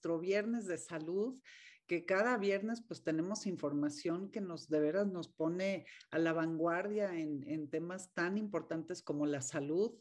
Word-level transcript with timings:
Nuestro 0.00 0.18
viernes 0.18 0.66
de 0.66 0.78
salud, 0.78 1.38
que 1.86 2.06
cada 2.06 2.38
viernes 2.38 2.80
pues 2.80 3.02
tenemos 3.02 3.46
información 3.46 4.30
que 4.30 4.40
nos 4.40 4.70
de 4.70 4.80
veras 4.80 5.06
nos 5.06 5.28
pone 5.28 5.84
a 6.10 6.18
la 6.18 6.32
vanguardia 6.32 7.14
en, 7.18 7.44
en 7.46 7.68
temas 7.68 8.10
tan 8.14 8.38
importantes 8.38 9.02
como 9.02 9.26
la 9.26 9.42
salud. 9.42 9.92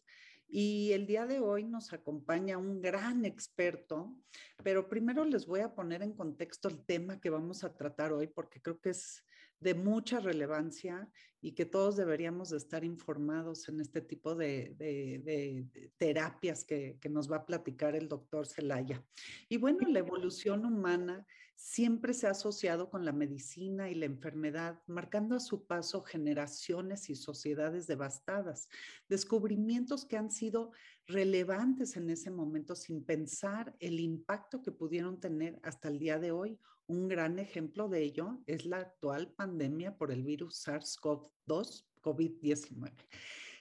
Y 0.47 0.93
el 0.93 1.05
día 1.05 1.25
de 1.25 1.41
hoy 1.41 1.65
nos 1.65 1.91
acompaña 1.91 2.57
un 2.57 2.81
gran 2.81 3.25
experto, 3.25 4.15
pero 4.63 4.87
primero 4.87 5.25
les 5.25 5.45
voy 5.45 5.59
a 5.59 5.75
poner 5.75 6.01
en 6.01 6.13
contexto 6.13 6.69
el 6.69 6.85
tema 6.85 7.19
que 7.19 7.29
vamos 7.29 7.65
a 7.65 7.73
tratar 7.73 8.13
hoy 8.13 8.27
porque 8.27 8.61
creo 8.61 8.79
que 8.79 8.91
es 8.91 9.25
de 9.59 9.73
mucha 9.73 10.19
relevancia 10.19 11.09
y 11.41 11.53
que 11.53 11.65
todos 11.65 11.95
deberíamos 11.95 12.49
de 12.49 12.57
estar 12.57 12.83
informados 12.83 13.69
en 13.69 13.79
este 13.79 14.01
tipo 14.01 14.35
de, 14.35 15.65
terapias 15.97 16.63
que, 16.63 16.97
que, 16.99 17.09
nos 17.09 17.31
va 17.31 17.37
a 17.37 17.45
platicar 17.45 17.95
el 17.95 18.07
doctor 18.07 18.45
Celaya. 18.45 19.03
Y 19.47 19.57
bueno, 19.57 19.87
la 19.87 19.99
evolución 19.99 20.65
humana 20.65 21.25
siempre 21.59 22.13
se 22.13 22.25
ha 22.25 22.31
asociado 22.31 22.89
con 22.89 23.03
la 23.03 23.11
medicina 23.11 23.89
y 23.89 23.95
la 23.95 24.05
enfermedad, 24.05 24.81
marcando 24.87 25.35
a 25.35 25.41
su 25.41 25.65
paso 25.65 26.01
generaciones 26.01 27.09
y 27.09 27.15
sociedades 27.15 27.85
devastadas, 27.85 28.69
descubrimientos 29.09 30.05
que 30.05 30.15
han 30.15 30.31
sido 30.31 30.71
relevantes 31.09 31.97
en 31.97 32.09
ese 32.11 32.29
momento 32.29 32.75
sin 32.75 33.03
pensar 33.03 33.75
el 33.79 33.99
impacto 33.99 34.61
que 34.61 34.71
pudieron 34.71 35.19
tener 35.19 35.59
hasta 35.63 35.87
el 35.89 35.97
día 35.97 36.19
de 36.19 36.31
hoy. 36.31 36.59
Un 36.85 37.07
gran 37.07 37.39
ejemplo 37.39 37.89
de 37.89 38.03
ello 38.03 38.39
es 38.45 38.65
la 38.65 38.77
actual 38.77 39.31
pandemia 39.31 39.97
por 39.97 40.11
el 40.11 40.23
virus 40.23 40.67
SARS-CoV-2, 40.67 41.83
COVID-19. 42.01 42.93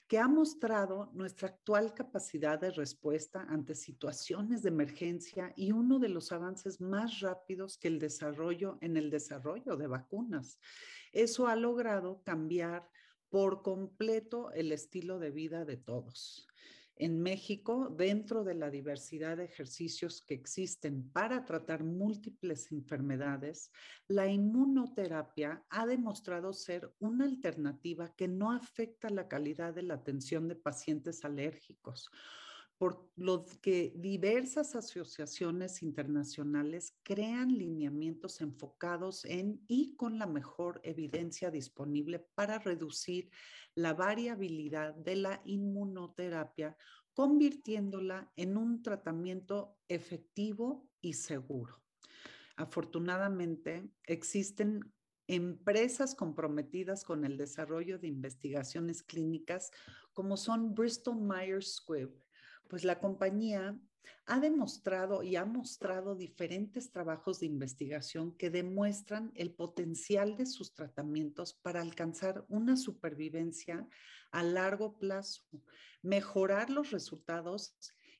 que 0.07 0.19
ha 0.19 0.27
mostrado 0.27 1.11
nuestra 1.13 1.49
actual 1.49 1.93
capacidad 1.93 2.59
de 2.59 2.71
respuesta 2.71 3.43
ante 3.43 3.75
situaciones 3.75 4.63
de 4.63 4.71
emergencia 4.71 5.53
y 5.55 5.73
uno 5.73 5.99
de 5.99 6.09
los 6.09 6.33
avances 6.33 6.81
más 6.81 7.21
rápidos 7.21 7.77
que 7.77 7.89
el 7.89 7.99
desarrollo 7.99 8.79
en 8.81 8.97
el 8.97 9.11
desarrollo 9.11 9.77
de 9.77 9.87
vacunas. 9.87 10.59
Eso 11.13 11.47
ha 11.47 11.57
logrado 11.57 12.23
cambiar 12.25 12.89
por 13.29 13.61
completo 13.61 14.51
el 14.53 14.73
estilo 14.73 15.19
de 15.19 15.31
vida 15.31 15.67
de 15.67 15.77
todos 15.77 16.49
en 16.99 17.23
México, 17.23 17.95
dentro 17.97 18.45
de 18.45 18.55
la 18.55 18.71
diversidad 18.71 19.37
de 19.37 19.45
ejercicios 19.45 20.23
que 20.23 20.35
existen 20.35 21.11
para 21.11 21.45
tratar 21.45 21.85
múltiples 21.85 22.73
enfermedades, 22.73 23.71
la 24.09 24.27
inmunoterapia 24.27 25.65
ha 25.71 25.87
demostrado 25.87 26.53
ser 26.53 26.93
una 26.99 27.25
alternativa 27.25 28.15
que 28.17 28.29
no 28.29 28.53
afecta 28.53 29.11
la 29.11 29.29
calidad 29.29 29.75
de 29.75 29.83
la 29.83 29.95
atención 29.95 30.49
de 30.49 30.57
pacientes 30.57 31.25
alérgicos 31.25 32.11
por 32.79 33.11
lo 33.17 33.45
que 33.61 33.93
diversas 33.97 34.77
asociaciones 34.77 35.83
internacionales 35.83 36.97
crean 37.03 37.49
lineamientos 37.49 38.41
enfocados 38.41 39.25
en 39.25 39.61
y 39.67 39.97
con 39.97 40.19
la 40.19 40.27
mejor 40.27 40.81
evidencia 40.85 41.51
disponible 41.51 42.21
para 42.37 42.61
reducir 42.61 43.31
la 43.75 43.95
variabilidad 43.95 44.95
de 44.95 45.17
la 45.17 45.43
inmunoterapia, 45.45 46.77
convirtiéndola 47.15 48.33
en 48.37 48.57
un 48.57 48.81
tratamiento 48.81 49.77
efectivo 49.89 50.89
y 51.01 51.15
seguro. 51.15 51.83
Afortunadamente, 52.57 53.91
existen 54.05 54.93
empresas 55.27 56.15
comprometidas 56.15 57.05
con 57.05 57.25
el 57.25 57.37
desarrollo 57.37 57.99
de 57.99 58.07
investigaciones 58.07 59.03
clínicas 59.03 59.73
como 60.13 60.37
son 60.37 60.75
Bristol 60.75 61.21
Myers 61.21 61.75
Squibb, 61.75 62.11
pues 62.69 62.85
la 62.85 63.01
compañía 63.01 63.79
ha 64.27 64.41
demostrado 64.41 65.23
y 65.23 65.37
ha 65.37 65.45
mostrado 65.45 66.15
diferentes 66.15 66.91
trabajos 66.91 67.41
de 67.41 67.47
investigación 67.47 68.37
que 68.37 68.51
demuestran 68.51 69.33
el 69.35 69.53
potencial 69.53 70.37
de 70.37 70.47
sus 70.47 70.75
tratamientos 70.75 71.55
para 71.55 71.81
alcanzar 71.81 72.45
una 72.49 72.77
supervivencia 72.77 73.89
a 74.31 74.43
largo 74.43 74.99
plazo, 74.99 75.43
mejorar 76.03 76.71
los 76.71 76.91
resultados 76.91 77.75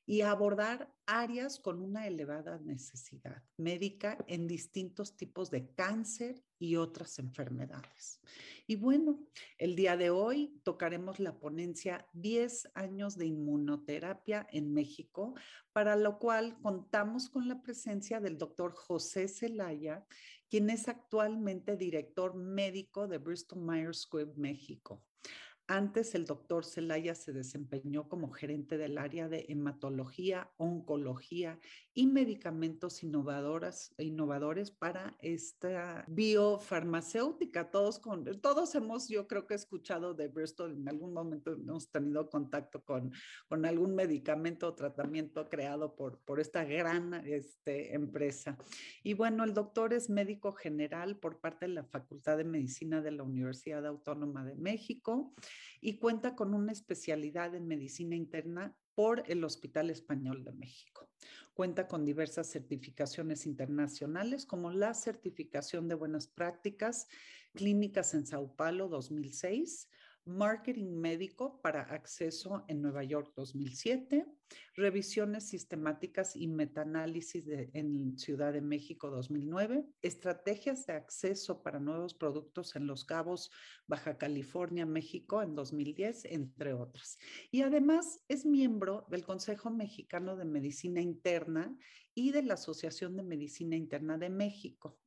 y 0.09 0.21
abordar 0.21 0.91
áreas 1.05 1.59
con 1.59 1.83
una 1.83 2.07
elevada 2.07 2.57
necesidad 2.57 3.43
médica 3.57 4.17
en 4.25 4.47
distintos 4.47 5.15
tipos 5.15 5.51
de 5.51 5.71
cáncer 5.75 6.43
y 6.57 6.77
otras 6.77 7.19
enfermedades. 7.19 8.19
Y 8.65 8.75
bueno, 8.75 9.19
el 9.59 9.75
día 9.75 9.97
de 9.97 10.09
hoy 10.09 10.59
tocaremos 10.63 11.19
la 11.19 11.39
ponencia 11.39 12.07
10 12.13 12.71
años 12.73 13.19
de 13.19 13.27
inmunoterapia 13.27 14.47
en 14.51 14.73
México, 14.73 15.35
para 15.73 15.95
lo 15.95 16.17
cual 16.17 16.59
contamos 16.59 17.29
con 17.29 17.47
la 17.47 17.61
presencia 17.61 18.19
del 18.19 18.39
doctor 18.39 18.73
José 18.73 19.27
Zelaya, 19.27 20.07
quien 20.49 20.71
es 20.71 20.87
actualmente 20.87 21.77
director 21.77 22.33
médico 22.33 23.07
de 23.07 23.19
Bristol 23.19 23.61
Myers 23.61 24.01
Squibb 24.01 24.35
México. 24.37 25.05
Antes 25.71 26.15
el 26.15 26.25
doctor 26.25 26.65
Zelaya 26.65 27.13
se 27.13 27.31
desempeñó 27.31 28.09
como 28.09 28.31
gerente 28.31 28.75
del 28.79 28.97
área 28.97 29.29
de 29.29 29.45
hematología, 29.49 30.49
oncología 30.57 31.59
y 31.99 32.07
medicamentos 32.07 33.03
innovadoras, 33.03 33.93
innovadores 33.97 34.71
para 34.71 35.17
esta 35.19 36.05
biofarmacéutica. 36.07 37.71
Todos, 37.71 37.99
con, 37.99 38.23
todos 38.39 38.73
hemos, 38.75 39.09
yo 39.09 39.27
creo 39.27 39.45
que 39.45 39.55
escuchado 39.55 40.13
de 40.13 40.29
Bristol, 40.29 40.77
en 40.77 40.87
algún 40.87 41.11
momento 41.11 41.51
hemos 41.51 41.91
tenido 41.91 42.29
contacto 42.29 42.85
con, 42.85 43.11
con 43.49 43.65
algún 43.65 43.95
medicamento 43.95 44.69
o 44.69 44.75
tratamiento 44.75 45.49
creado 45.49 45.97
por, 45.97 46.19
por 46.19 46.39
esta 46.39 46.63
gran 46.63 47.15
este, 47.27 47.93
empresa. 47.93 48.57
Y 49.03 49.13
bueno, 49.13 49.43
el 49.43 49.53
doctor 49.53 49.91
es 49.91 50.09
médico 50.09 50.53
general 50.53 51.17
por 51.17 51.41
parte 51.41 51.67
de 51.67 51.73
la 51.73 51.83
Facultad 51.83 52.37
de 52.37 52.45
Medicina 52.45 53.01
de 53.01 53.11
la 53.11 53.23
Universidad 53.23 53.85
Autónoma 53.85 54.45
de 54.45 54.55
México 54.55 55.33
y 55.81 55.97
cuenta 55.97 56.33
con 56.33 56.53
una 56.53 56.71
especialidad 56.71 57.55
en 57.55 57.67
medicina 57.67 58.15
interna 58.15 58.73
por 58.99 59.23
el 59.27 59.45
Hospital 59.45 59.89
Español 59.89 60.43
de 60.43 60.51
México. 60.51 61.07
Cuenta 61.53 61.87
con 61.87 62.03
diversas 62.03 62.47
certificaciones 62.51 63.45
internacionales 63.45 64.45
como 64.45 64.71
la 64.71 64.93
certificación 64.93 65.87
de 65.87 65.95
buenas 65.95 66.27
prácticas 66.27 67.07
clínicas 67.55 68.13
en 68.13 68.27
Sao 68.27 68.57
Paulo 68.57 68.89
2006, 68.89 69.87
Marketing 70.29 70.91
Médico 70.93 71.59
para 71.61 71.81
Acceso 71.81 72.63
en 72.67 72.81
Nueva 72.81 73.03
York 73.03 73.33
2007, 73.35 74.25
Revisiones 74.75 75.49
Sistemáticas 75.49 76.35
y 76.35 76.47
Metaanálisis 76.47 77.45
en 77.47 78.17
Ciudad 78.17 78.53
de 78.53 78.61
México 78.61 79.09
2009, 79.09 79.85
Estrategias 80.03 80.85
de 80.85 80.93
Acceso 80.93 81.63
para 81.63 81.79
Nuevos 81.79 82.13
Productos 82.13 82.75
en 82.75 82.85
Los 82.85 83.05
Cabos, 83.05 83.51
Baja 83.87 84.17
California, 84.17 84.85
México 84.85 85.41
en 85.41 85.55
2010, 85.55 86.25
entre 86.25 86.73
otras. 86.73 87.17
Y 87.51 87.63
además 87.63 88.23
es 88.27 88.45
miembro 88.45 89.07
del 89.09 89.25
Consejo 89.25 89.71
Mexicano 89.71 90.35
de 90.35 90.45
Medicina 90.45 91.01
Interna 91.01 91.75
y 92.13 92.31
de 92.31 92.43
la 92.43 92.53
Asociación 92.53 93.15
de 93.17 93.23
Medicina 93.23 93.75
Interna 93.75 94.17
de 94.17 94.29
México. 94.29 94.99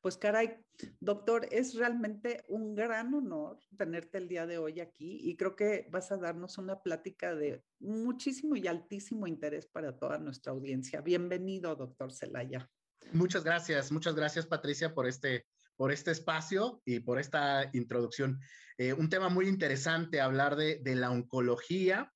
Pues 0.00 0.16
caray, 0.16 0.56
doctor, 1.00 1.48
es 1.50 1.74
realmente 1.74 2.44
un 2.48 2.74
gran 2.74 3.12
honor 3.14 3.58
tenerte 3.76 4.18
el 4.18 4.28
día 4.28 4.46
de 4.46 4.58
hoy 4.58 4.80
aquí 4.80 5.20
y 5.22 5.36
creo 5.36 5.56
que 5.56 5.88
vas 5.90 6.12
a 6.12 6.16
darnos 6.16 6.58
una 6.58 6.80
plática 6.80 7.34
de 7.34 7.64
muchísimo 7.80 8.56
y 8.56 8.66
altísimo 8.66 9.26
interés 9.26 9.66
para 9.66 9.96
toda 9.96 10.18
nuestra 10.18 10.52
audiencia. 10.52 11.00
Bienvenido, 11.00 11.74
doctor 11.74 12.12
Celaya. 12.12 12.70
Muchas 13.12 13.42
gracias, 13.42 13.90
muchas 13.90 14.14
gracias 14.14 14.46
Patricia 14.46 14.94
por 14.94 15.06
este, 15.06 15.46
por 15.76 15.92
este 15.92 16.10
espacio 16.12 16.82
y 16.84 17.00
por 17.00 17.18
esta 17.18 17.70
introducción. 17.72 18.40
Eh, 18.78 18.92
un 18.92 19.08
tema 19.08 19.28
muy 19.28 19.48
interesante, 19.48 20.20
hablar 20.20 20.56
de, 20.56 20.78
de, 20.82 20.94
la 20.94 21.10
oncología, 21.10 22.12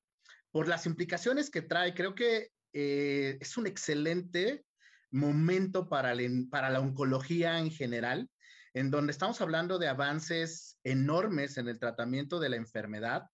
por 0.50 0.68
las 0.68 0.86
implicaciones 0.86 1.50
que 1.50 1.62
trae. 1.62 1.94
Creo 1.94 2.14
que 2.14 2.50
eh, 2.72 3.38
es 3.40 3.56
un 3.56 3.66
excelente 3.66 4.64
momento 5.10 5.88
para, 5.88 6.14
la 6.14 6.80
oncología 6.80 7.58
en 7.58 7.70
general, 7.70 8.28
en 8.74 8.90
donde 8.90 9.12
estamos 9.12 9.40
hablando 9.40 9.78
de 9.78 9.88
avances 9.88 10.78
enormes 10.84 11.56
en 11.58 11.68
el 11.68 11.78
tratamiento 11.78 12.38
de 12.40 12.48
la 12.50 12.56
enfermedad, 12.56 13.24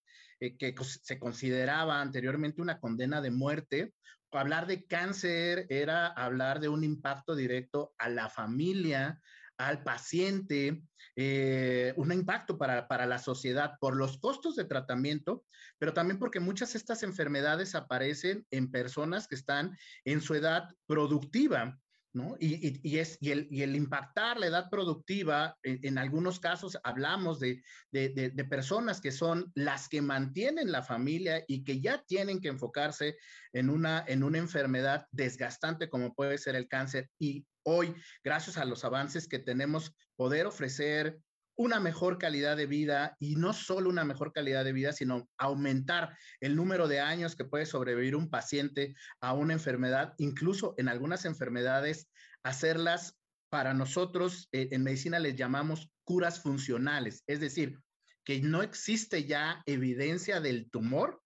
eh, 0.40 0.56
que 0.56 0.75
se 0.82 1.19
consideraba 1.19 2.00
anteriormente 2.00 2.62
una 2.62 2.81
condena 2.81 3.20
de 3.20 3.31
muerte. 3.31 3.94
Hablar 4.32 4.67
de 4.67 4.84
cáncer 4.87 5.67
era 5.70 6.08
hablar 6.08 6.61
de 6.61 6.69
un 6.69 6.84
impacto 6.84 7.34
directo 7.34 7.94
a 7.96 8.08
la 8.11 8.28
familia, 8.28 9.20
al 9.58 9.82
paciente, 9.82 10.82
eh, 11.17 11.95
un 11.97 12.12
impacto 12.12 12.59
para, 12.59 12.88
para, 12.88 13.07
la 13.07 13.19
sociedad 13.19 13.75
por 13.81 13.97
los 13.97 14.19
costos 14.19 14.57
de 14.57 14.64
tratamiento, 14.64 15.45
pero 15.78 15.92
también 15.92 16.19
porque 16.19 16.40
muchas 16.40 16.73
de 16.73 16.78
estas 16.78 17.02
enfermedades 17.02 17.75
aparecen 17.75 18.47
en 18.50 18.71
personas 18.71 19.26
que 19.26 19.35
están 19.35 19.76
en 20.04 20.21
su 20.21 20.35
edad 20.35 20.69
productiva. 20.87 21.78
¿No? 22.16 22.35
Y, 22.40 22.80
y, 22.82 22.99
es, 22.99 23.18
y, 23.20 23.30
el, 23.30 23.46
y 23.50 23.61
el 23.61 23.76
impactar 23.76 24.40
la 24.40 24.46
edad 24.46 24.70
productiva, 24.70 25.54
en, 25.62 25.80
en 25.82 25.99
algunos 25.99 26.40
casos 26.40 26.78
hablamos 26.82 27.40
de, 27.40 27.62
de, 27.92 28.08
de, 28.08 28.30
de, 28.30 28.44
personas 28.46 29.02
que 29.02 29.12
son 29.12 29.52
las 29.54 29.87
que 29.87 30.00
mantienen 30.00 30.73
la 30.73 30.82
familia 30.82 31.44
y 31.46 31.62
que 31.62 31.78
ya 31.78 32.02
tienen 32.06 32.40
que 32.40 32.49
enfocarse 32.49 33.18
en 33.52 33.68
una, 33.68 34.02
en 34.08 34.23
una 34.23 34.38
enfermedad 34.38 35.04
desgastante 35.11 35.90
como 35.90 36.14
puede 36.14 36.38
ser 36.38 36.56
el 36.56 36.68
cáncer 36.68 37.11
y 37.18 37.44
hoy, 37.64 37.94
gracias 38.25 38.56
a 38.56 38.64
los 38.64 38.82
avances 38.85 39.28
que 39.28 39.38
tenemos, 39.38 39.92
poder 40.16 40.46
ofrecer 40.46 41.18
una 41.57 41.81
mejor 41.81 42.19
calidad 42.19 42.57
de 42.57 42.67
vida 42.67 43.17
y 43.19 43.37
no 43.37 43.53
solo 43.53 43.89
una 43.89 44.05
mejor 44.05 44.33
calidad 44.33 44.65
de 44.65 44.73
vida, 44.73 44.93
sino 44.93 45.29
aumentar 45.39 46.17
el 46.41 46.55
número 46.55 46.87
de 46.87 47.01
años 47.01 47.35
que 47.35 47.45
puede 47.45 47.67
sobrevivir 47.67 48.15
un 48.15 48.31
paciente 48.31 48.95
a 49.21 49.33
una 49.33 49.55
enfermedad, 49.55 50.15
incluso 50.19 50.75
en 50.77 50.89
algunas 50.89 51.25
enfermedades, 51.25 52.09
hacerlas 52.43 53.17
para 53.49 53.75
nosotros 53.75 54.49
eh, 54.53 54.69
en 54.73 54.83
medicina 54.83 55.19
les 55.19 55.37
llamamos 55.37 55.91
curas 56.05 56.41
funcionales, 56.41 57.23
es 57.27 57.41
decir, 57.41 57.79
que 58.25 58.41
no 58.41 58.63
existe 58.63 59.25
ya 59.25 59.63
evidencia 59.67 60.41
del 60.41 60.69
tumor 60.71 61.23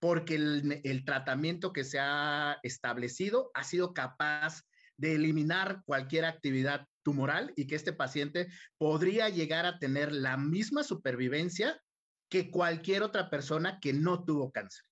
porque 0.00 0.34
el, 0.34 0.80
el 0.84 1.04
tratamiento 1.04 1.72
que 1.72 1.84
se 1.84 1.98
ha 2.00 2.58
establecido 2.62 3.50
ha 3.54 3.62
sido 3.62 3.92
capaz 3.92 4.62
de 5.00 5.14
eliminar 5.14 5.82
cualquier 5.86 6.26
actividad 6.26 6.86
tumoral 7.02 7.52
y 7.56 7.66
que 7.66 7.74
este 7.74 7.92
paciente 7.92 8.48
podría 8.78 9.28
llegar 9.28 9.64
a 9.64 9.78
tener 9.78 10.12
la 10.12 10.36
misma 10.36 10.84
supervivencia 10.84 11.80
que 12.28 12.50
cualquier 12.50 13.02
otra 13.02 13.30
persona 13.30 13.78
que 13.80 13.92
no 13.92 14.24
tuvo 14.24 14.52
cáncer. 14.52 14.84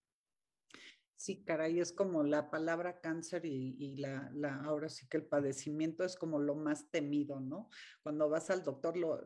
Sí, 1.18 1.42
caray, 1.42 1.80
es 1.80 1.90
como 1.90 2.22
la 2.22 2.48
palabra 2.48 3.00
cáncer 3.00 3.44
y, 3.44 3.96
la, 3.96 4.30
ahora 4.64 4.88
sí 4.88 5.08
que 5.08 5.16
el 5.16 5.24
padecimiento 5.26 6.04
es 6.04 6.14
como 6.14 6.38
lo 6.38 6.54
más 6.54 6.92
temido, 6.92 7.40
¿no? 7.40 7.68
Cuando 8.04 8.28
vas 8.28 8.50
al 8.50 8.62
doctor, 8.62 8.96
lo, 8.96 9.20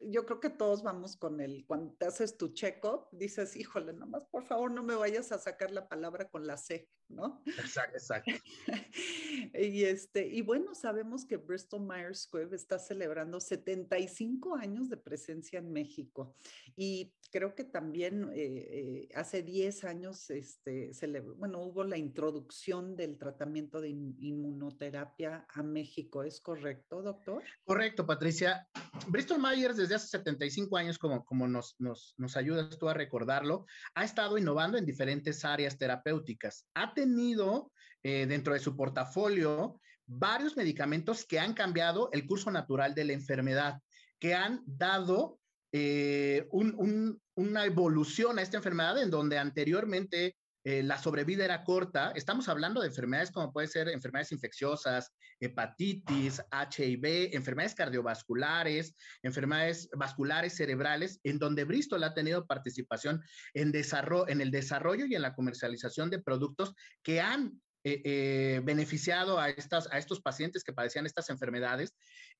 yo 0.00 0.26
creo 0.26 0.40
que 0.40 0.50
todos 0.50 0.82
vamos 0.82 1.16
con 1.16 1.40
el, 1.40 1.64
cuando 1.64 1.94
te 1.94 2.06
haces 2.06 2.36
tu 2.36 2.48
check-up, 2.48 3.06
dices, 3.12 3.54
híjole, 3.54 3.92
nomás 3.92 4.24
por 4.32 4.42
favor 4.42 4.72
no 4.72 4.82
me 4.82 4.96
vayas 4.96 5.30
a 5.30 5.38
sacar 5.38 5.70
la 5.70 5.88
palabra 5.88 6.28
con 6.28 6.44
la 6.44 6.56
C, 6.56 6.90
¿no? 7.08 7.40
Exacto, 7.46 7.98
exacto. 7.98 8.32
y, 9.54 9.84
este, 9.84 10.26
y 10.26 10.42
bueno, 10.42 10.74
sabemos 10.74 11.24
que 11.24 11.36
Bristol 11.36 11.86
Myers 11.86 12.22
Squibb 12.22 12.52
está 12.52 12.80
celebrando 12.80 13.38
75 13.38 14.56
años 14.56 14.88
de 14.88 14.96
presencia 14.96 15.60
en 15.60 15.72
México 15.72 16.34
y 16.74 17.14
creo 17.30 17.54
que 17.54 17.64
también 17.64 18.30
eh, 18.34 18.34
eh, 18.34 19.08
hace 19.14 19.42
10 19.42 19.84
años 19.84 20.28
este, 20.30 20.92
se 20.92 21.11
bueno, 21.20 21.60
hubo 21.62 21.84
la 21.84 21.96
introducción 21.96 22.96
del 22.96 23.18
tratamiento 23.18 23.80
de 23.80 23.90
inmunoterapia 23.90 25.46
a 25.48 25.62
México, 25.62 26.22
¿es 26.22 26.40
correcto, 26.40 27.02
doctor? 27.02 27.42
Correcto, 27.64 28.06
Patricia. 28.06 28.66
Bristol 29.08 29.40
Myers 29.40 29.76
desde 29.76 29.94
hace 29.94 30.08
75 30.08 30.76
años, 30.76 30.98
como, 30.98 31.24
nos 31.48 32.36
ayudas 32.36 32.78
tú 32.78 32.88
a 32.88 32.94
recordarlo, 32.94 33.66
ha 33.94 34.04
estado 34.04 34.38
innovando 34.38 34.78
en 34.78 34.86
diferentes 34.86 35.44
áreas 35.44 35.78
terapéuticas. 35.78 36.66
Ha 36.74 36.94
tenido 36.94 37.72
eh, 38.02 38.26
dentro 38.26 38.52
de 38.54 38.60
su 38.60 38.76
portafolio 38.76 39.80
varios 40.06 40.56
medicamentos 40.56 41.24
que 41.24 41.38
han 41.38 41.54
cambiado 41.54 42.10
el 42.12 42.26
curso 42.26 42.50
natural 42.50 42.94
de 42.94 43.04
la 43.04 43.12
enfermedad, 43.12 43.80
que 44.18 44.34
han 44.34 44.62
dado 44.66 45.38
eh, 45.72 46.48
una 46.52 47.64
evolución 47.64 48.38
a 48.38 48.42
esta 48.42 48.58
enfermedad 48.58 49.00
en 49.02 49.10
donde 49.10 49.38
anteriormente 49.38 50.36
eh, 50.64 50.82
la 50.82 50.96
sobrevida 50.96 51.44
era 51.44 51.64
corta. 51.64 52.12
Estamos 52.14 52.48
hablando 52.48 52.80
de 52.80 52.86
enfermedades 52.86 53.32
como 53.32 53.52
puede 53.52 53.66
ser 53.66 53.88
enfermedades 53.88 54.30
infecciosas, 54.32 55.12
hepatitis, 55.40 56.40
HIV, 56.52 57.34
enfermedades 57.34 57.74
cardiovasculares, 57.74 58.94
enfermedades 59.22 59.88
vasculares 59.96 60.54
cerebrales, 60.54 61.18
en 61.24 61.38
donde 61.38 61.64
Bristol 61.64 62.04
ha 62.04 62.14
tenido 62.14 62.46
participación 62.46 63.20
en, 63.54 63.72
desarrollo, 63.72 64.28
en 64.28 64.40
el 64.40 64.52
desarrollo 64.52 65.06
y 65.06 65.16
en 65.16 65.22
la 65.22 65.34
comercialización 65.34 66.10
de 66.10 66.22
productos 66.22 66.74
que 67.02 67.20
han 67.20 67.60
eh, 67.84 68.00
eh, 68.04 68.60
beneficiado 68.62 69.40
a, 69.40 69.48
estas, 69.48 69.88
a 69.90 69.98
estos 69.98 70.20
pacientes 70.20 70.62
que 70.62 70.72
padecían 70.72 71.06
estas 71.06 71.28
enfermedades. 71.30 71.92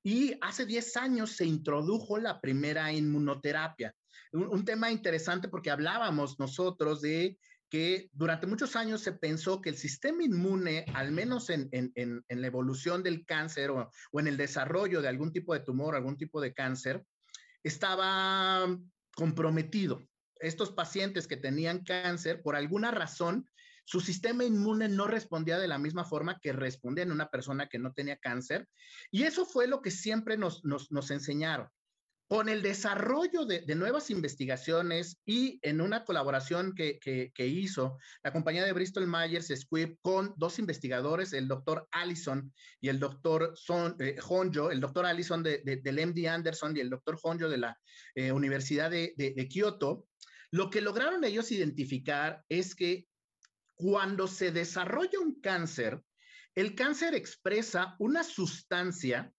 Y 0.04 0.34
hace 0.40 0.64
10 0.64 0.96
años 0.98 1.32
se 1.32 1.44
introdujo 1.44 2.18
la 2.18 2.40
primera 2.40 2.92
inmunoterapia. 2.92 3.92
un 4.32 4.64
tema 4.64 4.92
interesante 4.92 5.48
porque 5.48 5.72
hablábamos 5.72 6.38
nosotros 6.38 7.00
de 7.00 7.36
que 7.72 8.10
durante 8.12 8.46
muchos 8.46 8.76
años 8.76 9.00
se 9.00 9.12
pensó 9.12 9.62
que 9.62 9.70
el 9.70 9.78
sistema 9.78 10.22
inmune, 10.22 10.84
al 10.92 11.10
menos 11.10 11.48
en, 11.48 11.70
la 12.28 12.46
evolución 12.46 13.02
del 13.02 13.24
cáncer 13.24 13.70
o, 13.70 13.90
en 14.12 14.26
el 14.26 14.36
desarrollo 14.36 15.00
de 15.00 15.08
algún 15.08 15.32
tipo 15.32 15.54
de 15.54 15.60
tumor, 15.60 15.94
algún 15.94 16.18
tipo 16.18 16.42
de 16.42 16.52
cáncer, 16.52 17.02
estaba 17.62 18.68
comprometido. 19.16 20.02
Estos 20.38 20.70
pacientes 20.70 21.26
que 21.26 21.38
tenían 21.38 21.82
cáncer, 21.82 22.42
por 22.42 22.56
alguna 22.56 22.90
razón, 22.90 23.48
su 23.86 24.02
sistema 24.02 24.44
inmune 24.44 24.90
no 24.90 25.06
respondía 25.06 25.58
de 25.58 25.68
la 25.68 25.78
misma 25.78 26.04
forma 26.04 26.40
que 26.40 26.52
respondía 26.52 27.04
en 27.04 27.12
una 27.12 27.30
persona 27.30 27.70
que 27.70 27.78
no 27.78 27.94
tenía 27.94 28.18
cáncer. 28.18 28.68
Y 29.10 29.22
eso 29.22 29.46
fue 29.46 29.66
lo 29.66 29.80
que 29.80 29.90
siempre 29.90 30.36
nos, 30.36 30.62
nos 30.62 31.10
enseñaron. 31.10 31.70
Con 32.32 32.48
el 32.48 32.62
desarrollo 32.62 33.44
de, 33.44 33.62
nuevas 33.74 34.08
investigaciones 34.08 35.18
y 35.26 35.58
en 35.60 35.82
una 35.82 36.02
colaboración 36.02 36.74
que, 36.74 37.30
hizo 37.36 37.98
la 38.24 38.32
compañía 38.32 38.64
de 38.64 38.72
Bristol 38.72 39.06
Myers 39.06 39.52
Squibb 39.54 39.98
con 40.00 40.32
dos 40.38 40.58
investigadores, 40.58 41.34
el 41.34 41.46
doctor 41.46 41.86
Allison 41.90 42.50
y 42.80 42.88
el 42.88 42.98
doctor 42.98 43.52
Son, 43.54 43.96
eh, 43.98 44.16
Honjo, 44.26 44.70
el 44.70 44.80
doctor 44.80 45.04
Allison 45.04 45.42
del 45.42 46.06
MD 46.06 46.26
Anderson 46.26 46.74
y 46.74 46.80
el 46.80 46.88
doctor 46.88 47.18
Honjo 47.22 47.50
de 47.50 47.58
la 47.58 47.78
eh, 48.14 48.32
Universidad 48.32 48.90
de, 48.90 49.12
de 49.14 49.48
Kioto, 49.48 50.06
lo 50.52 50.70
que 50.70 50.80
lograron 50.80 51.24
ellos 51.24 51.52
identificar 51.52 52.42
es 52.48 52.74
que 52.74 53.08
cuando 53.74 54.26
se 54.26 54.52
desarrolla 54.52 55.20
un 55.20 55.38
cáncer, 55.42 56.00
el 56.54 56.74
cáncer 56.76 57.14
expresa 57.14 57.94
una 57.98 58.24
sustancia 58.24 59.30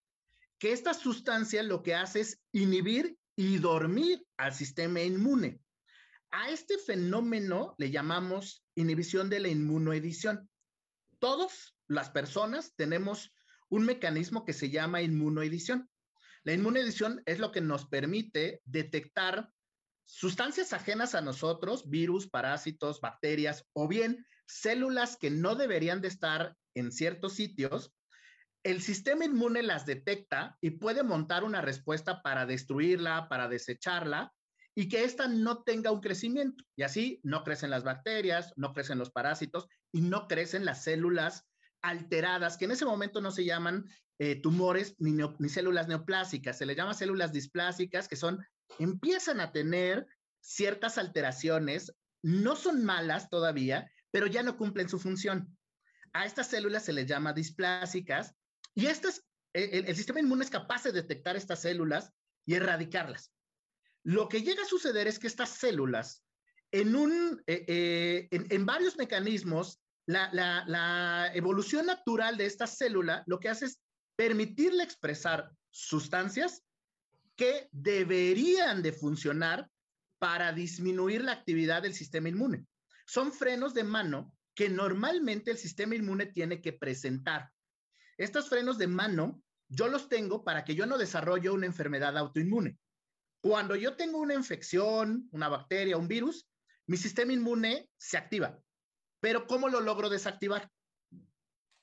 que 0.64 0.72
esta 0.72 0.94
sustancia 0.94 1.62
lo 1.62 1.84
que 1.84 1.94
hace 1.94 2.22
es 2.22 2.42
inhibir 2.54 3.18
y 3.36 3.58
dormir 3.58 4.26
al 4.38 4.54
sistema 4.54 5.02
inmune. 5.02 5.60
A 6.32 6.52
este 6.52 6.78
fenómeno 6.78 7.76
le 7.78 7.92
llamamos 7.92 8.64
inhibición 8.74 9.30
de 9.30 9.42
la 9.42 9.50
inmunoedición. 9.50 10.50
Todas 11.20 11.76
las 11.90 12.12
personas 12.12 12.74
tenemos 12.78 13.34
un 13.68 13.84
mecanismo 13.84 14.46
que 14.46 14.54
se 14.54 14.70
llama 14.70 15.02
inmunoedición. 15.02 15.90
La 16.46 16.54
inmunoedición 16.54 17.22
es 17.26 17.40
lo 17.40 17.52
que 17.52 17.60
nos 17.60 17.86
permite 17.86 18.62
detectar 18.64 19.50
sustancias 20.06 20.72
ajenas 20.72 21.14
a 21.14 21.20
nosotros, 21.20 21.90
virus, 21.90 22.30
parásitos, 22.30 23.02
bacterias 23.02 23.66
o 23.74 23.90
bien 23.90 24.26
células 24.48 25.18
que 25.18 25.30
no 25.30 25.56
deberían 25.56 26.00
de 26.00 26.08
estar 26.08 26.56
en 26.74 26.94
ciertos 26.94 27.34
sitios 27.34 27.94
el 28.64 28.82
sistema 28.82 29.26
inmune 29.26 29.62
las 29.62 29.86
detecta 29.86 30.58
y 30.62 30.72
puede 30.72 31.04
montar 31.04 31.44
una 31.44 31.62
respuesta 31.62 32.22
para 32.22 32.46
destruirla, 32.46 33.28
para 33.28 33.50
desecharla 33.50 34.34
y 34.74 34.88
que 34.88 35.04
ésta 35.04 35.28
no 35.28 35.64
tenga 35.64 35.92
un 35.92 36.00
crecimiento. 36.00 36.64
Y 36.76 36.84
así 36.84 37.20
no 37.24 37.44
crecen 37.44 37.70
las 37.70 37.84
bacterias, 37.84 38.54
no 38.56 38.74
crecen 38.74 38.98
los 38.98 39.12
parásitos 39.12 39.68
y 39.92 40.02
no 40.02 40.28
crecen 40.28 40.66
las 40.66 40.84
células 40.84 41.46
alteradas, 41.82 42.58
que 42.58 42.66
en 42.66 42.72
ese 42.72 42.86
momento 42.86 43.20
no 43.20 43.30
se 43.32 43.44
llaman 43.44 43.86
eh, 44.18 44.42
tumores 44.42 44.96
ni, 45.00 45.50
células 45.50 45.90
neoplásicas, 45.90 46.58
se 46.58 46.66
les 46.66 46.78
llama 46.78 46.94
células 46.94 47.34
displásicas, 47.34 48.08
que 48.08 48.16
son, 48.16 48.44
empiezan 48.80 49.42
a 49.42 49.52
tener 49.52 50.08
ciertas 50.40 50.98
alteraciones, 50.98 51.94
no 52.24 52.56
son 52.56 52.86
malas 52.86 53.30
todavía, 53.30 53.92
pero 54.12 54.28
ya 54.28 54.44
no 54.44 54.56
cumplen 54.56 54.88
su 54.88 54.98
función. 54.98 55.58
A 56.14 56.26
estas 56.26 56.48
células 56.48 56.86
se 56.86 56.94
les 56.94 57.06
llama 57.06 57.34
displásicas 57.34 58.34
y 58.76 58.88
estas, 58.88 59.24
el, 59.54 59.96
sistema 59.96 60.20
inmune 60.20 60.44
es 60.44 60.50
capaz 60.50 60.84
de 60.84 60.92
detectar 60.92 61.36
estas 61.36 61.62
células 61.62 62.12
y 62.46 62.56
erradicarlas. 62.56 63.32
Lo 64.04 64.28
que 64.28 64.42
llega 64.42 64.64
a 64.64 64.68
suceder 64.68 65.08
es 65.08 65.20
que 65.20 65.28
estas 65.28 65.50
células, 65.50 66.24
en, 66.72 66.94
eh, 67.48 68.28
eh, 68.32 68.58
varios 68.60 68.98
mecanismos, 68.98 69.80
la, 70.06 70.30
la, 70.34 71.32
evolución 71.34 71.86
natural 71.86 72.36
de 72.36 72.46
esta 72.46 72.68
célula 72.68 73.24
lo 73.26 73.40
que 73.40 73.48
hace 73.48 73.66
es 73.66 73.80
permitirle 74.18 74.84
expresar 74.84 75.50
sustancias 75.70 76.62
que 77.38 77.70
deberían 77.72 78.84
de 78.84 78.92
funcionar 78.92 79.70
para 80.20 80.52
disminuir 80.52 81.24
la 81.24 81.32
actividad 81.32 81.84
del 81.84 81.94
sistema 81.94 82.30
inmune. 82.30 82.66
Son 83.06 83.32
frenos 83.32 83.74
de 83.74 83.84
mano 83.84 84.34
que 84.56 84.70
normalmente 84.70 85.52
el 85.52 85.58
sistema 85.58 85.96
inmune 85.96 86.28
tiene 86.28 86.62
que 86.62 86.74
presentar. 86.74 87.53
Estos 88.24 88.48
frenos 88.48 88.78
de 88.78 88.88
mano, 88.88 89.44
yo 89.68 89.90
los 89.90 90.08
tengo 90.08 90.46
para 90.46 90.64
que 90.64 90.76
yo 90.76 90.86
no 90.86 90.98
desarrolle 90.98 91.50
una 91.50 91.66
enfermedad 91.66 92.18
autoinmune. 92.18 92.78
Cuando 93.42 93.76
yo 93.76 93.98
tengo 93.98 94.20
una 94.20 94.34
infección, 94.34 95.28
una 95.32 95.50
bacteria, 95.50 95.98
un 95.98 96.08
virus, 96.08 96.48
mi 96.88 96.96
sistema 96.96 97.34
inmune 97.34 97.90
se 97.98 98.16
activa. 98.16 98.58
Pero 99.20 99.46
¿cómo 99.46 99.68
lo 99.68 99.82
logro 99.82 100.08
desactivar? 100.08 100.72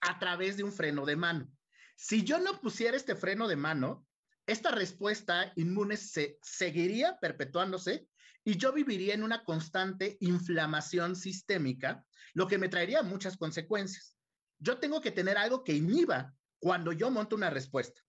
A 0.01 0.19
través 0.19 0.57
de 0.57 0.65
un 0.65 0.73
freno 0.73 1.05
de 1.05 1.17
mano. 1.17 1.53
Si 1.95 2.25
yo 2.25 2.39
no 2.39 2.59
pusiera 2.63 2.97
este 2.97 3.17
freno 3.17 3.47
de 3.47 3.57
mano, 3.57 4.07
esta 4.47 4.71
respuesta 4.71 5.53
inmune 5.57 5.99
se 5.99 6.39
seguiría 6.41 7.19
perpetuándose 7.21 8.09
y 8.45 8.57
yo 8.57 8.73
viviría 8.73 9.13
en 9.13 9.25
una 9.25 9.45
constante 9.45 10.17
inflamación 10.21 11.17
sistémica, 11.17 12.03
lo 12.33 12.47
que 12.49 12.57
me 12.57 12.71
traería 12.71 13.03
muchas 13.03 13.37
consecuencias 13.37 14.17
yo 14.61 14.79
tengo 14.79 15.01
que 15.01 15.11
tener 15.11 15.37
algo 15.37 15.65
que 15.65 15.75
inhiba 15.75 16.35
cuando 16.59 16.93
yo 16.93 17.11
monto 17.11 17.35
una 17.35 17.51
respuesta. 17.51 18.03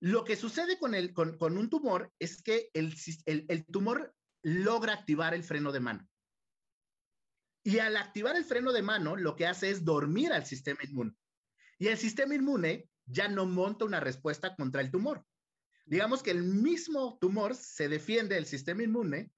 Lo 0.00 0.24
que 0.24 0.36
sucede 0.36 0.78
con, 0.78 0.94
el, 0.94 1.12
con, 1.12 1.58
un 1.58 1.68
tumor 1.68 2.12
es 2.18 2.42
que 2.42 2.70
el, 2.72 2.94
el, 3.26 3.66
tumor 3.66 4.14
logra 4.42 4.94
activar 4.94 5.34
el 5.34 5.44
freno 5.44 5.72
de 5.72 5.80
mano. 5.80 6.08
Y 7.62 7.80
al 7.80 7.96
activar 7.98 8.36
el 8.36 8.44
freno 8.44 8.72
de 8.72 8.80
mano, 8.80 9.16
lo 9.16 9.36
que 9.36 9.46
hace 9.46 9.68
es 9.68 9.84
dormir 9.84 10.32
al 10.32 10.46
sistema 10.46 10.80
inmune. 10.82 11.14
Y 11.78 11.88
el 11.88 11.98
sistema 11.98 12.34
inmune 12.34 12.88
ya 13.04 13.28
no 13.28 13.44
monta 13.44 13.84
una 13.84 14.00
respuesta 14.00 14.54
contra 14.56 14.80
el 14.80 14.90
tumor. 14.90 15.26
Digamos 15.84 16.22
que 16.22 16.30
el 16.30 16.44
mismo 16.44 17.18
tumor 17.20 17.54
se 17.54 17.88
defiende 17.88 18.36
del 18.36 18.46
sistema 18.46 18.82
inmune 18.82 19.30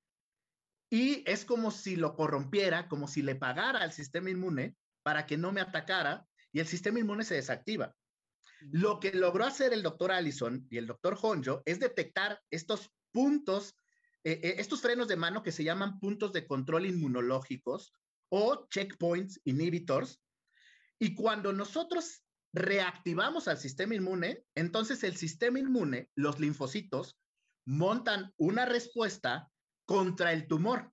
y 0.90 1.25
es 1.26 1.44
como 1.44 1.71
si 1.71 1.97
lo 1.97 2.14
corrompiera, 2.14 2.88
como 2.88 3.09
si 3.09 3.23
le 3.23 3.35
pagara 3.35 3.80
al 3.80 3.92
sistema 3.92 4.30
inmune 4.30 4.76
para 5.02 5.26
que 5.26 5.38
no 5.38 5.50
me 5.50 5.62
atacara 5.62 6.28
y 6.52 6.61
el 6.61 6.66
sistema 6.66 7.00
inmune 7.00 7.25
se 7.25 7.35
desactiva. 7.35 7.94
Lo 8.71 9.00
que 9.00 9.12
logró 9.12 9.44
hacer 9.44 9.73
el 9.73 9.82
doctor 9.82 10.12
Allison 10.12 10.66
y 10.71 10.78
el 10.78 10.87
doctor 10.87 11.18
Honjo 11.21 11.62
es 11.64 11.80
detectar 11.80 12.40
estos 12.50 12.90
puntos, 13.11 13.75
eh, 14.25 14.40
eh, 14.42 14.54
estos 14.59 14.80
frenos 14.80 15.09
de 15.09 15.16
mano 15.16 15.42
que 15.42 15.52
se 15.52 15.64
llaman 15.64 15.99
puntos 15.99 16.32
de 16.32 16.47
control 16.47 16.87
inmunológicos 16.87 17.92
o 18.28 18.66
checkpoints 18.68 19.40
inhibitors. 19.44 20.21
Y 20.99 21.14
cuando 21.14 21.52
nosotros 21.52 22.23
reactivamos 22.52 23.49
al 23.49 23.59
sistema 23.59 23.94
inmune, 23.94 24.44
entonces 24.54 25.02
el 25.04 25.16
sistema 25.16 25.59
inmune, 25.59 26.11
los 26.14 26.38
linfocitos, 26.38 27.18
montan 27.64 28.32
una 28.37 28.66
respuesta 28.66 29.50
contra 29.87 30.32
el 30.32 30.47
tumor 30.47 30.92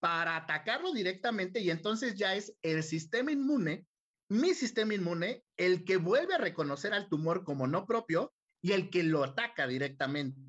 para 0.00 0.36
atacarlo 0.36 0.92
directamente 0.92 1.60
y 1.60 1.70
entonces 1.70 2.16
ya 2.16 2.34
es 2.34 2.54
el 2.62 2.82
sistema 2.82 3.32
inmune, 3.32 3.86
mi 4.28 4.54
sistema 4.54 4.94
inmune, 4.94 5.44
el 5.56 5.84
que 5.84 5.96
vuelve 5.96 6.34
a 6.34 6.38
reconocer 6.38 6.92
al 6.92 7.08
tumor 7.08 7.44
como 7.44 7.66
no 7.66 7.86
propio 7.86 8.34
y 8.60 8.72
el 8.72 8.90
que 8.90 9.02
lo 9.02 9.22
ataca 9.24 9.66
directamente. 9.66 10.40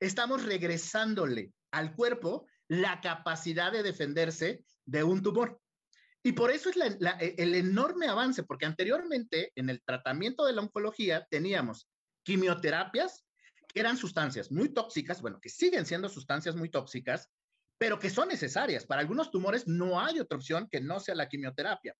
Estamos 0.00 0.44
regresándole 0.44 1.52
al 1.70 1.94
cuerpo 1.94 2.46
la 2.68 3.00
capacidad 3.00 3.72
de 3.72 3.82
defenderse 3.82 4.64
de 4.84 5.04
un 5.04 5.22
tumor. 5.22 5.60
Y 6.22 6.32
por 6.32 6.50
eso 6.50 6.70
es 6.70 6.76
e, 6.76 7.34
el 7.38 7.54
enorme 7.54 8.08
avance, 8.08 8.42
porque 8.42 8.66
anteriormente 8.66 9.52
en 9.54 9.68
el 9.68 9.82
tratamiento 9.84 10.46
de 10.46 10.54
la 10.54 10.62
oncología 10.62 11.26
teníamos 11.30 11.88
quimioterapias, 12.24 13.24
que 13.72 13.80
eran 13.80 13.96
sustancias 13.96 14.50
muy 14.50 14.72
tóxicas, 14.72 15.20
bueno, 15.20 15.38
que 15.40 15.50
siguen 15.50 15.84
siendo 15.84 16.08
sustancias 16.08 16.56
muy 16.56 16.70
tóxicas, 16.70 17.28
pero 17.76 17.98
que 17.98 18.08
son 18.08 18.28
necesarias. 18.28 18.86
Para 18.86 19.02
algunos 19.02 19.30
tumores 19.30 19.66
no 19.66 20.00
hay 20.00 20.18
otra 20.20 20.38
opción 20.38 20.68
que 20.70 20.80
no 20.80 21.00
sea 21.00 21.14
la 21.14 21.28
quimioterapia. 21.28 21.94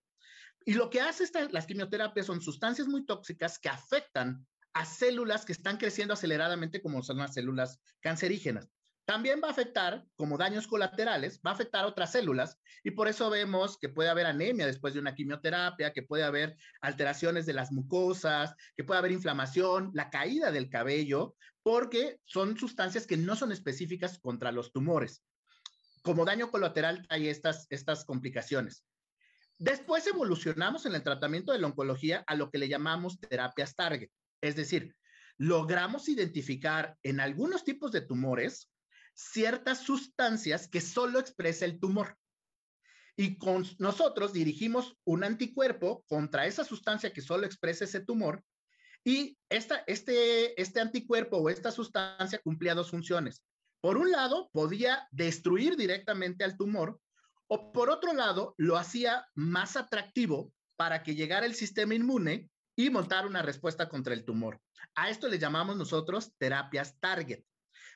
Y 0.65 0.75
lo 0.75 0.89
que 0.89 1.01
hace 1.01 1.25
las 1.51 1.67
quimioterapias 1.67 2.27
son 2.27 2.41
sustancias 2.41 2.89
muy 2.89 3.05
tóxicas 3.05 3.59
que 3.59 3.69
afectan 3.69 4.47
a 4.73 4.85
células 4.85 5.45
que 5.45 5.53
están 5.53 5.77
creciendo 5.77 6.15
aceleradamente 6.15 6.81
como 6.81 7.03
son 7.03 7.19
las 7.19 7.35
células 7.35 7.81
cancerígenas. 8.01 8.69
También 9.05 9.41
va 9.43 9.49
a 9.49 9.51
afectar, 9.51 10.07
como 10.17 10.39
daños 10.39 10.67
colaterales, 10.67 11.39
va 11.47 11.51
a 11.51 11.55
afectar 11.55 11.85
a 11.85 11.89
otras 11.89 12.13
células 12.13 12.59
y 12.83 12.93
por 12.93 13.07
eso 13.07 13.29
vemos 13.29 13.79
que 13.79 13.91
puede 13.91 14.09
haber 14.09 14.25
anemia 14.25 14.67
después 14.67 14.95
de 14.95 15.01
una 15.01 15.15
quimioterapia, 15.15 15.93
que 15.93 16.03
puede 16.03 16.25
haber 16.25 16.57
alteraciones 16.81 17.45
de 17.45 17.53
las 17.53 17.71
mucosas, 17.71 18.55
que 18.75 18.85
puede 18.85 18.99
haber 18.99 19.13
inflamación, 19.13 19.91
la 19.93 20.09
caída 20.09 20.51
del 20.51 20.71
cabello, 20.71 21.37
porque 21.63 22.19
son 22.25 22.57
sustancias 22.57 23.07
que 23.07 23.19
no 23.19 23.37
son 23.37 23.53
específicas 23.53 24.19
contra 24.19 24.53
los 24.53 24.73
tumores. 24.73 25.23
Como 26.03 26.25
daño 26.25 26.51
colateral 26.51 27.07
hay 27.11 27.29
estas, 27.29 27.67
estas 27.69 28.07
complicaciones. 28.07 28.85
Después 29.59 30.07
evolucionamos 30.07 30.87
en 30.87 30.95
el 30.95 31.03
tratamiento 31.03 31.53
de 31.53 31.59
la 31.59 31.69
oncología 31.69 32.25
a 32.27 32.35
lo 32.35 32.51
que 32.51 32.59
le 32.59 32.69
llamamos 32.69 33.19
terapias 33.21 33.75
target, 33.77 34.11
es 34.41 34.57
decir, 34.57 34.95
logramos 35.39 36.09
identificar 36.09 36.97
en 37.03 37.21
algunos 37.21 37.65
tipos 37.65 37.93
de 37.93 38.01
tumores 38.01 38.71
ciertas 39.15 39.83
sustancias 39.83 40.69
que 40.69 40.81
solo 40.81 41.19
expresa 41.19 41.65
el 41.65 41.79
tumor. 41.79 42.17
Y 43.17 43.39
con 43.39 43.65
nosotros 43.79 44.33
dirigimos 44.33 44.97
un 45.05 45.23
anticuerpo 45.23 46.05
contra 46.09 46.47
esa 46.47 46.65
sustancia 46.65 47.13
que 47.13 47.23
solo 47.23 47.47
expresa 47.47 47.85
ese 47.85 48.01
tumor 48.01 48.43
y 49.05 49.39
esta, 49.49 49.85
este, 49.87 50.61
este 50.61 50.81
anticuerpo 50.81 51.37
o 51.37 51.49
esta 51.49 51.71
sustancia 51.71 52.41
cumplía 52.43 52.75
dos 52.75 52.91
funciones. 52.91 53.45
Por 53.81 53.99
un 53.99 54.11
lado, 54.11 54.51
podía 54.53 55.07
destruir 55.13 55.77
directamente 55.77 56.43
al 56.43 56.57
tumor 56.57 56.99
o 57.49 57.73
por 57.73 57.91
otro 57.91 58.13
lado, 58.13 58.55
lo 58.59 58.77
hacía 58.77 59.27
más 59.35 59.77
atractivo 59.77 60.53
para 60.77 61.03
que 61.03 61.15
llegara 61.15 61.47
el 61.47 61.55
sistema 61.55 61.95
inmune 61.95 62.51
y 62.77 62.91
montar 62.91 63.27
una 63.27 63.43
respuesta 63.43 63.89
contra 63.89 64.15
el 64.15 64.25
tumor. 64.25 64.61
A 64.95 65.11
esto 65.11 65.29
le 65.29 65.39
llamamos 65.39 65.77
nosotros 65.77 66.33
terapias 66.39 66.99
target. 67.01 67.45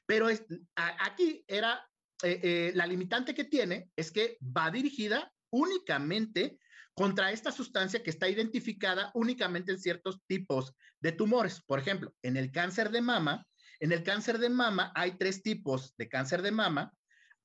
Pero 0.07 0.29
aquí 0.77 1.45
era 1.47 1.87
eh, 2.23 2.41
eh, 2.43 2.73
la 2.75 2.87
limitante 2.87 3.35
que 3.35 3.45
tiene 3.45 3.91
es 3.95 4.11
que 4.11 4.39
va 4.41 4.71
dirigida 4.71 5.33
únicamente 5.51 6.59
contra 6.95 7.31
esta 7.31 7.53
sustancia 7.53 8.03
que 8.03 8.11
está 8.11 8.29
identificada 8.29 9.11
únicamente 9.15 9.71
en 9.71 9.79
ciertos 9.79 10.21
tipos 10.27 10.75
de 11.01 11.13
tumores. 11.13 11.63
Por 11.63 11.79
ejemplo, 11.79 12.13
en 12.23 12.37
el 12.37 12.51
cáncer 12.51 12.91
de 12.91 13.03
mama, 13.03 13.47
en 13.81 13.93
el 13.93 14.03
cáncer 14.03 14.39
de 14.39 14.49
mama 14.49 14.93
hay 14.95 15.13
tres 15.17 15.43
tipos 15.43 15.95
de 15.97 16.09
cáncer 16.09 16.43
de 16.43 16.51
mama. 16.51 16.93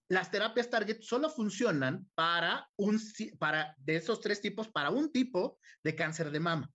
Las 0.09 0.31
terapias 0.31 0.69
target 0.69 1.01
solo 1.01 1.29
funcionan 1.29 2.09
para 2.13 2.69
un 2.75 2.99
para 3.39 3.75
de 3.77 3.95
esos 3.95 4.19
tres 4.19 4.41
tipos 4.41 4.67
para 4.67 4.89
un 4.89 5.11
tipo 5.11 5.59
de 5.83 5.95
cáncer 5.95 6.31
de 6.31 6.39
mama. 6.39 6.69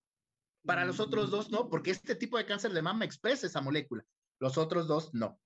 Para 0.64 0.84
los 0.84 1.00
otros 1.00 1.30
dos 1.30 1.50
no, 1.50 1.68
porque 1.68 1.90
este 1.90 2.14
tipo 2.14 2.36
de 2.36 2.46
cáncer 2.46 2.72
de 2.72 2.82
mama 2.82 3.04
expresa 3.04 3.46
esa 3.46 3.60
molécula. 3.60 4.04
Los 4.40 4.58
otros 4.58 4.86
dos 4.88 5.14
no. 5.14 5.40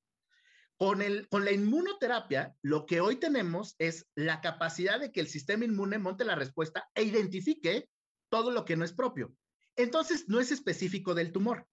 Con, 0.77 1.03
el, 1.03 1.29
con 1.29 1.45
la 1.45 1.53
inmunoterapia, 1.53 2.55
lo 2.63 2.87
que 2.87 3.01
hoy 3.01 3.17
tenemos 3.17 3.77
es 3.79 4.09
la 4.15 4.41
capacidad 4.41 4.99
de 4.99 5.13
que 5.13 5.21
el 5.21 5.29
sistema 5.29 5.65
inmune 5.65 5.99
monte 5.99 6.25
la 6.25 6.35
respuesta 6.35 6.89
e 6.95 7.05
identifique 7.05 7.89
todo 8.31 8.51
lo 8.51 8.65
que 8.65 8.77
no 8.77 8.85
es 8.85 8.93
propio. 8.93 9.33
Entonces, 9.77 10.29
no 10.29 10.41
es 10.41 10.51
específico 10.51 11.15
del 11.15 11.33
tumor. 11.33 11.67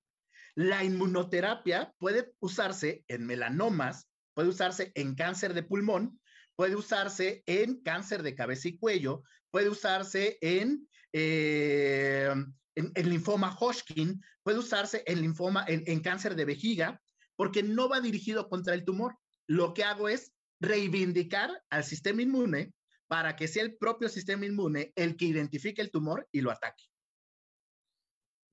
La 0.56 0.84
inmunoterapia 0.84 1.94
puede 1.98 2.34
usarse 2.40 3.04
en 3.08 3.26
melanomas, 3.26 4.09
puede 4.40 4.52
usarse 4.52 4.94
en 4.96 5.16
cáncer 5.16 5.54
de 5.54 5.64
pulmón, 5.64 6.18
puede 6.56 6.74
usarse 6.74 7.44
en 7.46 7.82
cáncer 7.82 8.24
de 8.24 8.36
cabeza 8.36 8.70
y 8.70 8.78
cuello, 8.78 9.22
puede 9.52 9.68
usarse 9.68 10.38
en, 10.40 10.88
eh, 11.12 12.34
en, 12.76 13.10
linfoma 13.10 13.54
Hodgkin, 13.54 14.24
puede 14.42 14.60
usarse 14.60 15.04
en 15.06 15.20
linfoma, 15.20 15.66
en 15.68 16.00
cáncer 16.00 16.36
de 16.36 16.46
vejiga, 16.46 17.02
porque 17.36 17.64
no 17.64 17.90
va 17.90 18.00
dirigido 18.00 18.48
contra 18.48 18.74
el 18.74 18.86
tumor. 18.86 19.18
Lo 19.46 19.74
que 19.74 19.84
hago 19.84 20.08
es 20.08 20.32
reivindicar 20.62 21.62
al 21.70 21.84
sistema 21.84 22.22
inmune 22.22 22.74
para 23.08 23.36
que 23.36 23.50
sea 23.50 23.64
el 23.64 23.76
propio 23.76 24.08
sistema 24.08 24.46
inmune 24.46 24.94
el 24.96 25.18
que 25.18 25.26
identifique 25.26 25.82
el 25.82 25.92
tumor 25.92 26.30
y 26.32 26.40
lo 26.40 26.52
ataque. 26.52 26.86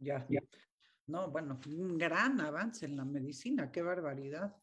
Ya, 0.00 0.26
ya. 0.28 0.40
No, 1.06 1.30
bueno, 1.30 1.60
un 1.68 1.96
gran 1.96 2.40
avance 2.40 2.84
en 2.86 2.96
la 2.96 3.04
medicina, 3.04 3.70
qué 3.70 3.82
barbaridad. 3.82 4.56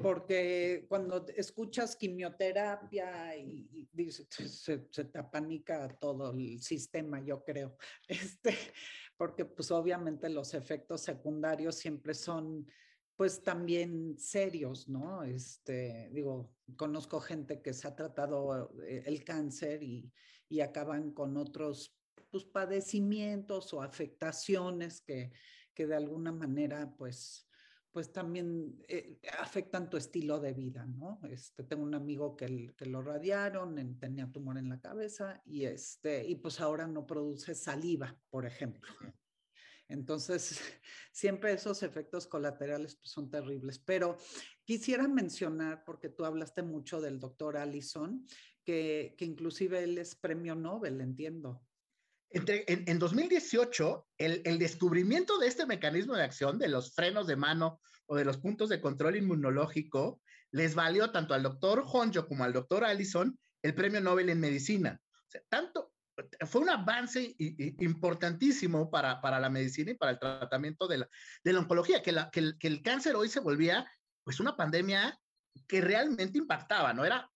Porque 0.00 0.86
cuando 0.88 1.26
escuchas 1.36 1.96
quimioterapia 1.96 3.36
y, 3.36 3.88
se, 4.10 4.88
se, 4.88 5.04
te 5.04 5.18
apanica 5.18 5.88
todo 6.00 6.30
el 6.30 6.62
sistema, 6.62 7.20
yo 7.20 7.42
creo. 7.42 7.76
Este, 8.08 8.56
porque 9.16 9.44
pues 9.44 9.70
obviamente 9.70 10.28
los 10.28 10.54
efectos 10.54 11.00
secundarios 11.02 11.74
siempre 11.74 12.14
son 12.14 12.66
pues 13.16 13.42
también 13.42 14.16
serios, 14.16 14.88
¿no? 14.88 15.24
Este, 15.24 16.08
digo, 16.10 16.54
conozco 16.76 17.20
gente 17.20 17.60
que 17.60 17.74
se 17.74 17.86
ha 17.86 17.94
tratado 17.94 18.72
eh, 18.82 19.02
el 19.04 19.24
cáncer 19.24 19.82
y, 19.82 20.10
y 20.48 20.60
acaban 20.60 21.12
con 21.12 21.36
otros 21.36 21.94
pues, 22.30 22.44
padecimientos 22.44 23.74
o 23.74 23.82
afectaciones 23.82 25.02
que, 25.02 25.32
que 25.74 25.86
de 25.86 25.96
alguna 25.96 26.32
manera, 26.32 26.94
pues, 26.96 27.48
pues 27.92 28.12
también 28.12 28.82
eh, 28.88 29.20
afectan 29.38 29.90
tu 29.90 29.96
estilo 29.96 30.38
de 30.40 30.52
vida, 30.52 30.86
¿no? 30.86 31.20
Este, 31.28 31.64
tengo 31.64 31.82
un 31.82 31.94
amigo 31.94 32.36
que, 32.36 32.74
que 32.76 32.86
lo 32.86 33.02
radiaron, 33.02 33.98
tenía 33.98 34.30
tumor 34.30 34.58
en 34.58 34.68
la 34.68 34.80
cabeza 34.80 35.42
y, 35.44 35.64
este, 35.64 36.26
y 36.26 36.36
pues 36.36 36.60
ahora 36.60 36.86
no 36.86 37.06
produce 37.06 37.54
saliva, 37.54 38.16
por 38.30 38.46
ejemplo. 38.46 38.92
Entonces, 39.90 40.60
siempre 41.12 41.52
esos 41.52 41.82
efectos 41.82 42.26
colaterales 42.26 42.96
pues, 42.96 43.10
son 43.10 43.30
terribles. 43.30 43.78
Pero 43.78 44.16
quisiera 44.64 45.06
mencionar, 45.08 45.84
porque 45.84 46.08
tú 46.08 46.24
hablaste 46.24 46.62
mucho 46.62 47.00
del 47.00 47.18
doctor 47.18 47.56
Allison, 47.56 48.24
que, 48.64 49.14
que 49.18 49.24
inclusive 49.24 49.82
él 49.82 49.98
es 49.98 50.14
premio 50.14 50.54
Nobel, 50.54 51.00
entiendo. 51.00 51.62
Entre, 52.32 52.64
en, 52.68 52.98
2018, 52.98 54.06
el, 54.18 54.42
el, 54.44 54.58
descubrimiento 54.58 55.38
de 55.38 55.48
este 55.48 55.66
mecanismo 55.66 56.14
de 56.14 56.22
acción, 56.22 56.58
de 56.58 56.68
los 56.68 56.94
frenos 56.94 57.26
de 57.26 57.36
mano 57.36 57.80
o 58.06 58.16
de 58.16 58.24
los 58.24 58.38
puntos 58.38 58.68
de 58.68 58.80
control 58.80 59.16
inmunológico, 59.16 60.20
les 60.52 60.74
valió 60.74 61.10
tanto 61.10 61.34
al 61.34 61.42
doctor 61.42 61.84
Honjo 61.84 62.26
como 62.26 62.44
al 62.44 62.52
doctor 62.52 62.84
Allison 62.84 63.38
el 63.62 63.74
premio 63.74 64.00
Nobel 64.00 64.30
en 64.30 64.40
medicina. 64.40 65.00
O 65.02 65.30
sea, 65.30 65.42
tanto, 65.48 65.92
fue 66.46 66.62
un 66.62 66.70
avance 66.70 67.34
importantísimo 67.38 68.90
para, 68.90 69.20
para, 69.20 69.40
la 69.40 69.50
medicina 69.50 69.92
y 69.92 69.94
para 69.94 70.12
el 70.12 70.18
tratamiento 70.18 70.86
de 70.86 70.98
la, 70.98 71.08
de 71.44 71.52
la 71.52 71.60
oncología, 71.60 72.02
que, 72.02 72.12
la, 72.12 72.30
que, 72.30 72.40
el, 72.40 72.58
que, 72.58 72.68
el, 72.68 72.82
cáncer 72.82 73.16
hoy 73.16 73.28
se 73.28 73.40
volvía 73.40 73.90
pues 74.24 74.40
una 74.40 74.56
pandemia 74.56 75.18
que 75.66 75.80
realmente 75.80 76.38
impactaba, 76.38 76.92
¿no? 76.92 77.04
Era, 77.04 77.30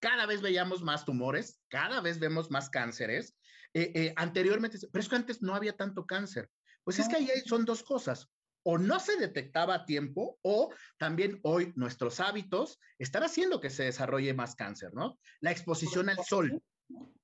cada 0.00 0.26
vez 0.26 0.40
veíamos 0.40 0.82
más 0.82 1.04
tumores, 1.04 1.60
cada 1.68 2.00
vez 2.00 2.18
vemos 2.18 2.50
más 2.50 2.70
cánceres. 2.70 3.36
Eh, 3.72 3.92
eh, 3.94 4.12
anteriormente, 4.16 4.78
pero 4.90 5.02
es 5.02 5.08
que 5.08 5.16
antes 5.16 5.42
no 5.42 5.54
había 5.54 5.76
tanto 5.76 6.06
cáncer. 6.06 6.50
Pues 6.84 6.98
es 6.98 7.08
que 7.08 7.16
ahí 7.16 7.28
son 7.46 7.64
dos 7.64 7.82
cosas. 7.82 8.28
O 8.62 8.78
no 8.78 9.00
se 9.00 9.16
detectaba 9.16 9.74
a 9.74 9.84
tiempo, 9.84 10.38
o 10.42 10.70
también 10.98 11.40
hoy 11.44 11.72
nuestros 11.76 12.20
hábitos 12.20 12.78
están 12.98 13.22
haciendo 13.22 13.60
que 13.60 13.70
se 13.70 13.84
desarrolle 13.84 14.34
más 14.34 14.54
cáncer, 14.54 14.92
¿no? 14.92 15.18
La 15.40 15.50
exposición 15.50 16.10
al 16.10 16.18
sol, 16.24 16.62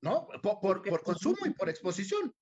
¿no? 0.01 0.29
Por, 0.43 0.83
por, 0.83 1.03
consumo 1.03 1.45
y 1.45 1.51
por 1.51 1.69
exposición. 1.69 2.33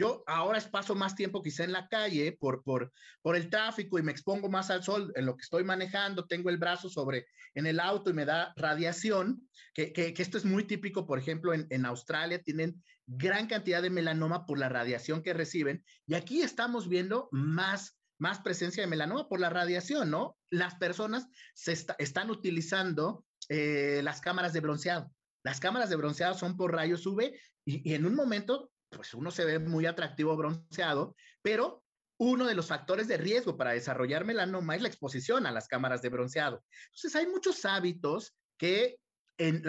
Yo 0.00 0.24
ahora 0.26 0.58
paso 0.70 0.94
más 0.94 1.14
tiempo 1.14 1.42
quizá 1.42 1.62
en 1.62 1.72
la 1.72 1.86
calle 1.86 2.32
por, 2.40 2.62
por, 2.62 2.90
por 3.20 3.36
el 3.36 3.50
tráfico 3.50 3.98
y 3.98 4.02
me 4.02 4.12
expongo 4.12 4.48
más 4.48 4.70
al 4.70 4.82
sol 4.82 5.12
en 5.14 5.26
lo 5.26 5.36
que 5.36 5.42
estoy 5.42 5.62
manejando, 5.62 6.24
tengo 6.24 6.48
el 6.48 6.56
brazo 6.56 6.88
sobre 6.88 7.26
en 7.52 7.66
el 7.66 7.78
auto 7.78 8.08
y 8.08 8.14
me 8.14 8.24
da 8.24 8.54
radiación, 8.56 9.46
que, 9.74 9.92
que, 9.92 10.14
esto 10.16 10.38
es 10.38 10.46
muy 10.46 10.64
típico, 10.64 11.06
por 11.06 11.18
ejemplo, 11.18 11.52
en, 11.52 11.66
en 11.68 11.84
Australia 11.84 12.42
tienen 12.42 12.82
gran 13.06 13.46
cantidad 13.46 13.82
de 13.82 13.90
melanoma 13.90 14.46
por 14.46 14.58
la 14.58 14.70
radiación 14.70 15.22
que 15.22 15.34
reciben 15.34 15.84
y 16.06 16.14
aquí 16.14 16.40
estamos 16.40 16.88
viendo 16.88 17.28
más 17.30 18.00
más 18.18 18.40
presencia 18.40 18.82
de 18.82 18.86
melanoma 18.86 19.28
por 19.28 19.40
la 19.40 19.48
radiación, 19.48 20.10
¿no? 20.10 20.36
Las 20.50 20.74
personas 20.76 21.26
se 21.54 21.72
están 21.72 22.30
utilizando 22.30 23.24
eh, 23.48 24.00
las 24.04 24.20
cámaras 24.20 24.52
de 24.52 24.60
bronceado. 24.60 25.10
Las 25.42 25.58
cámaras 25.58 25.88
de 25.88 25.96
bronceado 25.96 26.34
son 26.34 26.56
por 26.58 26.72
rayos 26.72 27.06
UV 27.06 27.32
y, 27.64 27.94
en 27.94 28.04
un 28.04 28.14
momento, 28.14 28.70
pues 28.90 29.14
uno 29.14 29.30
se 29.30 29.44
ve 29.44 29.58
muy 29.58 29.86
atractivo 29.86 30.36
bronceado, 30.36 31.16
pero 31.42 31.84
uno 32.18 32.46
de 32.46 32.54
los 32.54 32.66
factores 32.66 33.08
de 33.08 33.16
riesgo 33.16 33.56
para 33.56 33.72
desarrollar 33.72 34.24
melanoma 34.24 34.76
es 34.76 34.82
la 34.82 34.88
exposición 34.88 35.46
a 35.46 35.52
las 35.52 35.68
cámaras 35.68 36.02
de 36.02 36.10
bronceado. 36.10 36.62
Entonces, 36.86 37.16
hay 37.16 37.26
muchos 37.26 37.64
hábitos 37.64 38.36
que 38.58 38.98
en 39.38 39.62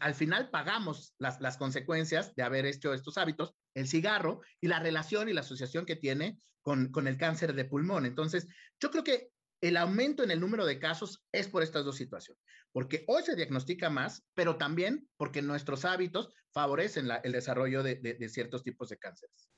al 0.00 0.14
final 0.14 0.50
pagamos 0.50 1.14
las, 1.18 1.40
las, 1.40 1.56
consecuencias 1.56 2.34
de 2.34 2.42
haber 2.42 2.66
hecho 2.66 2.92
estos 2.92 3.16
hábitos, 3.16 3.54
el 3.72 3.88
cigarro 3.88 4.42
y 4.60 4.68
la 4.68 4.80
relación 4.80 5.30
y 5.30 5.32
la 5.32 5.40
asociación 5.40 5.86
que 5.86 5.96
tiene 5.96 6.38
con, 6.60 6.92
con 6.92 7.08
el 7.08 7.16
cáncer 7.16 7.54
de 7.54 7.64
pulmón. 7.64 8.04
Entonces, 8.04 8.46
yo 8.78 8.90
creo 8.90 9.02
que 9.02 9.30
el 9.68 9.78
aumento 9.78 10.22
en 10.22 10.30
el 10.30 10.40
número 10.40 10.66
de 10.66 10.78
casos 10.78 11.26
es 11.32 11.48
por 11.48 11.62
estas 11.62 11.86
dos 11.86 11.96
situaciones, 11.96 12.42
porque 12.70 13.02
hoy 13.08 13.22
se 13.22 13.34
diagnostica 13.34 13.88
más, 13.88 14.22
pero 14.34 14.58
también 14.58 15.08
porque 15.16 15.40
nuestros 15.40 15.86
hábitos 15.86 16.34
favorecen 16.52 17.08
el 17.22 17.32
desarrollo 17.32 17.82
de, 17.82 18.28
ciertos 18.28 18.62
tipos 18.62 18.90
de 18.90 18.98
cánceres. 18.98 19.48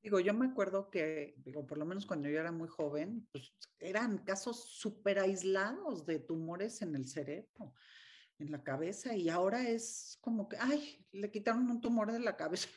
Digo, 0.00 0.20
yo 0.20 0.32
me 0.32 0.46
acuerdo 0.46 0.90
que, 0.90 1.34
digo, 1.38 1.66
por 1.66 1.78
lo 1.78 1.84
menos 1.84 2.06
cuando 2.06 2.28
yo 2.28 2.38
era 2.38 2.52
muy 2.52 2.68
joven, 2.68 3.28
pues 3.32 3.52
eran 3.80 4.18
casos 4.18 4.64
súper 4.78 5.18
aislados 5.18 6.06
de 6.06 6.20
tumores 6.20 6.80
en 6.82 6.94
el 6.94 7.06
cerebro, 7.08 7.74
en 8.38 8.52
la 8.52 8.62
cabeza, 8.62 9.16
y 9.16 9.28
ahora 9.28 9.68
es 9.68 10.18
como 10.20 10.48
que, 10.48 10.56
ay, 10.60 11.04
le 11.10 11.32
quitaron 11.32 11.68
un 11.68 11.80
tumor 11.80 12.12
de 12.12 12.20
la 12.20 12.36
cabeza. 12.36 12.68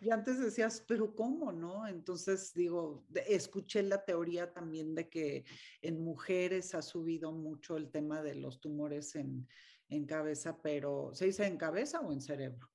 Y 0.00 0.10
antes 0.10 0.38
decías, 0.38 0.84
pero 0.86 1.14
¿cómo 1.14 1.52
no? 1.52 1.86
Entonces 1.86 2.52
digo, 2.54 3.04
escuché 3.26 3.82
la 3.82 4.04
teoría 4.04 4.52
también 4.52 4.94
de 4.94 5.08
que 5.08 5.44
en 5.82 6.02
mujeres 6.02 6.74
ha 6.74 6.82
subido 6.82 7.32
mucho 7.32 7.76
el 7.76 7.90
tema 7.90 8.22
de 8.22 8.34
los 8.34 8.60
tumores 8.60 9.14
en, 9.16 9.46
en 9.88 10.06
cabeza, 10.06 10.60
pero 10.62 11.10
¿se 11.12 11.26
dice 11.26 11.46
en 11.46 11.56
cabeza 11.56 12.00
o 12.00 12.12
en 12.12 12.20
cerebro? 12.20 12.70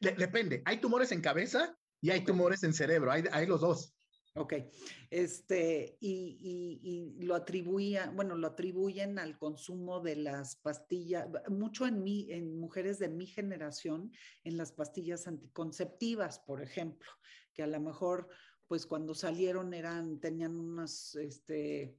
depende, 0.00 0.62
hay 0.66 0.78
tumores 0.78 1.10
en 1.12 1.22
cabeza 1.22 1.74
y 2.02 2.10
hay 2.10 2.24
tumores 2.24 2.62
en 2.64 2.74
cerebro, 2.74 3.10
hay, 3.10 3.24
hay 3.32 3.46
los 3.46 3.60
dos. 3.60 3.94
Ok, 4.34 4.54
este, 5.10 5.96
y, 6.00 7.16
lo 7.20 7.34
atribuían, 7.34 8.14
bueno, 8.14 8.36
lo 8.36 8.46
atribuyen 8.46 9.18
al 9.18 9.36
consumo 9.36 10.00
de 10.00 10.14
las 10.14 10.54
pastillas, 10.54 11.26
mucho 11.48 11.84
en 11.84 12.02
mí, 12.04 12.28
en 12.30 12.58
mujeres 12.60 13.00
de 13.00 13.08
mi 13.08 13.26
generación, 13.26 14.12
en 14.44 14.56
las 14.56 14.70
pastillas 14.70 15.26
anticonceptivas, 15.26 16.38
por 16.38 16.62
ejemplo, 16.62 17.10
que 17.52 17.64
a 17.64 17.66
lo 17.66 17.80
mejor, 17.80 18.28
pues 18.68 18.86
cuando 18.86 19.14
salieron 19.14 19.74
eran, 19.74 20.20
tenían 20.20 20.56
unas, 20.56 21.16
este, 21.16 21.96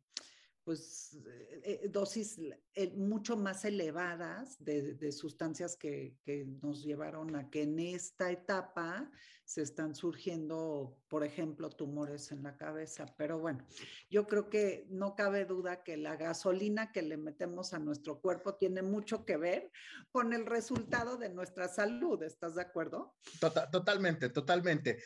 pues 0.63 1.17
eh, 1.63 1.89
dosis 1.89 2.39
eh, 2.75 2.91
mucho 2.95 3.35
más 3.35 3.65
elevadas 3.65 4.63
de, 4.63 5.11
sustancias 5.11 5.75
que, 5.75 6.15
que, 6.23 6.45
nos 6.61 6.83
llevaron 6.83 7.35
a 7.35 7.49
que 7.49 7.63
en 7.63 7.79
esta 7.79 8.31
etapa 8.31 9.11
se 9.51 9.61
están 9.61 9.95
surgiendo, 9.95 10.97
por 11.09 11.25
ejemplo, 11.25 11.69
tumores 11.69 12.31
en 12.31 12.41
la 12.41 12.55
cabeza. 12.55 13.05
Pero 13.17 13.37
bueno, 13.37 13.67
yo 14.09 14.25
creo 14.25 14.49
que 14.49 14.87
no 14.89 15.13
cabe 15.13 15.43
duda 15.43 15.83
que 15.83 15.97
la 15.97 16.15
gasolina 16.15 16.93
que 16.93 17.01
le 17.01 17.17
metemos 17.17 17.73
a 17.73 17.79
nuestro 17.79 18.21
cuerpo 18.21 18.55
tiene 18.55 18.81
mucho 18.81 19.25
que 19.25 19.35
ver 19.35 19.69
con 20.09 20.31
el 20.31 20.45
resultado 20.45 21.17
de 21.17 21.27
nuestra 21.27 21.67
salud. 21.67 22.23
¿Estás 22.23 22.55
de 22.55 22.61
acuerdo? 22.61 23.13
Tota, 23.41 23.69
totalmente, 23.69 24.29
totalmente. 24.29 25.03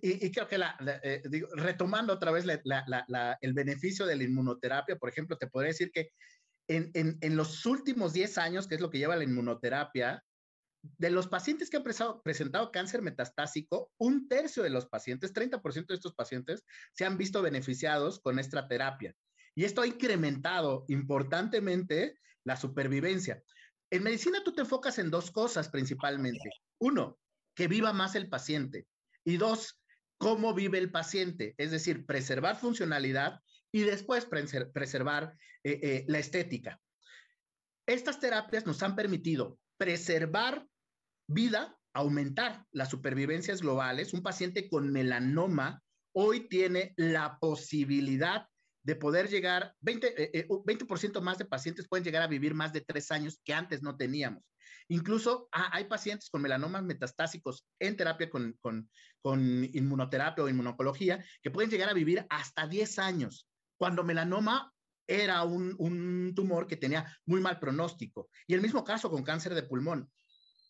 Y, 0.00 0.30
creo 0.30 0.48
que 0.48 0.56
la, 0.56 0.78
eh, 1.02 1.22
retomando 1.52 2.14
otra 2.14 2.30
vez 2.30 2.46
el 2.46 3.52
beneficio 3.52 4.06
de 4.06 4.16
la 4.16 4.24
inmunoterapia, 4.24 4.77
por 4.98 5.08
ejemplo, 5.08 5.36
te 5.36 5.46
podría 5.46 5.68
decir 5.68 5.90
que 5.92 6.10
en, 6.68 6.90
en, 6.94 7.36
los 7.36 7.64
últimos 7.64 8.12
10 8.12 8.38
años, 8.38 8.68
que 8.68 8.74
es 8.74 8.80
lo 8.80 8.90
que 8.90 8.98
lleva 8.98 9.16
la 9.16 9.24
inmunoterapia, 9.24 10.22
de 10.82 11.10
los 11.10 11.26
pacientes 11.26 11.70
que 11.70 11.78
han 11.78 12.22
presentado 12.22 12.70
cáncer 12.70 13.02
metastásico, 13.02 13.90
un 13.98 14.28
tercio 14.28 14.62
de 14.62 14.70
los 14.70 14.86
pacientes, 14.86 15.32
30% 15.32 15.86
de 15.86 15.94
estos 15.94 16.14
pacientes, 16.14 16.64
se 16.92 17.04
han 17.04 17.18
visto 17.18 17.42
beneficiados 17.42 18.20
con 18.20 18.38
esta 18.38 18.68
terapia. 18.68 19.14
Y 19.54 19.64
esto 19.64 19.82
ha 19.82 19.86
incrementado 19.86 20.84
importantemente 20.88 22.18
la 22.44 22.56
supervivencia. 22.56 23.42
En 23.90 24.02
medicina 24.02 24.44
tú 24.44 24.52
te 24.52 24.60
enfocas 24.60 24.98
en 24.98 25.10
dos 25.10 25.30
cosas 25.30 25.68
principalmente. 25.68 26.50
Uno, 26.78 27.18
que 27.54 27.66
viva 27.66 27.92
más 27.92 28.14
el 28.14 28.28
paciente. 28.28 28.86
Y 29.24 29.36
dos, 29.36 29.80
cómo 30.16 30.54
vive 30.54 30.78
el 30.78 30.90
paciente, 30.90 31.54
es 31.58 31.70
decir, 31.70 32.06
preservar 32.06 32.56
funcionalidad 32.56 33.40
y 33.72 33.82
después 33.82 34.26
preservar 34.26 35.34
eh, 35.64 35.80
eh, 35.82 36.04
la 36.08 36.18
estética. 36.18 36.80
Estas 37.86 38.20
terapias 38.20 38.66
nos 38.66 38.82
han 38.82 38.94
permitido 38.96 39.58
preservar 39.76 40.66
vida, 41.26 41.78
aumentar 41.94 42.64
las 42.70 42.90
supervivencias 42.90 43.62
globales. 43.62 44.12
Un 44.12 44.22
paciente 44.22 44.68
con 44.68 44.92
melanoma 44.92 45.82
hoy 46.12 46.48
tiene 46.48 46.94
la 46.96 47.38
posibilidad 47.40 48.46
de 48.82 48.96
poder 48.96 49.28
llegar, 49.28 49.74
20, 49.80 50.48
20 50.64 50.84
eh, 50.84 51.20
más 51.20 51.38
de 51.38 51.44
pacientes 51.44 51.86
pueden 51.88 52.04
llegar 52.04 52.22
a 52.22 52.26
vivir 52.26 52.54
más 52.54 52.72
de 52.72 52.80
tres 52.80 53.10
años 53.10 53.40
que 53.44 53.52
antes 53.52 53.82
no 53.82 53.96
teníamos. 53.96 54.42
Incluso 54.88 55.48
ah, 55.52 55.70
hay 55.72 55.84
pacientes 55.84 56.30
con 56.30 56.40
melanomas 56.40 56.82
metastásicos 56.82 57.66
en 57.78 57.96
terapia 57.96 58.30
con, 58.30 58.56
con, 58.60 58.88
con 59.20 59.68
inmunoterapia 59.72 60.42
o 60.42 60.48
inmunocología 60.48 61.22
que 61.42 61.50
pueden 61.50 61.70
llegar 61.70 61.90
a 61.90 61.94
vivir 61.94 62.26
hasta 62.30 62.66
10 62.66 62.98
años, 62.98 63.46
cuando 63.78 64.04
melanoma 64.04 64.72
era 65.06 65.42
un, 65.42 66.34
tumor 66.36 66.66
que 66.66 66.76
tenía 66.76 67.06
muy 67.24 67.40
mal 67.40 67.58
pronóstico. 67.58 68.28
Y 68.46 68.54
el 68.54 68.60
mismo 68.60 68.84
caso 68.84 69.10
con 69.10 69.24
cáncer 69.24 69.54
de 69.54 69.62
pulmón. 69.62 70.10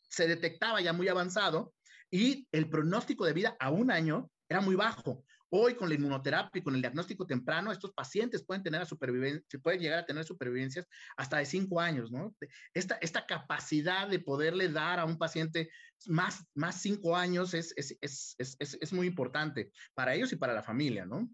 Se 0.09 0.29
detectaba 0.29 0.81
ya 0.81 0.92
muy 0.92 1.09
avanzado 1.09 1.75
y 2.11 2.47
el 2.53 2.71
pronóstico 2.71 3.27
de 3.27 3.33
vida 3.33 3.57
a 3.59 3.71
un 3.71 3.90
año 3.90 4.31
era 4.49 4.61
muy 4.61 4.77
bajo. 4.77 5.25
Hoy 5.51 5.75
con 5.75 5.88
la 5.88 5.94
inmunoterapia 5.94 6.61
y 6.61 6.62
con 6.62 6.75
el 6.75 6.83
diagnóstico 6.83 7.27
temprano, 7.27 7.73
estos 7.73 7.92
pacientes 7.92 8.44
pueden 8.44 8.62
tener 8.62 8.85
supervivencia, 8.87 9.59
pueden 9.61 9.81
llegar 9.81 10.01
a 10.01 10.07
tener 10.07 10.25
supervivencias 10.25 10.87
hasta 11.16 11.38
de 11.38 11.47
cinco 11.47 11.81
años, 11.81 12.12
¿no? 12.12 12.35
Esta, 12.75 13.27
capacidad 13.27 14.09
de 14.09 14.21
poderle 14.21 14.68
dar 14.68 15.01
a 15.01 15.07
un 15.07 15.18
paciente 15.18 15.71
más, 16.07 16.44
cinco 16.73 17.16
años 17.16 17.55
es, 17.55 18.92
muy 18.92 19.07
importante 19.07 19.73
para 19.94 20.14
ellos 20.14 20.33
y 20.33 20.37
para 20.37 20.53
la 20.53 20.62
familia, 20.62 21.07
¿no? 21.07 21.29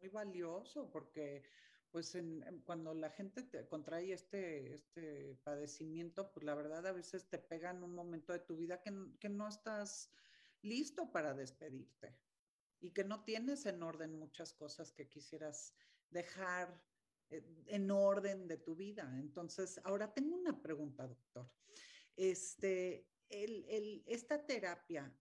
Muy 0.00 0.08
valioso 0.08 0.90
porque 0.90 1.42
pues 1.90 2.16
cuando 2.64 2.94
la 2.94 3.10
gente 3.10 3.42
te 3.42 3.66
contrae 3.66 4.12
este, 4.12 4.74
este 4.74 5.34
padecimiento, 5.42 6.30
pues 6.32 6.44
la 6.44 6.54
verdad 6.54 6.86
a 6.86 6.92
veces 6.92 7.28
te 7.28 7.38
pega 7.38 7.70
en 7.70 7.82
un 7.82 7.94
momento 7.94 8.32
de 8.32 8.38
tu 8.38 8.56
vida 8.56 8.80
que, 8.80 8.92
que 9.18 9.28
no 9.28 9.48
estás 9.48 10.10
listo 10.62 11.10
para 11.10 11.34
despedirte 11.34 12.16
y 12.80 12.92
que 12.92 13.04
no 13.04 13.24
tienes 13.24 13.66
en 13.66 13.82
orden 13.82 14.18
muchas 14.18 14.54
cosas 14.54 14.92
que 14.92 15.08
quisieras 15.08 15.74
dejar 16.10 16.82
eh, 17.30 17.44
en 17.66 17.90
orden 17.90 18.48
de 18.48 18.56
tu 18.56 18.74
vida. 18.74 19.12
Entonces, 19.18 19.80
ahora 19.84 20.12
tengo 20.12 20.36
una 20.36 20.62
pregunta, 20.62 21.06
doctor. 21.06 21.50
Este, 22.16 23.08
el, 23.28 23.64
el, 23.68 24.04
esta 24.06 24.46
terapia 24.46 25.12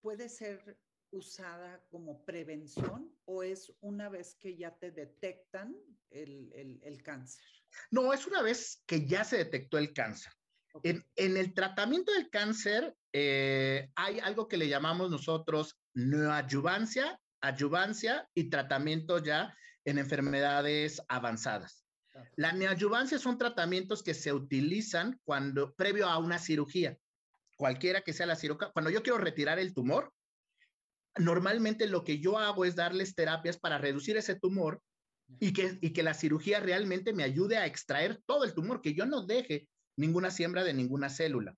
puede 0.00 0.28
ser 0.28 0.78
usada 1.10 1.82
como 1.90 2.24
prevención 2.24 3.10
o 3.24 3.42
es 3.42 3.72
una 3.80 4.08
vez 4.08 4.36
que 4.40 4.56
ya 4.56 4.76
te 4.76 4.90
detectan 4.90 5.74
el, 6.10 6.80
el, 6.82 7.02
cáncer? 7.02 7.44
No, 7.90 8.12
es 8.12 8.26
una 8.26 8.42
vez 8.42 8.82
que 8.86 9.06
ya 9.06 9.24
se 9.24 9.38
detectó 9.38 9.78
el 9.78 9.92
cáncer. 9.92 10.32
En, 10.82 11.04
en, 11.16 11.36
el 11.36 11.54
tratamiento 11.54 12.12
del 12.12 12.30
cáncer 12.30 12.94
eh, 13.12 13.90
hay 13.94 14.20
algo 14.20 14.48
que 14.48 14.58
le 14.58 14.68
llamamos 14.68 15.10
nosotros 15.10 15.78
neoadyuvancia, 15.94 17.18
adyuvancia 17.40 18.28
y 18.34 18.50
tratamiento 18.50 19.18
ya 19.18 19.56
en 19.84 19.98
enfermedades 19.98 21.02
avanzadas. 21.08 21.84
La 22.36 22.52
neoadyuvancia 22.52 23.18
son 23.18 23.38
tratamientos 23.38 24.02
que 24.02 24.14
se 24.14 24.32
utilizan 24.32 25.18
cuando 25.24 25.74
previo 25.74 26.06
a 26.08 26.18
una 26.18 26.38
cirugía, 26.38 26.98
cualquiera 27.56 28.02
que 28.02 28.12
sea 28.12 28.26
la 28.26 28.36
cirugía. 28.36 28.70
Cuando 28.72 28.90
yo 28.90 29.02
quiero 29.02 29.18
retirar 29.18 29.58
el 29.58 29.72
tumor, 29.72 30.12
normalmente 31.18 31.86
lo 31.86 32.04
que 32.04 32.20
yo 32.20 32.38
hago 32.38 32.64
es 32.64 32.76
darles 32.76 33.14
terapias 33.14 33.58
para 33.58 33.78
reducir 33.78 34.16
ese 34.16 34.34
tumor 34.34 34.80
y 35.40 35.52
que, 35.52 35.78
y 35.80 35.92
que 35.92 36.02
la 36.02 36.14
cirugía 36.14 36.60
realmente 36.60 37.12
me 37.12 37.24
ayude 37.24 37.56
a 37.56 37.66
extraer 37.66 38.20
todo 38.26 38.44
el 38.44 38.54
tumor, 38.54 38.80
que 38.80 38.94
yo 38.94 39.06
no 39.06 39.26
deje 39.26 39.68
ninguna 39.96 40.30
siembra 40.30 40.64
de 40.64 40.74
ninguna 40.74 41.08
célula. 41.10 41.54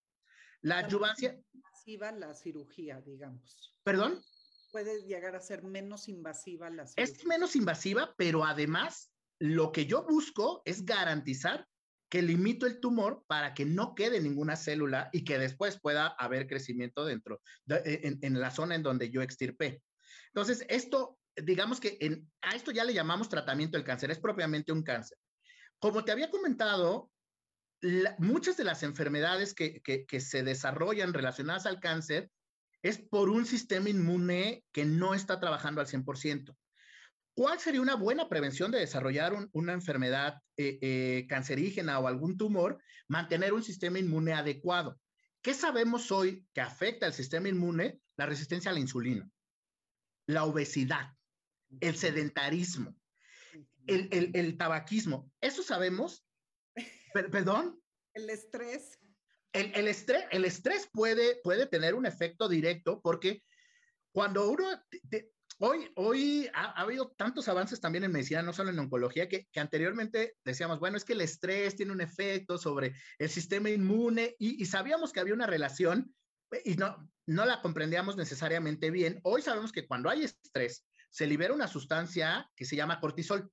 La 0.62 0.78
adyuvancia... 0.78 1.38
Masiva 1.52 2.12
la 2.12 2.34
cirugía, 2.34 3.00
digamos. 3.00 3.74
¿Perdón? 3.82 4.22
puede 4.70 5.02
llegar 5.02 5.36
a 5.36 5.40
ser 5.40 5.62
menos 5.62 6.08
invasiva 6.08 6.70
la 6.70 6.84
Es 6.96 7.24
menos 7.24 7.56
invasiva, 7.56 8.14
pero 8.16 8.44
además 8.44 9.12
lo 9.38 9.72
que 9.72 9.86
yo 9.86 10.04
busco 10.04 10.62
es 10.64 10.84
garantizar 10.84 11.66
que 12.10 12.22
limito 12.22 12.66
el 12.66 12.80
tumor 12.80 13.24
para 13.28 13.54
que 13.54 13.64
no 13.64 13.94
quede 13.94 14.20
ninguna 14.20 14.56
célula 14.56 15.08
y 15.12 15.24
que 15.24 15.38
después 15.38 15.80
pueda 15.80 16.08
haber 16.08 16.48
crecimiento 16.48 17.04
dentro, 17.04 17.40
e, 17.68 18.18
en, 18.20 18.40
la 18.40 18.50
zona 18.50 18.74
en 18.74 18.82
donde 18.82 19.10
yo 19.10 19.22
extirpé. 19.22 19.80
Entonces, 20.26 20.66
esto, 20.68 21.18
digamos 21.36 21.78
que 21.78 22.26
a 22.42 22.56
esto 22.56 22.72
ya 22.72 22.84
le 22.84 22.94
llamamos 22.94 23.28
tratamiento 23.28 23.78
del 23.78 23.86
cáncer, 23.86 24.10
es 24.10 24.18
propiamente 24.18 24.72
un 24.72 24.82
cáncer. 24.82 25.16
Como 25.78 26.04
te 26.04 26.10
había 26.10 26.30
comentado, 26.30 27.10
muchas 28.18 28.56
de 28.56 28.64
las 28.64 28.82
enfermedades 28.82 29.54
que, 29.54 29.80
que 29.80 30.20
se 30.20 30.42
desarrollan 30.42 31.14
relacionadas 31.14 31.64
al 31.64 31.78
cáncer 31.78 32.28
es 32.82 32.98
por 32.98 33.28
un 33.28 33.46
sistema 33.46 33.88
inmune 33.88 34.64
que 34.72 34.84
no 34.84 35.14
está 35.14 35.38
trabajando 35.38 35.80
al 35.80 35.86
100%. 35.86 36.56
¿Cuál 37.34 37.58
sería 37.60 37.80
una 37.80 37.94
buena 37.94 38.28
prevención 38.28 38.70
de 38.70 38.80
desarrollar 38.80 39.32
una 39.52 39.72
enfermedad 39.72 40.42
eh, 40.56 40.78
eh, 40.82 41.26
cancerígena 41.28 41.98
o 41.98 42.06
algún 42.06 42.36
tumor? 42.36 42.82
Mantener 43.08 43.52
un 43.52 43.62
sistema 43.62 43.98
inmune 43.98 44.32
adecuado. 44.32 44.98
¿Qué 45.42 45.54
sabemos 45.54 46.10
hoy 46.10 46.46
que 46.52 46.60
afecta 46.60 47.06
al 47.06 47.14
sistema 47.14 47.48
inmune? 47.48 48.00
La 48.16 48.26
resistencia 48.26 48.70
a 48.70 48.74
la 48.74 48.80
insulina, 48.80 49.30
la 50.26 50.44
obesidad, 50.44 51.14
el 51.80 51.96
sedentarismo, 51.96 52.94
el, 53.86 54.56
tabaquismo. 54.58 55.30
Eso 55.40 55.62
sabemos. 55.62 56.26
¿Perdón? 57.14 57.80
El 58.12 58.28
estrés. 58.28 58.98
El, 59.52 59.88
estrés, 59.88 60.24
el 60.30 60.44
estrés 60.44 60.88
puede, 60.92 61.40
puede 61.42 61.66
tener 61.66 61.94
un 61.94 62.06
efecto 62.06 62.48
directo 62.48 63.00
porque 63.00 63.42
cuando 64.12 64.48
uno 64.50 64.68
Hoy, 65.62 65.92
hoy 65.96 66.50
ha, 66.54 66.70
habido 66.80 67.10
tantos 67.18 67.46
avances 67.46 67.82
también 67.82 68.04
en 68.04 68.12
medicina, 68.12 68.40
no 68.40 68.54
solo 68.54 68.70
en 68.70 68.78
oncología, 68.78 69.28
que, 69.28 69.46
anteriormente 69.56 70.36
decíamos, 70.42 70.80
bueno, 70.80 70.96
es 70.96 71.04
que 71.04 71.12
el 71.12 71.20
estrés 71.20 71.76
tiene 71.76 71.92
un 71.92 72.00
efecto 72.00 72.56
sobre 72.56 72.94
el 73.18 73.28
sistema 73.28 73.68
inmune 73.68 74.36
y, 74.38 74.64
sabíamos 74.64 75.12
que 75.12 75.20
había 75.20 75.34
una 75.34 75.46
relación 75.46 76.14
eh, 76.52 76.62
y 76.64 76.76
no, 76.76 77.06
no 77.26 77.44
la 77.44 77.60
comprendíamos 77.60 78.16
necesariamente 78.16 78.90
bien. 78.90 79.20
Hoy 79.22 79.42
sabemos 79.42 79.70
que 79.70 79.86
cuando 79.86 80.08
hay 80.08 80.24
estrés, 80.24 80.86
se 81.10 81.26
libera 81.26 81.52
una 81.52 81.68
sustancia 81.68 82.50
que 82.56 82.64
se 82.64 82.76
llama 82.76 82.98
cortisol. 82.98 83.52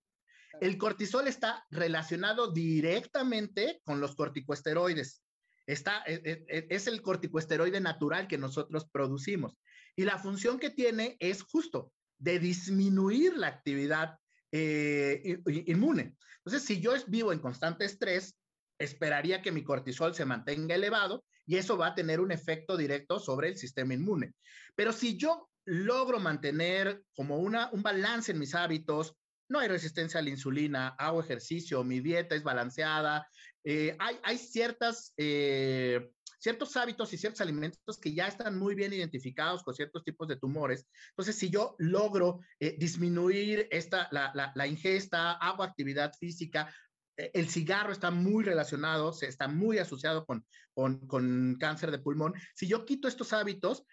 El 0.62 0.78
cortisol 0.78 1.28
está 1.28 1.66
relacionado 1.70 2.54
directamente 2.54 3.82
con 3.84 4.00
los 4.00 4.16
corticosteroides. 4.16 5.24
Está, 5.66 6.04
e, 6.08 6.22
e, 6.24 6.46
e, 6.48 6.68
es 6.70 6.88
el 6.88 7.02
corticosteroide 7.02 7.82
natural 7.82 8.30
que 8.30 8.38
nosotros 8.38 8.88
producimos. 8.90 9.58
Y 9.98 10.06
la 10.06 10.18
función 10.18 10.58
que 10.58 10.70
tiene 10.70 11.18
es 11.20 11.44
justo 11.44 11.92
de 12.18 12.40
disminuir 12.40 13.38
la 13.38 13.48
actividad 13.48 14.18
eh, 14.52 15.42
inmune. 15.66 16.16
Entonces, 16.38 16.64
si 16.64 16.80
yo 16.80 16.94
vivo 17.08 17.34
en 17.34 17.40
constante 17.40 17.86
estrés, 17.86 18.36
esperaría 18.80 19.42
que 19.42 19.52
mi 19.52 19.64
cortisol 19.64 20.14
se 20.16 20.26
mantenga 20.26 20.76
elevado 20.76 21.24
y 21.46 21.58
eso 21.58 21.78
va 21.78 21.88
a 21.88 21.96
tener 21.96 22.20
un 22.20 22.32
efecto 22.32 22.78
directo 22.78 23.20
sobre 23.20 23.50
el 23.50 23.58
sistema 23.58 23.94
inmune. 23.94 24.34
Pero 24.76 24.94
si 24.94 25.18
yo 25.18 25.50
logro 25.66 26.20
mantener 26.20 27.04
como 27.16 27.38
una, 27.40 27.70
un 27.72 27.84
balance 27.84 28.32
en 28.32 28.40
mis 28.40 28.56
hábitos, 28.56 29.16
no 29.50 29.60
hay 29.60 29.68
resistencia 29.68 30.20
a 30.20 30.24
la 30.24 30.30
insulina, 30.30 30.90
hago 30.98 31.22
ejercicio, 31.22 31.84
mi 31.84 32.00
dieta 32.00 32.36
es 32.36 32.44
balanceada, 32.44 33.28
eh, 33.64 33.96
hay, 34.00 34.18
hay, 34.24 34.38
ciertas 34.38 35.14
eh, 35.18 36.10
ciertos 36.38 36.76
hábitos 36.78 37.12
y 37.14 37.18
ciertos 37.18 37.42
alimentos 37.42 37.98
que 37.98 38.14
ya 38.14 38.28
están 38.28 38.58
muy 38.58 38.76
bien 38.76 38.94
identificados 38.94 39.64
con 39.64 39.74
ciertos 39.74 40.04
tipos 40.04 40.28
de 40.28 40.38
tumores. 40.38 40.88
Entonces, 41.10 41.36
si 41.36 41.50
yo 41.50 41.76
logro 41.80 42.40
eh, 42.60 42.76
disminuir 42.78 43.68
esta, 43.72 44.08
la, 44.12 44.32
la, 44.54 44.68
ingesta, 44.68 45.34
hago 45.34 45.64
actividad 45.64 46.14
física, 46.14 46.74
eh, 47.18 47.32
el 47.34 47.50
cigarro 47.50 47.92
está 47.92 48.12
muy 48.12 48.44
relacionado, 48.44 49.14
se 49.14 49.28
está 49.28 49.48
muy 49.48 49.80
asociado 49.80 50.26
con, 50.26 50.46
con, 50.74 51.08
con 51.08 51.58
cáncer 51.60 51.92
de 51.92 52.00
pulmón. 52.00 52.34
Si 52.56 52.68
yo 52.68 52.86
quito 52.86 53.08
estos 53.08 53.34
hábitos, 53.34 53.84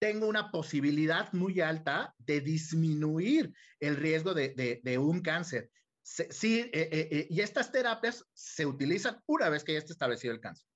tengo 0.00 0.26
una 0.26 0.50
posibilidad 0.50 1.32
muy 1.32 1.60
alta 1.60 2.14
de 2.18 2.40
disminuir 2.40 3.54
el 3.80 3.96
riesgo 3.96 4.34
de, 4.34 4.50
de, 4.50 4.80
de 4.82 4.98
un 4.98 5.20
cáncer. 5.20 5.70
Sí, 6.02 6.70
eh, 6.74 7.26
y 7.30 7.40
estas 7.40 7.72
terapias 7.72 8.26
se 8.34 8.66
utilizan 8.66 9.22
una 9.24 9.48
vez 9.48 9.64
que 9.64 9.72
ya 9.72 9.78
está 9.78 9.94
establecido 9.94 10.34
el 10.34 10.40
cáncer. 10.40 10.66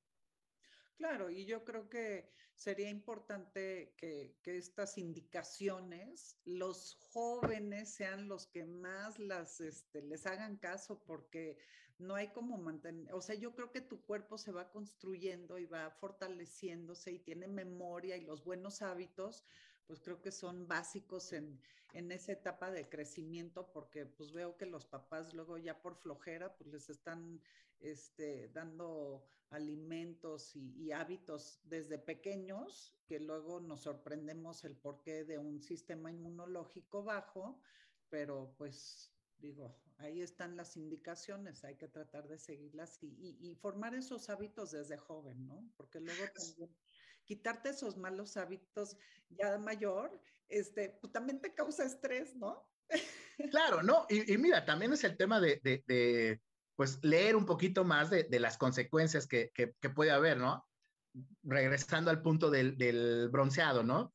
Claro, 0.98 1.30
y 1.30 1.46
yo 1.46 1.64
creo 1.64 1.88
que 1.88 2.28
sería 2.56 2.90
importante 2.90 3.94
que, 3.96 4.37
estas 4.44 4.98
indicaciones, 4.98 6.40
los 6.44 6.96
jóvenes 7.12 7.94
sean 7.94 8.26
los 8.26 8.48
que 8.48 8.64
más 8.64 9.16
las, 9.20 9.61
este, 9.61 10.02
les 10.02 10.26
hagan 10.26 10.56
caso, 10.56 11.00
porque 11.06 11.56
no 11.98 12.16
hay 12.16 12.32
como 12.32 12.58
mantener, 12.58 13.14
o 13.14 13.20
sea, 13.20 13.37
yo 13.37 13.54
creo 13.54 13.70
que 13.70 13.80
tu 13.80 14.04
cuerpo 14.04 14.38
se 14.38 14.50
va 14.50 14.72
construyendo 14.72 15.56
y 15.58 15.66
va 15.66 15.88
fortaleciéndose 15.92 17.12
y 17.12 17.20
tiene 17.20 17.46
memoria 17.46 18.16
y 18.16 18.24
los 18.24 18.42
buenos 18.42 18.82
hábitos, 18.82 19.44
pues 19.88 20.01
creo 20.01 20.20
que 20.20 20.31
son 20.31 20.68
básicos 20.68 21.33
en, 21.33 21.59
en 21.94 22.12
esa 22.12 22.33
etapa 22.33 22.70
de 22.70 22.88
crecimiento, 22.88 23.72
porque 23.72 24.07
pues 24.07 24.33
veo 24.33 24.57
que 24.57 24.66
los 24.66 24.87
papás 24.87 25.35
luego 25.35 25.57
ya 25.59 25.81
por 25.81 25.96
flojera, 25.96 26.55
pues 26.57 26.70
les 26.70 26.90
están 26.90 27.40
este, 27.81 28.51
dando 28.51 29.27
alimentos 29.51 30.55
y, 30.55 30.92
hábitos 30.92 31.61
desde 31.64 31.98
pequeños, 31.98 32.94
que 33.07 33.18
luego 33.18 33.61
nos 33.61 33.81
sorprendemos 33.81 34.62
el 34.64 34.77
porqué 34.77 35.24
de 35.24 35.38
un 35.38 35.62
sistema 35.62 36.11
inmunológico 36.11 37.03
bajo, 37.03 37.59
pero 38.11 38.55
pues 38.59 39.11
digo, 39.38 39.74
ahí 39.96 40.20
están 40.20 40.55
las 40.55 40.77
indicaciones, 40.77 41.64
hay 41.64 41.77
que 41.77 41.88
tratar 41.88 42.29
de 42.29 42.38
seguirlas 42.38 43.03
y, 43.03 43.55
formar 43.55 43.94
esos 43.94 44.29
hábitos 44.29 44.72
desde 44.72 44.98
joven, 44.98 45.46
¿no? 45.46 45.72
Porque 45.77 46.01
luego 46.01 46.24
también 46.35 46.77
quitarte 47.29 47.69
esos 47.69 47.97
malos 47.97 48.37
hábitos 48.37 48.97
ya 49.29 49.57
mayor, 49.59 50.21
este, 50.49 50.99
pues 51.01 51.12
también 51.12 51.41
te 51.41 51.55
causa 51.55 51.85
estrés, 51.85 52.35
¿no? 52.35 52.67
Claro, 53.53 53.85
no, 53.85 54.05
y, 54.09 54.37
mira, 54.37 54.64
también 54.64 54.93
es 54.93 55.05
el 55.05 55.17
tema 55.17 55.38
de 55.41 55.61
pues 56.79 57.01
leer 57.03 57.35
un 57.35 57.45
poquito 57.45 57.83
más 57.83 58.09
de, 58.09 58.29
las 58.38 58.57
consecuencias 58.57 59.27
que, 59.27 59.51
puede 59.97 60.12
haber, 60.12 60.37
¿no? 60.37 60.64
Regresando 61.43 62.09
al 62.09 62.23
punto 62.23 62.51
del, 62.51 63.29
bronceado, 63.31 63.83
¿no? 63.83 64.14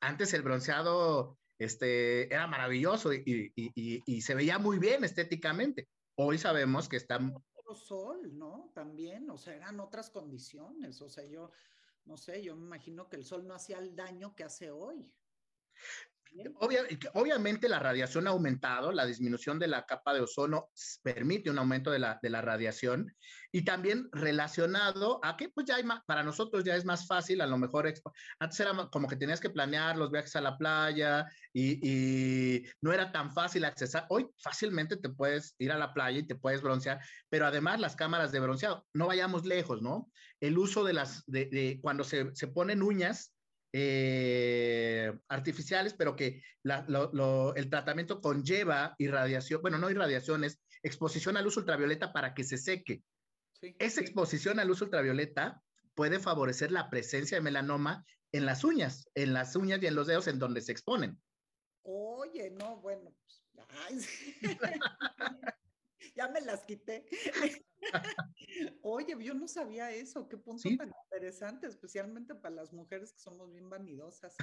Antes 0.00 0.34
el 0.34 0.42
bronceado 0.42 1.38
este, 1.56 2.26
era 2.34 2.48
maravilloso 2.48 3.12
y, 3.14 4.20
se 4.22 4.34
veía 4.34 4.58
muy 4.58 4.80
bien 4.80 5.04
estéticamente. 5.04 5.88
Hoy 6.16 6.36
sabemos 6.36 6.88
que 6.88 6.96
está... 6.96 7.20
Sol, 7.76 8.36
¿no? 8.36 8.72
También, 8.74 9.30
o 9.30 9.38
sea, 9.38 9.54
eran 9.54 9.78
otras 9.78 10.10
condiciones, 10.10 11.00
o 11.02 11.08
sea, 11.08 11.24
yo, 11.24 11.52
no 12.04 12.16
sé, 12.16 12.42
yo 12.42 12.56
me 12.56 12.64
imagino 12.64 13.08
que 13.08 13.16
el 13.16 13.24
sol 13.24 13.46
no 13.46 13.54
hacía 13.54 13.78
el 13.78 13.94
daño 13.94 14.34
que 14.34 14.44
hace 14.44 14.70
hoy 14.70 15.12
obviamente 17.14 17.68
la 17.68 17.78
radiación 17.78 18.26
ha 18.26 18.30
aumentado, 18.30 18.92
la 18.92 19.06
disminución 19.06 19.58
de 19.58 19.68
la 19.68 19.84
capa 19.84 20.14
de 20.14 20.20
ozono 20.20 20.70
permite 21.02 21.50
un 21.50 21.58
aumento 21.58 21.90
de 21.90 21.98
la, 21.98 22.18
de 22.22 22.30
la 22.30 22.40
radiación 22.40 23.14
y 23.52 23.62
también 23.62 24.08
relacionado 24.12 25.20
a 25.24 25.36
que 25.36 25.48
pues 25.48 25.66
ya 25.66 25.76
hay 25.76 25.84
para 26.06 26.22
nosotros 26.22 26.62
ya 26.62 26.76
es 26.76 26.84
más 26.84 27.06
fácil, 27.06 27.40
a 27.40 27.46
lo 27.46 27.58
mejor 27.58 27.92
antes 28.38 28.60
era 28.60 28.72
como 28.90 29.08
que 29.08 29.16
tenías 29.16 29.40
que 29.40 29.50
planear 29.50 29.96
los 29.96 30.10
viajes 30.10 30.36
a 30.36 30.40
la 30.40 30.56
playa 30.56 31.26
y, 31.52 32.62
no 32.80 32.92
era 32.92 33.10
tan 33.12 33.32
fácil 33.32 33.64
accesar. 33.64 34.06
Hoy 34.08 34.28
fácilmente 34.38 34.96
te 34.96 35.08
puedes 35.08 35.54
ir 35.58 35.72
a 35.72 35.78
la 35.78 35.92
playa 35.92 36.20
y 36.20 36.26
te 36.26 36.36
puedes 36.36 36.62
broncear, 36.62 37.00
pero 37.28 37.46
además 37.46 37.80
las 37.80 37.96
cámaras 37.96 38.32
de 38.32 38.40
bronceado, 38.40 38.86
no 38.94 39.08
vayamos 39.08 39.44
lejos, 39.44 39.82
¿no? 39.82 40.10
El 40.40 40.58
uso 40.58 40.84
de 40.84 40.92
las, 40.92 41.24
de, 41.26 41.46
de 41.46 41.80
cuando 41.82 42.04
se, 42.04 42.34
se 42.34 42.48
ponen 42.48 42.82
uñas, 42.82 43.34
eh, 43.72 45.12
artificiales, 45.28 45.94
pero 45.94 46.16
que 46.16 46.42
el 46.64 47.70
tratamiento 47.70 48.20
conlleva 48.20 48.94
irradiación, 48.98 49.62
bueno, 49.62 49.78
no 49.78 49.90
irradiaciones, 49.90 50.60
exposición 50.82 51.36
a 51.36 51.42
luz 51.42 51.56
ultravioleta 51.56 52.12
para 52.12 52.34
que 52.34 52.44
se 52.44 52.58
seque. 52.58 53.02
Esa 53.78 54.00
exposición 54.00 54.58
a 54.58 54.64
luz 54.64 54.80
ultravioleta 54.82 55.62
puede 55.94 56.18
favorecer 56.18 56.72
la 56.72 56.88
presencia 56.88 57.36
de 57.36 57.42
melanoma 57.42 58.04
en 58.32 58.46
las 58.46 58.64
uñas, 58.64 59.08
en 59.14 59.32
las 59.32 59.56
uñas 59.56 59.82
y 59.82 59.86
en 59.86 59.94
los 59.94 60.06
dedos 60.06 60.28
en 60.28 60.38
donde 60.38 60.62
se 60.62 60.72
exponen. 60.72 61.20
Oye, 61.82 62.50
no, 62.50 62.80
bueno, 62.80 63.14
pues, 63.22 63.42
ya 66.16 66.28
me 66.28 66.40
las 66.40 66.64
quité. 66.64 67.06
Oye, 68.82 69.16
yo 69.20 69.34
no 69.34 69.48
sabía 69.48 69.90
eso, 69.90 70.28
qué 70.28 70.36
punto 70.36 70.68
tan 70.76 70.92
interesante, 71.04 71.66
especialmente 71.66 72.34
para 72.34 72.54
las 72.54 72.72
mujeres 72.72 73.12
que 73.12 73.20
somos 73.20 73.50
bien 73.50 73.70
vanidosas. 73.70 74.36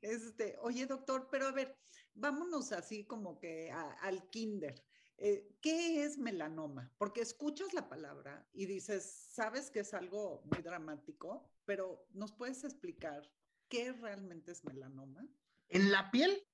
Este, 0.00 0.56
oye, 0.60 0.86
doctor, 0.86 1.28
pero 1.30 1.46
a 1.46 1.52
ver, 1.52 1.76
vámonos 2.14 2.72
así 2.72 3.06
como 3.06 3.38
que 3.38 3.70
al 3.70 4.28
kinder. 4.30 4.84
Eh, 5.18 5.56
¿Qué 5.62 6.04
es 6.04 6.18
melanoma? 6.18 6.92
Porque 6.98 7.22
escuchas 7.22 7.72
la 7.72 7.88
palabra 7.88 8.46
y 8.52 8.66
dices, 8.66 9.04
sabes 9.30 9.70
que 9.70 9.80
es 9.80 9.94
algo 9.94 10.42
muy 10.44 10.62
dramático, 10.62 11.50
pero 11.64 12.06
¿nos 12.12 12.32
puedes 12.32 12.64
explicar 12.64 13.22
qué 13.68 13.92
realmente 13.92 14.52
es 14.52 14.64
melanoma? 14.64 15.26
En 15.68 15.90
la 15.90 16.10
piel 16.10 16.46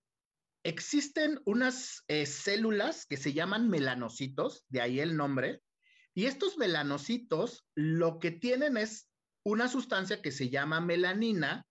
existen 0.64 1.40
unas 1.44 2.04
eh, 2.08 2.26
células 2.26 3.06
que 3.06 3.16
se 3.16 3.32
llaman 3.32 3.68
melanocitos, 3.68 4.64
de 4.68 4.80
ahí 4.80 5.00
el 5.00 5.16
nombre, 5.16 5.62
y 6.14 6.26
estos 6.26 6.58
melanocitos 6.58 7.66
lo 7.74 8.18
que 8.18 8.30
tienen 8.30 8.76
es 8.76 9.08
una 9.44 9.68
sustancia 9.68 10.22
que 10.22 10.30
se 10.30 10.50
llama 10.50 10.80
melanina 10.80 11.66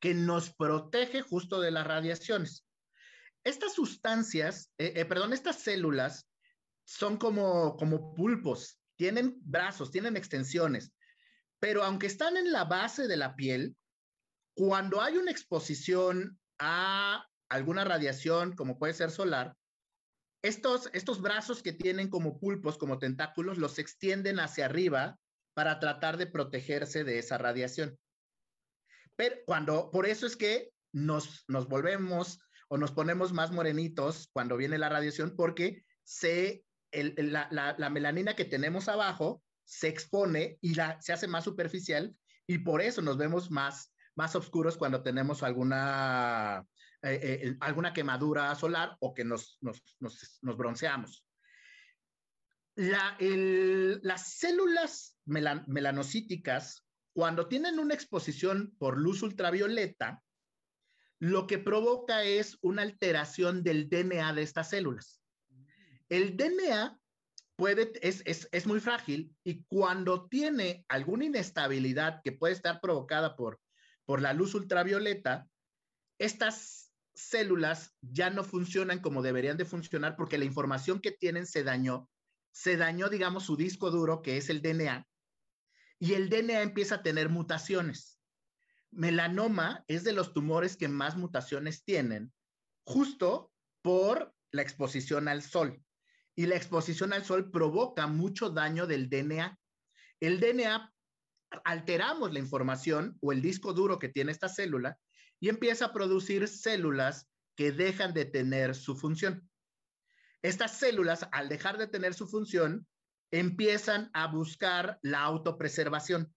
que 0.00 0.14
nos 0.14 0.54
protege 0.54 1.22
justo 1.22 1.60
de 1.60 1.70
las 1.70 1.86
radiaciones. 1.86 2.64
Estas 3.44 3.74
sustancias, 3.74 4.70
eh, 4.78 4.92
eh, 4.96 5.04
perdón, 5.04 5.32
estas 5.32 5.60
células 5.60 6.28
son 6.84 7.16
como, 7.16 7.76
como 7.76 8.14
pulpos, 8.14 8.78
tienen 8.96 9.36
brazos, 9.40 9.90
tienen 9.90 10.16
extensiones, 10.16 10.92
pero 11.58 11.82
aunque 11.82 12.06
están 12.06 12.36
en 12.36 12.52
la 12.52 12.64
base 12.64 13.08
de 13.08 13.16
la 13.16 13.34
piel, 13.34 13.76
cuando 14.54 15.00
hay 15.00 15.16
una 15.16 15.30
exposición 15.30 16.38
a 16.58 17.24
alguna 17.48 17.84
radiación, 17.84 18.54
como 18.54 18.78
puede 18.78 18.94
ser 18.94 19.10
solar, 19.10 19.56
estos, 20.42 20.88
estos 20.92 21.20
brazos 21.20 21.62
que 21.62 21.72
tienen 21.72 22.08
como 22.08 22.38
pulpos, 22.38 22.78
como 22.78 22.98
tentáculos, 22.98 23.58
los 23.58 23.78
extienden 23.78 24.38
hacia 24.38 24.66
arriba 24.66 25.18
para 25.54 25.80
tratar 25.80 26.16
de 26.16 26.26
protegerse 26.26 27.02
de 27.02 27.18
esa 27.18 27.38
radiación. 27.38 27.98
Pero 29.16 29.36
cuando, 29.46 29.90
por 29.90 30.06
eso 30.06 30.26
es 30.26 30.36
que 30.36 30.70
nos, 30.92 31.44
nos 31.48 31.68
volvemos 31.68 32.38
o 32.68 32.78
nos 32.78 32.92
ponemos 32.92 33.32
más 33.32 33.50
morenitos 33.50 34.28
cuando 34.32 34.56
viene 34.56 34.78
la 34.78 34.88
radiación, 34.88 35.34
porque 35.34 35.84
se, 36.04 36.64
la, 36.92 37.48
la, 37.50 37.90
melanina 37.90 38.36
que 38.36 38.44
tenemos 38.44 38.88
abajo 38.88 39.42
se 39.64 39.88
expone 39.88 40.58
y 40.60 40.74
la, 40.74 41.00
se 41.02 41.12
hace 41.12 41.26
más 41.26 41.44
superficial 41.44 42.14
y 42.46 42.58
por 42.58 42.80
eso 42.80 43.02
nos 43.02 43.16
vemos 43.16 43.50
más, 43.50 43.92
más 44.14 44.36
oscuros 44.36 44.76
cuando 44.76 45.02
tenemos 45.02 45.42
alguna 45.42 46.64
eh, 47.02 47.20
eh, 47.22 47.56
alguna 47.60 47.92
quemadura 47.92 48.54
solar 48.56 48.96
o 49.00 49.14
que 49.14 49.24
nos, 49.24 49.58
nos, 49.60 49.82
nos, 50.00 50.56
bronceamos. 50.56 51.24
La, 52.74 53.16
las 53.20 54.34
células 54.34 55.16
melanocíticas, 55.24 56.84
cuando 57.12 57.46
tienen 57.46 57.78
una 57.78 57.94
exposición 57.94 58.74
por 58.78 58.98
luz 58.98 59.22
ultravioleta, 59.22 60.22
lo 61.20 61.46
que 61.46 61.58
provoca 61.58 62.22
es 62.22 62.58
una 62.62 62.82
alteración 62.82 63.62
del 63.62 63.88
DNA 63.88 64.32
de 64.34 64.42
estas 64.42 64.70
células. 64.70 65.20
El 66.08 66.36
DNA 66.36 66.98
puede, 67.56 67.92
es, 68.02 68.22
es, 68.24 68.48
es, 68.52 68.66
muy 68.66 68.80
frágil 68.80 69.34
y 69.44 69.64
cuando 69.64 70.28
tiene 70.28 70.84
alguna 70.88 71.24
inestabilidad 71.24 72.22
que 72.22 72.32
puede 72.32 72.54
estar 72.54 72.80
provocada 72.80 73.34
por, 73.36 73.60
por 74.04 74.22
la 74.22 74.32
luz 74.32 74.54
ultravioleta, 74.54 75.48
estas 76.18 76.87
células 77.18 77.94
ya 78.00 78.30
no 78.30 78.44
funcionan 78.44 79.00
como 79.00 79.22
deberían 79.22 79.56
de 79.56 79.64
funcionar 79.64 80.16
porque 80.16 80.38
la 80.38 80.44
información 80.44 81.00
que 81.00 81.10
tienen 81.10 81.46
se 81.46 81.64
dañó. 81.64 82.08
Se 82.52 82.76
dañó, 82.76 83.08
digamos, 83.08 83.44
su 83.44 83.56
disco 83.56 83.90
duro, 83.90 84.22
que 84.22 84.36
es 84.36 84.50
el 84.50 84.62
DNA, 84.62 85.06
y 85.98 86.14
el 86.14 86.28
DNA 86.28 86.62
empieza 86.62 86.96
a 86.96 87.02
tener 87.02 87.28
mutaciones. 87.28 88.20
Melanoma 88.90 89.84
es 89.88 90.04
de 90.04 90.12
los 90.12 90.32
tumores 90.32 90.76
que 90.76 90.88
más 90.88 91.16
mutaciones 91.16 91.84
tienen, 91.84 92.32
justo 92.84 93.52
por 93.82 94.34
la 94.50 94.62
exposición 94.62 95.28
al 95.28 95.42
sol. 95.42 95.82
Y 96.36 96.46
la 96.46 96.56
exposición 96.56 97.12
al 97.12 97.24
sol 97.24 97.50
provoca 97.50 98.06
mucho 98.06 98.50
daño 98.50 98.86
del 98.86 99.10
DNA. 99.10 99.58
El 100.20 100.40
DNA 100.40 100.92
alteramos 101.64 102.32
la 102.32 102.38
información 102.38 103.18
o 103.20 103.32
el 103.32 103.42
disco 103.42 103.72
duro 103.72 103.98
que 103.98 104.08
tiene 104.08 104.30
esta 104.32 104.48
célula 104.48 104.98
y 105.40 105.48
empieza 105.48 105.86
a 105.86 105.92
producir 105.92 106.48
células 106.48 107.28
que 107.56 107.72
dejan 107.72 108.14
de 108.14 108.24
tener 108.24 108.74
su 108.74 108.96
función. 108.96 109.48
Estas 110.42 110.78
células, 110.78 111.28
al 111.32 111.48
dejar 111.48 111.78
de 111.78 111.88
tener 111.88 112.14
su 112.14 112.28
función, 112.28 112.86
empiezan 113.30 114.10
a 114.14 114.28
buscar 114.28 114.98
la 115.02 115.20
autopreservación. 115.22 116.32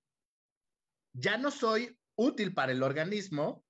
Ya 1.14 1.38
no 1.38 1.52
soy 1.52 1.98
útil 2.16 2.54
para 2.54 2.72
el 2.72 2.84
organismo, 2.84 3.64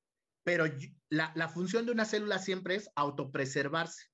pero 0.44 0.66
la, 1.10 1.50
función 1.50 1.86
de 1.86 1.92
una 1.92 2.06
célula 2.06 2.40
siempre 2.40 2.76
es 2.76 2.90
autopreservarse. 2.96 4.08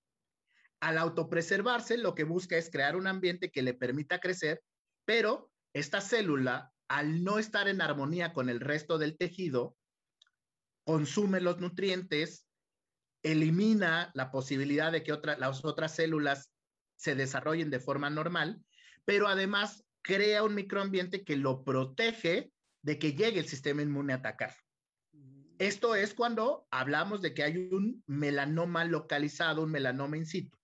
Al 0.80 0.98
autopreservarse, 0.98 1.98
lo 1.98 2.16
que 2.16 2.24
busca 2.24 2.58
es 2.58 2.70
crear 2.70 2.96
un 2.96 3.08
ambiente 3.08 3.52
que 3.52 3.62
le 3.62 3.74
permita 3.74 4.20
crecer, 4.20 4.62
pero 5.06 5.52
esta 5.74 6.02
célula, 6.02 6.74
al 6.88 7.24
no 7.24 7.40
estar 7.40 7.68
en 7.68 7.82
armonía 7.82 8.34
con 8.34 8.50
el 8.50 8.60
resto 8.60 8.98
del 8.98 9.18
tejido, 9.18 9.76
consume 10.88 11.42
los 11.42 11.60
nutrientes, 11.60 12.48
elimina 13.22 14.10
la 14.14 14.32
posibilidad 14.32 14.90
de 14.90 15.04
que 15.04 15.20
las 15.38 15.66
otras 15.66 15.94
células 15.94 16.54
se 16.96 17.14
desarrollen 17.14 17.70
de 17.70 17.82
forma 17.82 18.10
normal, 18.10 18.64
pero 19.04 19.28
además 19.28 19.84
crea 20.02 20.44
un 20.44 20.56
microambiente 20.56 21.26
que 21.26 21.36
lo 21.36 21.66
protege 21.66 22.54
de 22.84 22.98
que 23.00 23.12
llegue 23.12 23.42
el 23.42 23.50
sistema 23.50 23.82
inmune 23.82 24.14
a 24.14 24.18
atacar. 24.18 24.56
Esto 25.60 25.94
es 25.94 26.14
cuando 26.14 26.66
hablamos 26.72 27.22
de 27.22 27.34
que 27.34 27.44
hay 27.44 27.58
un 27.58 28.02
melanoma 28.08 28.86
localizado, 28.86 29.64
un 29.64 29.72
melanoma 29.72 30.16
in 30.16 30.26
situ. 30.26 30.58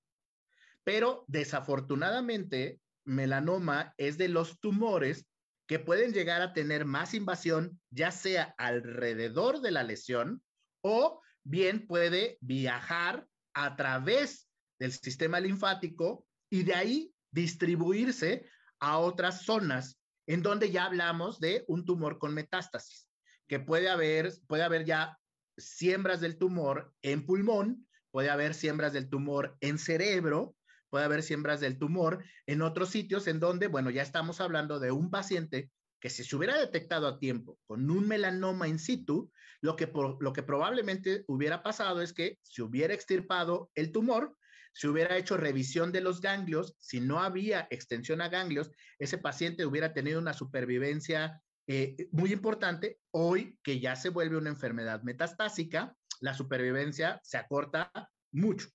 Pero 0.86 1.26
desafortunadamente, 1.28 2.80
melanoma 3.04 3.94
es 3.98 4.18
de 4.18 4.30
los 4.30 4.58
tumores 4.62 5.28
que 5.74 5.80
pueden 5.80 6.14
llegar 6.14 6.44
a 6.44 6.54
tener 6.54 6.86
más 6.86 7.16
invasión, 7.16 7.82
ya 7.90 8.12
sea 8.12 8.54
alrededor 8.60 9.60
de 9.60 9.72
la 9.72 9.82
lesión 9.82 10.44
o 10.84 11.20
bien 11.44 11.88
puede 11.88 12.38
viajar 12.42 13.28
a 13.56 13.76
través 13.76 14.48
del 14.78 14.92
sistema 14.92 15.40
linfático 15.40 16.28
y 16.52 16.62
de 16.62 16.76
ahí 16.76 17.16
distribuirse 17.32 18.48
a 18.80 19.00
otras 19.00 19.46
zonas 19.46 20.00
en 20.28 20.44
donde 20.44 20.70
ya 20.70 20.86
hablamos 20.86 21.40
de 21.40 21.66
un 21.68 21.86
tumor 21.86 22.20
con 22.20 22.36
metástasis, 22.36 23.08
que 23.48 23.60
puede 23.60 23.90
haber, 23.90 24.32
puede 24.46 24.62
haber 24.62 24.86
ya 24.86 25.18
siembras 25.58 26.22
del 26.22 26.38
tumor 26.38 26.94
en 27.02 27.26
pulmón, 27.26 27.88
puede 28.12 28.30
haber 28.30 28.54
siembras 28.54 28.94
del 28.94 29.10
tumor 29.10 29.58
en 29.60 29.80
cerebro, 29.80 30.56
puede 30.94 31.06
haber 31.06 31.24
siembras 31.24 31.60
del 31.60 31.80
tumor 31.80 32.24
en 32.46 32.62
otros 32.62 32.90
sitios 32.90 33.26
en 33.26 33.40
donde, 33.40 33.66
bueno, 33.66 33.90
ya 33.90 34.04
estamos 34.04 34.40
hablando 34.40 34.80
de 34.80 34.92
un 34.92 35.10
paciente 35.10 35.72
que 36.00 36.12
si 36.12 36.24
se 36.24 36.36
hubiera 36.36 36.56
detectado 36.56 37.08
a 37.08 37.18
tiempo 37.18 37.58
con 37.66 37.90
un 37.90 38.08
melanoma 38.08 38.68
in 38.68 38.78
situ, 38.78 39.32
lo 39.60 39.76
que, 39.76 39.92
lo 40.20 40.34
que 40.34 40.44
probablemente 40.44 41.24
hubiera 41.26 41.64
pasado 41.64 42.04
es 42.04 42.14
que 42.14 42.38
se 42.44 42.62
hubiera 42.62 42.94
extirpado 42.94 43.72
el 43.74 43.92
tumor, 43.92 44.38
se 44.72 44.88
hubiera 44.88 45.18
hecho 45.18 45.36
revisión 45.36 45.92
de 45.92 46.02
los 46.02 46.22
ganglios, 46.22 46.76
si 46.78 47.00
no 47.00 47.22
había 47.22 47.68
extensión 47.72 48.22
a 48.22 48.30
ganglios, 48.30 48.70
ese 49.00 49.18
paciente 49.18 49.66
hubiera 49.66 49.94
tenido 49.94 50.20
una 50.20 50.34
supervivencia 50.34 51.42
eh, 51.66 52.08
muy 52.12 52.32
importante. 52.32 53.00
Hoy 53.10 53.58
que 53.64 53.80
ya 53.80 53.96
se 53.96 54.10
vuelve 54.10 54.38
una 54.38 54.52
enfermedad 54.52 55.02
metastásica, 55.02 55.98
la 56.20 56.36
supervivencia 56.36 57.20
se 57.24 57.40
acorta 57.40 57.92
mucho. 58.32 58.70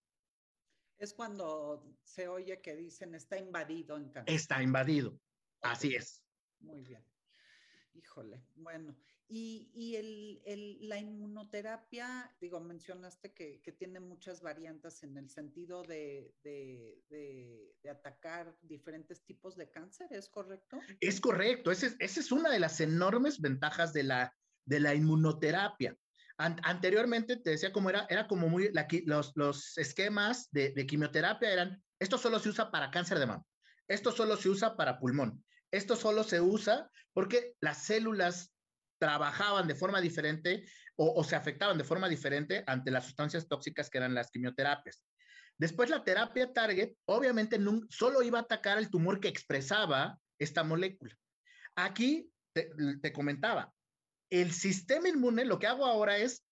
Es 0.99 1.15
cuando 1.15 1.97
se 2.03 2.27
oye 2.27 2.61
que 2.61 2.75
dicen 2.75 3.15
está 3.15 3.39
invadido 3.39 3.97
en 3.97 4.11
cáncer. 4.11 4.35
Está 4.35 4.63
invadido, 4.63 5.21
así 5.63 5.95
es. 5.95 6.25
Muy 6.61 6.83
bien. 6.83 7.05
Híjole, 7.95 8.45
bueno. 8.57 8.97
Y, 9.31 9.71
y 9.75 9.97
el, 9.97 10.41
el, 10.47 10.89
la 10.89 10.99
inmunoterapia, 10.99 12.35
digo, 12.41 12.61
mencionaste 12.61 13.35
que, 13.35 13.61
que, 13.61 13.73
tiene 13.73 14.01
muchas 14.01 14.41
variantes 14.41 15.03
en 15.03 15.19
el 15.19 15.29
sentido 15.29 15.83
de, 15.83 16.35
de, 16.43 17.05
de, 17.11 17.91
atacar 17.91 18.57
diferentes 18.63 19.23
tipos 19.27 19.55
de 19.55 19.71
cáncer, 19.71 20.09
¿es 20.13 20.31
correcto? 20.31 20.81
Es 21.01 21.21
correcto, 21.21 21.71
esa 21.71 21.89
es, 21.89 21.97
esa 21.99 22.21
es 22.21 22.33
una 22.33 22.49
de 22.49 22.59
las 22.59 22.81
enormes 22.81 23.39
ventajas 23.39 23.93
de 23.93 24.05
la, 24.05 24.35
de 24.65 24.81
la 24.81 24.95
inmunoterapia 24.95 25.95
anteriormente 26.39 27.37
te 27.37 27.51
decía 27.51 27.73
cómo 27.73 27.91
era, 27.91 28.07
era 28.09 28.29
como 28.29 28.49
muy, 28.49 28.71
los, 29.05 29.33
los 29.35 29.77
esquemas 29.77 30.49
de, 30.53 30.71
de, 30.71 30.87
quimioterapia 30.87 31.53
eran, 31.53 31.83
esto 31.99 32.17
solo 32.17 32.39
se 32.39 32.49
usa 32.49 32.71
para 32.71 32.91
cáncer 32.91 33.19
de 33.19 33.27
mama, 33.27 33.45
esto 33.89 34.13
solo 34.13 34.37
se 34.37 34.49
usa 34.49 34.77
para 34.77 35.01
pulmón, 35.01 35.45
esto 35.73 35.97
solo 35.97 36.23
se 36.23 36.41
usa 36.41 36.91
porque 37.13 37.55
las 37.61 37.85
células 37.85 38.53
trabajaban 38.99 39.67
de 39.67 39.75
forma 39.75 40.01
diferente 40.01 40.65
o, 40.97 41.23
se 41.23 41.37
afectaban 41.37 41.79
de 41.79 41.85
forma 41.85 42.09
diferente 42.09 42.65
ante 42.67 42.91
las 42.91 43.05
sustancias 43.05 43.47
tóxicas 43.47 43.89
que 43.89 43.99
eran 43.99 44.15
las 44.15 44.31
quimioterapias. 44.31 45.05
Después 45.57 45.91
la 45.91 46.03
terapia 46.05 46.53
target 46.53 46.95
obviamente 47.05 47.59
solo 47.91 48.23
iba 48.23 48.39
a 48.39 48.43
atacar 48.43 48.79
el 48.79 48.91
tumor 48.91 49.21
que 49.21 49.29
expresaba 49.29 50.19
esta 50.39 50.65
molécula. 50.65 51.17
Aquí 51.77 52.33
te 52.53 53.13
comentaba, 53.13 53.73
el 54.31 54.53
sistema 54.53 55.09
inmune, 55.09 55.45
lo 55.45 55.59
que 55.59 55.67
hago 55.67 55.87
ahora 55.87 56.19
es 56.19 56.45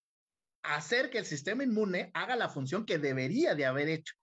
hacer 0.63 1.11
que 1.11 1.19
el 1.19 1.27
sistema 1.27 1.65
inmune 1.65 2.11
haga 2.15 2.37
la 2.37 2.49
función 2.49 2.85
que 2.87 2.99
debería 2.99 3.55
de 3.55 3.67
haber 3.67 3.89
hecho. 3.89 4.15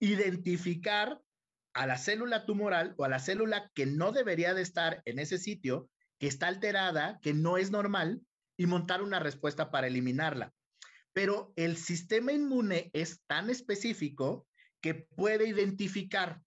Identificar 0.00 1.20
a 1.74 1.86
la 1.86 1.98
célula 1.98 2.46
tumoral 2.46 2.94
o 2.96 3.04
a 3.04 3.08
la 3.08 3.18
célula 3.18 3.70
que 3.74 3.86
no 3.86 4.12
debería 4.12 4.54
de 4.54 4.62
estar 4.62 5.02
en 5.04 5.18
ese 5.18 5.38
sitio, 5.38 5.88
que 6.18 6.26
está 6.26 6.48
alterada, 6.48 7.18
que 7.22 7.32
no 7.32 7.56
es 7.56 7.70
normal, 7.70 8.20
y 8.60 8.66
montar 8.66 9.00
una 9.00 9.20
respuesta 9.20 9.70
para 9.70 9.86
eliminarla. 9.86 10.52
pero 11.12 11.52
el 11.56 11.78
sistema 11.78 12.32
inmune 12.32 12.90
es 12.92 13.22
tan 13.26 13.48
específico 13.48 14.46
que 14.82 14.94
puede 14.94 15.48
identificar 15.48 16.40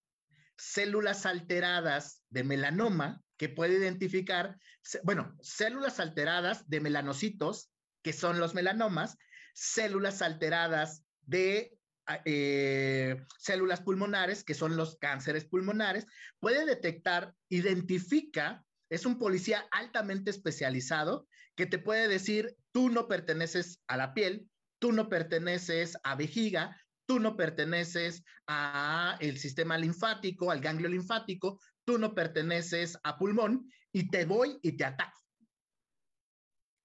células 0.56 1.26
alteradas 1.26 2.22
de 2.30 2.44
melanoma, 2.44 3.23
que 3.36 3.48
puede 3.48 3.78
identificar, 3.78 4.56
bueno, 5.02 5.36
células 5.40 6.00
alteradas 6.00 6.68
de 6.68 6.80
melanocitos, 6.80 7.70
que 8.02 8.12
son 8.12 8.38
los 8.38 8.54
melanomas, 8.54 9.16
células 9.54 10.22
alteradas 10.22 11.02
de 11.22 11.76
ah, 12.06 12.20
eh, 12.24 13.16
células 13.38 13.80
pulmonares, 13.80 14.44
que 14.44 14.54
son 14.54 14.76
los 14.76 14.96
cánceres 14.98 15.44
pulmonares, 15.46 16.06
puede 16.38 16.66
detectar, 16.66 17.34
identifica, 17.48 18.64
es 18.90 19.06
un 19.06 19.18
policía 19.18 19.66
altamente 19.70 20.30
especializado 20.30 21.26
que 21.56 21.66
te 21.66 21.78
puede 21.78 22.08
decir, 22.08 22.56
tú 22.72 22.90
no 22.90 23.08
perteneces 23.08 23.80
a 23.86 23.96
la 23.96 24.12
piel, 24.12 24.48
tú 24.78 24.92
no 24.92 25.08
perteneces 25.08 25.96
a 26.02 26.16
vejiga, 26.16 26.76
tú 27.06 27.20
no 27.20 27.36
perteneces 27.36 28.24
a 28.46 29.16
el 29.20 29.38
sistema 29.38 29.78
linfático, 29.78 30.50
al 30.50 30.60
ganglio 30.60 30.88
linfático, 30.88 31.60
tú 31.84 31.98
no 31.98 32.14
perteneces 32.14 32.98
a 33.02 33.18
pulmón 33.18 33.70
y 33.92 34.10
te 34.10 34.24
voy 34.24 34.58
y 34.62 34.76
te 34.76 34.84
ataco. 34.84 35.20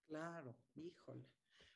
Claro, 0.08 0.56
híjole. 0.76 1.26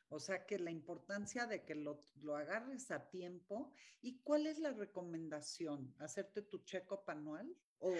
O 0.09 0.19
sea 0.19 0.45
que 0.45 0.59
la 0.59 0.69
importancia 0.69 1.47
de 1.47 1.63
que 1.63 1.73
lo, 1.73 1.99
lo 2.21 2.35
agarres 2.35 2.91
a 2.91 3.09
tiempo. 3.09 3.73
¿Y 4.01 4.19
cuál 4.19 4.45
es 4.45 4.59
la 4.59 4.71
recomendación? 4.71 5.95
¿Hacerte 5.99 6.43
tu 6.43 6.59
check-up 6.59 7.01
anual? 7.07 7.51
¿O... 7.79 7.95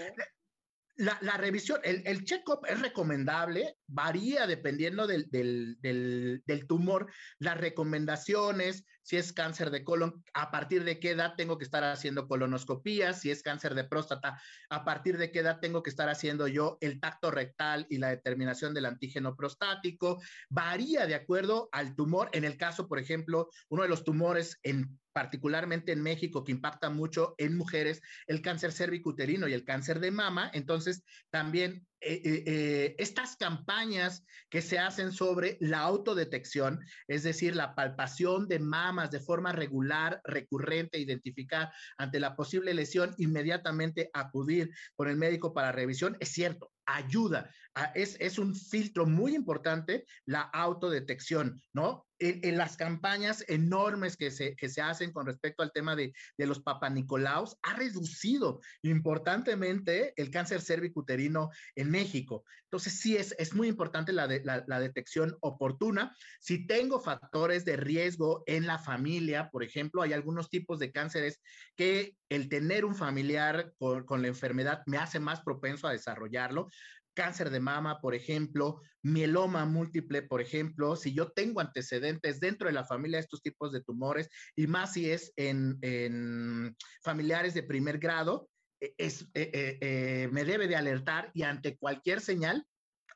La, 0.98 1.38
revisión, 1.38 1.82
el, 1.84 2.06
el 2.06 2.24
check-up 2.24 2.68
es 2.68 2.80
recomendable, 2.80 3.80
varía 3.88 4.46
dependiendo 4.46 5.08
del, 5.08 5.28
del, 5.32 5.80
del, 5.82 6.68
tumor. 6.68 7.12
Las 7.40 7.58
recomendaciones, 7.58 8.86
si 9.04 9.18
es 9.18 9.34
cáncer 9.34 9.70
de 9.70 9.84
colon, 9.84 10.24
a 10.34 10.52
partir 10.52 10.84
de 10.84 11.00
qué 11.00 11.12
edad 11.12 11.36
tengo 11.36 11.58
que 11.58 11.66
estar 11.66 11.84
haciendo 11.84 12.28
colonoscopía, 12.28 13.14
si 13.14 13.32
es 13.32 13.44
cáncer 13.44 13.76
de 13.76 13.84
próstata, 13.84 14.42
a 14.70 14.84
partir 14.84 15.18
de 15.18 15.32
qué 15.32 15.40
edad 15.40 15.60
tengo 15.60 15.84
que 15.84 15.90
estar 15.90 16.10
haciendo 16.10 16.48
yo 16.48 16.78
el 16.82 17.00
tacto 17.00 17.30
rectal 17.32 17.86
y 17.90 17.98
la 17.98 18.10
determinación 18.10 18.74
del 18.74 18.86
antígeno 18.86 19.36
prostático. 19.36 20.22
Varía 20.50 21.06
de 21.06 21.16
acuerdo 21.16 21.70
al 21.72 21.96
tumor. 21.96 22.30
En 22.34 22.44
el 22.44 22.58
caso, 22.58 22.88
por 22.88 23.00
ejemplo, 23.00 23.50
uno 23.70 23.84
de 23.84 23.90
los 23.90 24.04
tumores 24.04 24.58
en 24.64 25.00
particularmente 25.14 25.92
en 25.92 26.02
México, 26.02 26.44
que 26.44 26.52
impacta 26.52 26.90
mucho 26.90 27.36
en 27.38 27.56
mujeres, 27.56 28.02
el 28.26 28.42
cáncer 28.42 28.72
cervicuterino 28.72 29.48
y 29.48 29.54
el 29.54 29.64
cáncer 29.64 30.00
de 30.00 30.12
mama. 30.12 30.50
Entonces, 30.54 31.04
también 31.30 31.86
eh, 32.06 32.22
eh, 32.26 32.44
eh, 32.46 32.96
estas 32.98 33.38
campañas 33.38 34.26
que 34.50 34.62
se 34.62 34.78
hacen 34.78 35.14
sobre 35.14 35.58
la 35.62 35.80
autodetección, 35.80 36.84
es 37.08 37.24
decir, 37.24 37.56
la 37.56 37.76
palpación 37.76 38.50
de 38.50 38.60
mamas 38.60 39.10
de 39.10 39.22
forma 39.22 39.54
regular, 39.54 40.20
recurrente, 40.26 41.00
identificar 41.00 41.72
ante 41.98 42.20
la 42.20 42.36
posible 42.36 42.74
lesión, 42.74 43.16
inmediatamente 43.18 44.10
acudir 44.14 44.70
con 44.96 45.08
el 45.08 45.16
médico 45.16 45.54
para 45.54 45.72
revisión, 45.72 46.18
es 46.20 46.30
cierto, 46.30 46.74
ayuda, 46.86 47.50
es, 47.96 48.18
es 48.20 48.38
un 48.38 48.56
filtro 48.56 49.06
muy 49.06 49.36
importante 49.36 50.06
la 50.26 50.42
autodetección, 50.42 51.62
¿no? 51.74 52.06
En, 52.20 52.58
las 52.58 52.78
campañas 52.78 53.44
enormes 53.50 54.16
que 54.16 54.32
se, 54.32 54.56
que 54.56 54.70
se 54.70 54.82
hacen 54.82 55.12
con 55.12 55.26
respecto 55.26 55.62
al 55.62 55.74
tema 55.74 55.94
de, 55.94 56.14
de 56.38 56.48
los 56.48 56.62
papanicolaos, 56.62 57.58
ha 57.64 57.76
reducido 57.76 58.62
importantemente 58.82 60.14
el 60.16 60.30
cáncer 60.30 60.62
cervicuterino 60.62 61.50
en 61.76 61.92
México. 61.92 62.46
Entonces, 62.66 62.98
sí, 63.00 63.18
es, 63.18 63.36
es 63.40 63.54
muy 63.54 63.68
importante 63.68 64.14
la, 64.14 64.28
la, 64.28 64.64
la, 64.66 64.80
detección 64.80 65.36
oportuna. 65.42 66.16
Si 66.40 66.66
tengo 66.66 67.02
factores 67.02 67.66
de 67.66 67.76
riesgo 67.76 68.44
en 68.46 68.68
la 68.68 68.80
familia, 68.80 69.50
por 69.52 69.64
ejemplo, 69.64 70.02
hay 70.02 70.14
algunos 70.14 70.50
tipos 70.50 70.80
de 70.80 70.94
cánceres 70.94 71.42
que 71.76 72.16
el 72.30 72.48
tener 72.48 72.86
un 72.86 72.96
familiar 72.96 73.74
con, 73.78 74.06
con 74.06 74.22
la 74.22 74.30
enfermedad 74.30 74.82
me 74.86 74.98
hace 74.98 75.20
más 75.20 75.42
propenso 75.42 75.88
a 75.88 75.92
desarrollarlo 75.92 76.70
cáncer 77.14 77.50
de 77.50 77.60
mama, 77.60 78.00
por 78.02 78.16
ejemplo, 78.16 78.82
mieloma 79.02 79.66
múltiple, 79.66 80.22
por 80.22 80.42
ejemplo, 80.42 80.96
si 80.96 81.14
yo 81.14 81.32
tengo 81.32 81.62
antecedentes 81.62 82.40
dentro 82.40 82.68
de 82.68 82.74
la 82.74 82.86
familia 82.86 83.18
de 83.18 83.24
estos 83.24 83.42
tipos 83.42 83.72
de 83.72 83.82
tumores, 83.82 84.30
y 84.56 84.68
más 84.68 84.94
si 84.94 85.10
es 85.10 85.34
en, 85.36 86.76
familiares 87.02 87.54
de 87.54 87.64
primer 87.64 88.00
grado, 88.00 88.50
e, 88.80 88.94
e, 88.98 89.30
e, 89.34 90.28
me 90.32 90.44
debe 90.44 90.68
de 90.68 90.76
alertar 90.76 91.32
y 91.34 91.44
ante 91.44 91.78
cualquier 91.78 92.20
señal, 92.22 92.66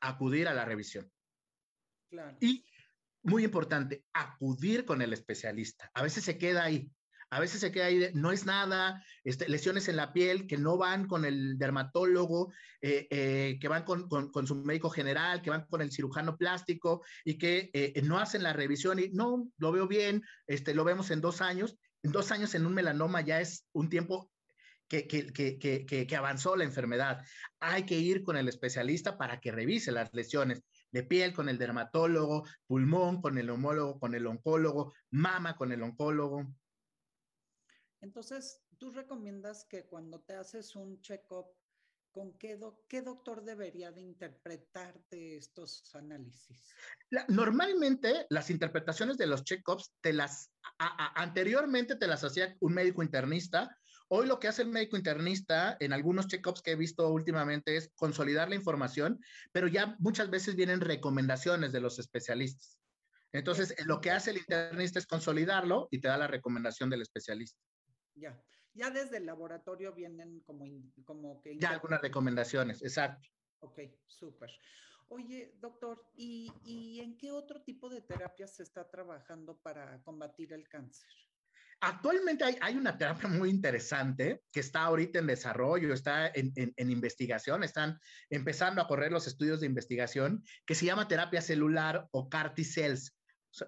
acudir 0.00 0.48
a 0.48 0.54
la 0.54 0.64
revisión. 0.64 1.10
Claro. 2.10 2.38
Y 2.40 2.64
muy 3.22 3.44
importante, 3.44 4.04
acudir 4.12 4.84
con 4.84 5.02
el 5.02 5.12
especialista. 5.12 5.90
A 5.94 6.02
veces 6.02 6.24
se 6.24 6.38
queda 6.38 6.64
ahí. 6.64 6.90
A 7.30 7.40
veces 7.40 7.60
se 7.60 7.70
queda 7.70 7.86
ahí, 7.86 8.10
no 8.14 8.32
es 8.32 8.46
nada, 8.46 9.04
este, 9.22 9.48
lesiones 9.48 9.88
en 9.88 9.96
la 9.96 10.12
piel 10.12 10.46
que 10.46 10.56
no 10.56 10.78
van 10.78 11.06
con 11.06 11.24
el 11.24 11.58
dermatólogo, 11.58 12.52
eh, 12.80 13.06
eh, 13.10 13.58
que 13.60 13.68
van 13.68 13.84
con, 13.84 14.08
con, 14.08 14.46
su 14.46 14.54
médico 14.54 14.88
general, 14.88 15.42
que 15.42 15.50
van 15.50 15.66
con 15.66 15.82
el 15.82 15.92
cirujano 15.92 16.36
plástico 16.36 17.04
y 17.24 17.36
que 17.36 17.70
eh, 17.74 18.00
no 18.02 18.18
hacen 18.18 18.42
la 18.42 18.54
revisión 18.54 18.98
y 18.98 19.10
no, 19.10 19.46
lo 19.58 19.72
veo 19.72 19.86
bien, 19.86 20.22
este, 20.46 20.74
lo 20.74 20.84
vemos 20.84 21.10
en 21.10 21.20
dos 21.20 21.40
años. 21.40 21.76
En 22.02 22.12
dos 22.12 22.30
años 22.30 22.54
en 22.54 22.64
un 22.64 22.74
melanoma 22.74 23.20
ya 23.20 23.40
es 23.40 23.66
un 23.72 23.90
tiempo 23.90 24.30
que, 24.88 25.06
que, 25.06 25.58
que, 25.58 26.06
que, 26.06 26.16
avanzó 26.16 26.56
la 26.56 26.64
enfermedad. 26.64 27.22
Hay 27.60 27.84
que 27.84 27.98
ir 27.98 28.22
con 28.22 28.36
el 28.36 28.48
especialista 28.48 29.18
para 29.18 29.38
que 29.40 29.52
revise 29.52 29.92
las 29.92 30.12
lesiones 30.14 30.62
de 30.90 31.02
piel 31.02 31.34
con 31.34 31.48
el 31.48 31.58
dermatólogo, 31.58 32.46
pulmón 32.66 33.20
con 33.20 33.36
el 33.36 33.50
homólogo, 33.50 33.98
con 33.98 34.14
el 34.14 34.26
oncólogo, 34.26 34.94
mama 35.10 35.56
con 35.56 35.72
el 35.72 35.82
oncólogo. 35.82 36.46
Entonces, 38.00 38.62
tú 38.78 38.90
recomiendas 38.90 39.64
que 39.64 39.86
cuando 39.86 40.20
te 40.20 40.34
haces 40.34 40.76
un 40.76 41.00
check-up, 41.00 41.46
¿con 42.12 42.36
qué, 42.38 42.58
qué, 42.88 43.02
doctor 43.02 43.44
debería 43.44 43.92
de 43.92 44.00
interpretarte 44.00 45.36
estos 45.36 45.94
análisis? 45.94 46.74
normalmente 47.28 48.26
las 48.28 48.50
interpretaciones 48.50 49.16
de 49.16 49.26
los 49.26 49.42
check-ups 49.44 49.94
anteriormente 51.14 51.96
te 51.96 52.06
las 52.06 52.22
hacía 52.22 52.56
un 52.60 52.74
médico 52.74 53.02
internista. 53.02 53.76
Hoy 54.08 54.26
lo 54.26 54.38
que 54.38 54.48
hace 54.48 54.62
el 54.62 54.68
médico 54.68 54.96
internista 54.96 55.76
en 55.80 55.92
algunos 55.92 56.26
check-ups 56.28 56.62
que 56.62 56.72
he 56.72 56.76
visto 56.76 57.08
últimamente 57.08 57.76
es 57.76 57.90
consolidar 57.94 58.48
la 58.48 58.54
información, 58.54 59.20
pero 59.52 59.68
ya 59.68 59.96
muchas 59.98 60.30
veces 60.30 60.56
vienen 60.56 60.80
recomendaciones 60.80 61.72
de 61.72 61.80
los 61.80 61.98
especialistas. 61.98 62.78
Entonces, 63.32 63.74
lo 63.84 64.00
que 64.00 64.10
hace 64.10 64.30
el 64.30 64.38
internista 64.38 64.98
es 64.98 65.06
consolidarlo 65.06 65.88
y 65.90 66.00
te 66.00 66.08
da 66.08 66.16
la 66.16 66.26
recomendación 66.26 66.88
del 66.88 67.02
especialista. 67.02 67.60
Ya, 68.18 68.40
ya 68.74 68.90
desde 68.90 69.18
el 69.18 69.26
laboratorio 69.26 69.92
vienen 69.92 70.40
como, 70.40 70.64
como 71.04 71.40
que... 71.40 71.58
Ya 71.58 71.70
algunas 71.70 72.00
recomendaciones, 72.00 72.82
exacto. 72.82 73.28
Ok, 73.60 73.80
súper. 74.06 74.50
Oye, 75.08 75.54
doctor, 75.58 76.04
¿y, 76.16 76.52
¿y, 76.64 77.00
en 77.00 77.16
qué 77.16 77.30
otro 77.30 77.62
tipo 77.62 77.88
de 77.88 78.02
terapias 78.02 78.56
se 78.56 78.62
está 78.62 78.88
trabajando 78.90 79.58
para 79.58 80.02
combatir 80.02 80.52
el 80.52 80.68
cáncer? 80.68 81.08
Actualmente 81.80 82.44
hay, 82.44 82.58
hay, 82.60 82.76
una 82.76 82.98
terapia 82.98 83.28
muy 83.28 83.48
interesante 83.48 84.42
que 84.52 84.60
está 84.60 84.82
ahorita 84.82 85.20
en 85.20 85.28
desarrollo, 85.28 85.94
está 85.94 86.26
en, 86.26 86.52
en, 86.56 86.74
en, 86.76 86.90
investigación, 86.90 87.62
están 87.62 87.98
empezando 88.28 88.82
a 88.82 88.88
correr 88.88 89.12
los 89.12 89.26
estudios 89.26 89.60
de 89.60 89.66
investigación, 89.66 90.44
que 90.66 90.74
se 90.74 90.86
llama 90.86 91.08
terapia 91.08 91.40
celular 91.40 92.08
o 92.10 92.28
CAR 92.28 92.52
T-cells. 92.52 93.17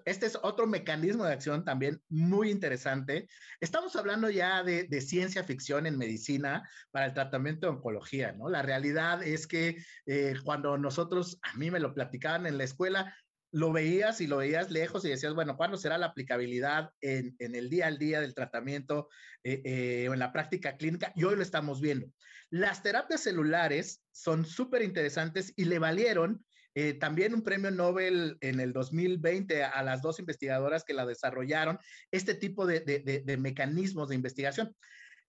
Este 0.05 0.25
es 0.25 0.37
otro 0.41 0.67
mecanismo 0.67 1.25
de 1.25 1.33
acción 1.33 1.65
también 1.65 2.01
muy 2.09 2.49
interesante. 2.49 3.27
Estamos 3.59 3.95
hablando 3.95 4.29
ya 4.29 4.63
de, 4.63 5.01
ciencia 5.01 5.43
ficción 5.43 5.85
en 5.85 5.97
medicina 5.97 6.67
para 6.91 7.07
el 7.07 7.13
tratamiento 7.13 7.67
de 7.67 7.73
oncología, 7.73 8.31
¿no? 8.33 8.49
La 8.49 8.61
realidad 8.61 9.23
es 9.23 9.47
que 9.47 9.77
eh, 10.05 10.35
cuando 10.43 10.77
nosotros, 10.77 11.39
a 11.41 11.57
mí 11.57 11.71
me 11.71 11.79
lo 11.79 11.93
platicaban 11.93 12.45
en 12.45 12.57
la 12.57 12.63
escuela, 12.63 13.15
lo 13.51 13.73
veías 13.73 14.21
y 14.21 14.27
lo 14.27 14.37
veías 14.37 14.71
lejos 14.71 15.03
y 15.03 15.09
decías, 15.09 15.33
bueno, 15.33 15.57
¿cuándo 15.57 15.77
será 15.77 15.97
la 15.97 16.07
aplicabilidad 16.07 16.91
en, 17.01 17.35
el 17.39 17.69
día 17.69 17.87
al 17.87 17.97
día 17.97 18.21
del 18.21 18.33
tratamiento 18.33 19.09
eh, 19.43 19.61
eh, 19.65 20.09
o 20.09 20.13
en 20.13 20.19
la 20.19 20.31
práctica 20.31 20.77
clínica? 20.77 21.11
Y 21.15 21.25
hoy 21.25 21.35
lo 21.35 21.41
estamos 21.41 21.81
viendo. 21.81 22.07
Las 22.49 22.81
terapias 22.83 23.21
celulares 23.21 24.03
son 24.11 24.45
súper 24.45 24.83
interesantes 24.83 25.53
y 25.55 25.65
le 25.65 25.79
valieron 25.79 26.45
eh, 26.73 26.93
también 26.93 27.33
un 27.33 27.43
premio 27.43 27.69
Nobel 27.69 28.37
en 28.39 28.59
el 28.59 28.71
2020 28.71 29.63
a 29.63 29.83
las 29.83 30.01
dos 30.01 30.19
investigadoras 30.19 30.83
que 30.83 30.93
la 30.93 31.05
desarrollaron, 31.05 31.79
este 32.11 32.33
tipo 32.33 32.65
de, 32.65 32.79
de, 32.79 33.37
mecanismos 33.37 34.09
de 34.09 34.15
investigación. 34.15 34.75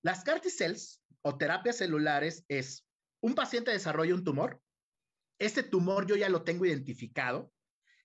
Las 0.02 0.22
CAR 0.22 0.40
cells 0.42 1.02
o 1.22 1.36
terapias 1.36 1.78
celulares 1.78 2.44
es 2.48 2.86
un 3.20 3.34
paciente 3.34 3.70
desarrolla 3.70 4.14
un 4.14 4.24
tumor, 4.24 4.60
este 5.38 5.62
tumor 5.62 6.06
yo 6.06 6.16
ya 6.16 6.28
lo 6.28 6.42
tengo 6.42 6.64
identificado, 6.64 7.52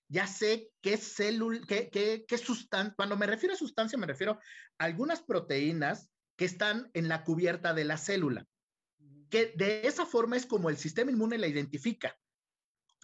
ya 0.08 0.26
sé 0.26 0.70
qué 0.80 0.96
célula, 0.96 1.60
qué, 1.68 1.90
qué, 1.90 2.24
qué 2.26 2.38
sustancia, 2.38 2.94
cuando 2.96 3.16
me 3.16 3.26
refiero 3.26 3.54
a 3.54 3.58
sustancia 3.58 3.98
me 3.98 4.06
refiero 4.06 4.40
a 4.78 4.84
algunas 4.84 5.22
proteínas 5.22 6.10
que 6.36 6.44
están 6.44 6.90
en 6.94 7.08
la 7.08 7.24
cubierta 7.24 7.74
de 7.74 7.84
la 7.84 7.98
célula, 7.98 8.46
que 9.28 9.52
de 9.56 9.86
esa 9.86 10.06
forma 10.06 10.36
es 10.36 10.46
como 10.46 10.70
el 10.70 10.76
sistema 10.76 11.10
inmune 11.10 11.38
la 11.38 11.46
identifica. 11.46 12.16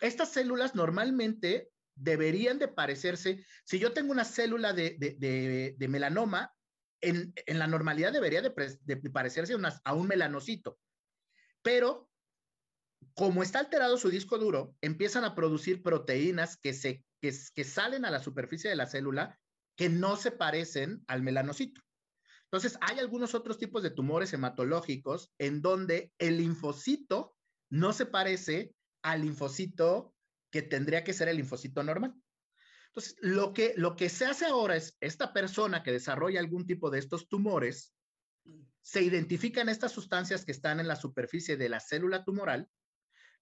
Estas 0.05 0.33
células 0.33 0.75
normalmente 0.75 1.71
deberían 1.95 2.59
de 2.59 2.69
parecerse, 2.69 3.47
si 3.65 3.79
yo 3.79 3.95
tengo 3.95 4.13
una 4.13 4.27
célula 4.27 4.75
de, 4.75 5.75
melanoma, 5.89 6.53
en, 7.01 7.33
la 7.47 7.67
normalidad 7.67 8.13
debería 8.13 8.43
de, 8.43 8.51
parecerse 9.11 9.55
a 9.83 9.95
un 9.95 10.07
melanocito. 10.07 10.79
Pero 11.63 12.11
como 13.15 13.43
está 13.43 13.61
alterado 13.61 13.97
su 13.97 14.11
disco 14.11 14.37
duro, 14.37 14.77
empiezan 14.83 15.25
a 15.25 15.35
producir 15.35 15.83
proteínas 15.83 16.59
que, 16.59 16.75
se, 16.75 17.03
que 17.23 17.65
salen 17.65 18.05
a 18.05 18.11
la 18.11 18.21
superficie 18.21 18.69
de 18.69 18.77
la 18.77 18.87
célula 18.87 19.41
que 19.75 19.89
no 19.89 20.17
se 20.17 20.33
parecen 20.33 21.03
al 21.07 21.23
melanocito. 21.23 21.81
Entonces, 22.45 22.77
hay 22.83 22.99
algunos 22.99 23.35
otros 23.35 23.57
tipos 23.57 23.83
de 23.83 23.91
tumores 23.91 24.35
hematológicos 24.35 25.33
en 25.39 25.63
donde 25.63 26.13
el 26.19 26.37
linfocito 26.37 27.35
no 27.71 27.95
se 27.95 28.05
parece 28.05 28.75
al 29.05 29.21
linfocito 29.21 30.15
que 30.51 30.63
tendría 30.63 31.05
que 31.05 31.13
ser 31.13 31.29
el 31.29 31.37
linfocito 31.37 31.83
normal. 31.83 32.15
Entonces, 32.89 33.17
lo 33.21 33.53
que, 33.53 33.75
lo 33.77 33.97
que 33.97 34.09
se 34.09 34.25
hace 34.25 34.47
ahora 34.47 34.77
es, 34.77 34.97
esta 35.01 35.33
persona 35.33 35.83
que 35.83 35.93
desarrolla 35.93 36.41
algún 36.41 36.67
tipo 36.67 36.91
de 36.91 37.01
estos 37.01 37.29
tumores, 37.29 37.93
se 38.81 39.03
identifican 39.03 39.69
estas 39.69 39.93
sustancias 39.93 40.45
que 40.45 40.53
están 40.53 40.81
en 40.81 40.89
la 40.89 40.97
superficie 40.97 41.57
de 41.57 41.69
la 41.69 41.81
célula 41.81 42.25
tumoral. 42.25 42.69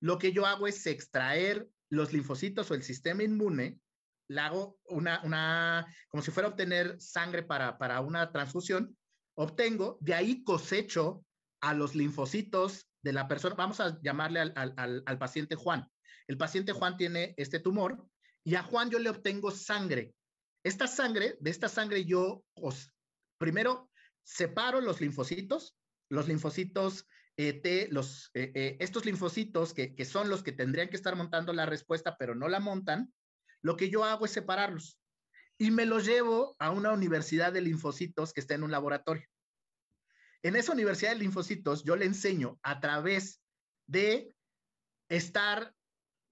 Lo 0.00 0.18
que 0.18 0.32
yo 0.32 0.46
hago 0.46 0.66
es 0.66 0.84
extraer 0.86 1.68
los 1.90 2.12
linfocitos 2.12 2.70
o 2.70 2.74
el 2.74 2.82
sistema 2.82 3.22
inmune, 3.22 3.78
le 4.28 4.40
hago 4.40 4.78
una, 4.86 5.22
una 5.22 5.86
como 6.08 6.22
si 6.22 6.30
fuera 6.30 6.48
a 6.48 6.52
obtener 6.52 7.00
sangre 7.00 7.42
para, 7.42 7.78
para 7.78 8.00
una 8.00 8.32
transfusión, 8.32 8.96
obtengo, 9.34 9.98
de 10.00 10.14
ahí 10.14 10.42
cosecho 10.42 11.24
a 11.60 11.74
los 11.74 11.94
linfocitos 11.94 12.88
de 13.02 13.12
la 13.12 13.28
persona, 13.28 13.54
vamos 13.54 13.80
a 13.80 14.00
llamarle 14.02 14.40
al, 14.40 15.18
paciente 15.18 15.56
Juan. 15.56 15.88
El 16.28 16.38
paciente 16.38 16.72
Juan 16.72 16.96
tiene 16.96 17.34
este 17.36 17.58
tumor 17.58 18.06
y 18.44 18.54
a 18.54 18.62
Juan 18.62 18.90
yo 18.90 18.98
le 18.98 19.10
obtengo 19.10 19.50
sangre. 19.50 20.14
Esta 20.64 20.86
sangre, 20.86 21.36
de 21.40 21.50
esta 21.50 21.68
sangre 21.68 22.04
yo 22.04 22.44
os, 22.54 22.92
primero 23.38 23.90
separo 24.22 24.80
los 24.80 25.00
linfocitos, 25.00 25.76
los 26.08 26.28
linfocitos 26.28 27.06
eh, 27.36 27.54
T, 27.54 27.88
los, 27.90 28.30
eh, 28.34 28.52
eh, 28.54 28.76
estos 28.78 29.04
linfocitos 29.04 29.74
que, 29.74 29.94
que 29.94 30.04
son 30.04 30.28
los 30.28 30.42
que 30.42 30.52
tendrían 30.52 30.88
que 30.88 30.96
estar 30.96 31.16
montando 31.16 31.52
la 31.52 31.66
respuesta, 31.66 32.16
pero 32.18 32.34
no 32.34 32.48
la 32.48 32.60
montan, 32.60 33.12
lo 33.62 33.76
que 33.76 33.90
yo 33.90 34.04
hago 34.04 34.26
es 34.26 34.32
separarlos 34.32 35.00
y 35.58 35.70
me 35.70 35.86
los 35.86 36.04
llevo 36.04 36.56
a 36.58 36.70
una 36.70 36.92
universidad 36.92 37.52
de 37.52 37.60
linfocitos 37.60 38.32
que 38.32 38.40
está 38.40 38.54
en 38.54 38.64
un 38.64 38.72
laboratorio. 38.72 39.26
En 40.42 40.56
esa 40.56 40.72
universidad 40.72 41.12
de 41.12 41.18
linfocitos 41.18 41.84
yo 41.84 41.96
le 41.96 42.06
enseño 42.06 42.58
a 42.62 42.80
través 42.80 43.40
de 43.86 44.34
estar 45.08 45.74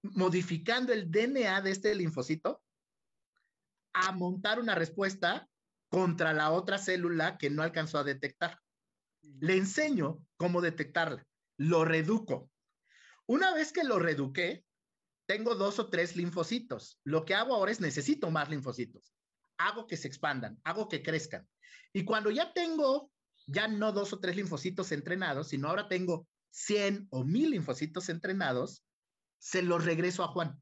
modificando 0.01 0.91
el 0.93 1.11
DNA 1.11 1.61
de 1.61 1.71
este 1.71 1.95
linfocito 1.95 2.63
a 3.93 4.11
montar 4.11 4.59
una 4.59 4.75
respuesta 4.75 5.47
contra 5.89 6.33
la 6.33 6.51
otra 6.51 6.77
célula 6.77 7.37
que 7.37 7.49
no 7.49 7.63
alcanzó 7.63 7.99
a 7.99 8.03
detectar. 8.03 8.59
Le 9.21 9.57
enseño 9.57 10.19
cómo 10.37 10.61
detectarla, 10.61 11.25
lo 11.57 11.85
reduco. 11.85 12.49
Una 13.27 13.53
vez 13.53 13.71
que 13.71 13.83
lo 13.83 13.99
reduqué, 13.99 14.65
tengo 15.27 15.55
dos 15.55 15.79
o 15.79 15.89
tres 15.89 16.15
linfocitos. 16.15 16.99
Lo 17.03 17.23
que 17.23 17.35
hago 17.35 17.53
ahora 17.53 17.71
es 17.71 17.79
necesito 17.79 18.31
más 18.31 18.49
linfocitos 18.49 19.13
hago 19.61 19.87
que 19.87 19.97
se 19.97 20.07
expandan, 20.07 20.59
hago 20.63 20.87
que 20.87 21.03
crezcan. 21.03 21.47
Y 21.93 22.03
cuando 22.03 22.31
ya 22.31 22.53
tengo, 22.53 23.11
ya 23.47 23.67
no 23.67 23.91
dos 23.91 24.13
o 24.13 24.19
tres 24.19 24.35
linfocitos 24.35 24.91
entrenados, 24.91 25.49
sino 25.49 25.69
ahora 25.69 25.87
tengo 25.87 26.27
100 26.51 27.07
o 27.11 27.23
1000 27.23 27.51
linfocitos 27.51 28.09
entrenados, 28.09 28.83
se 29.37 29.61
los 29.61 29.85
regreso 29.85 30.23
a 30.23 30.27
Juan. 30.27 30.59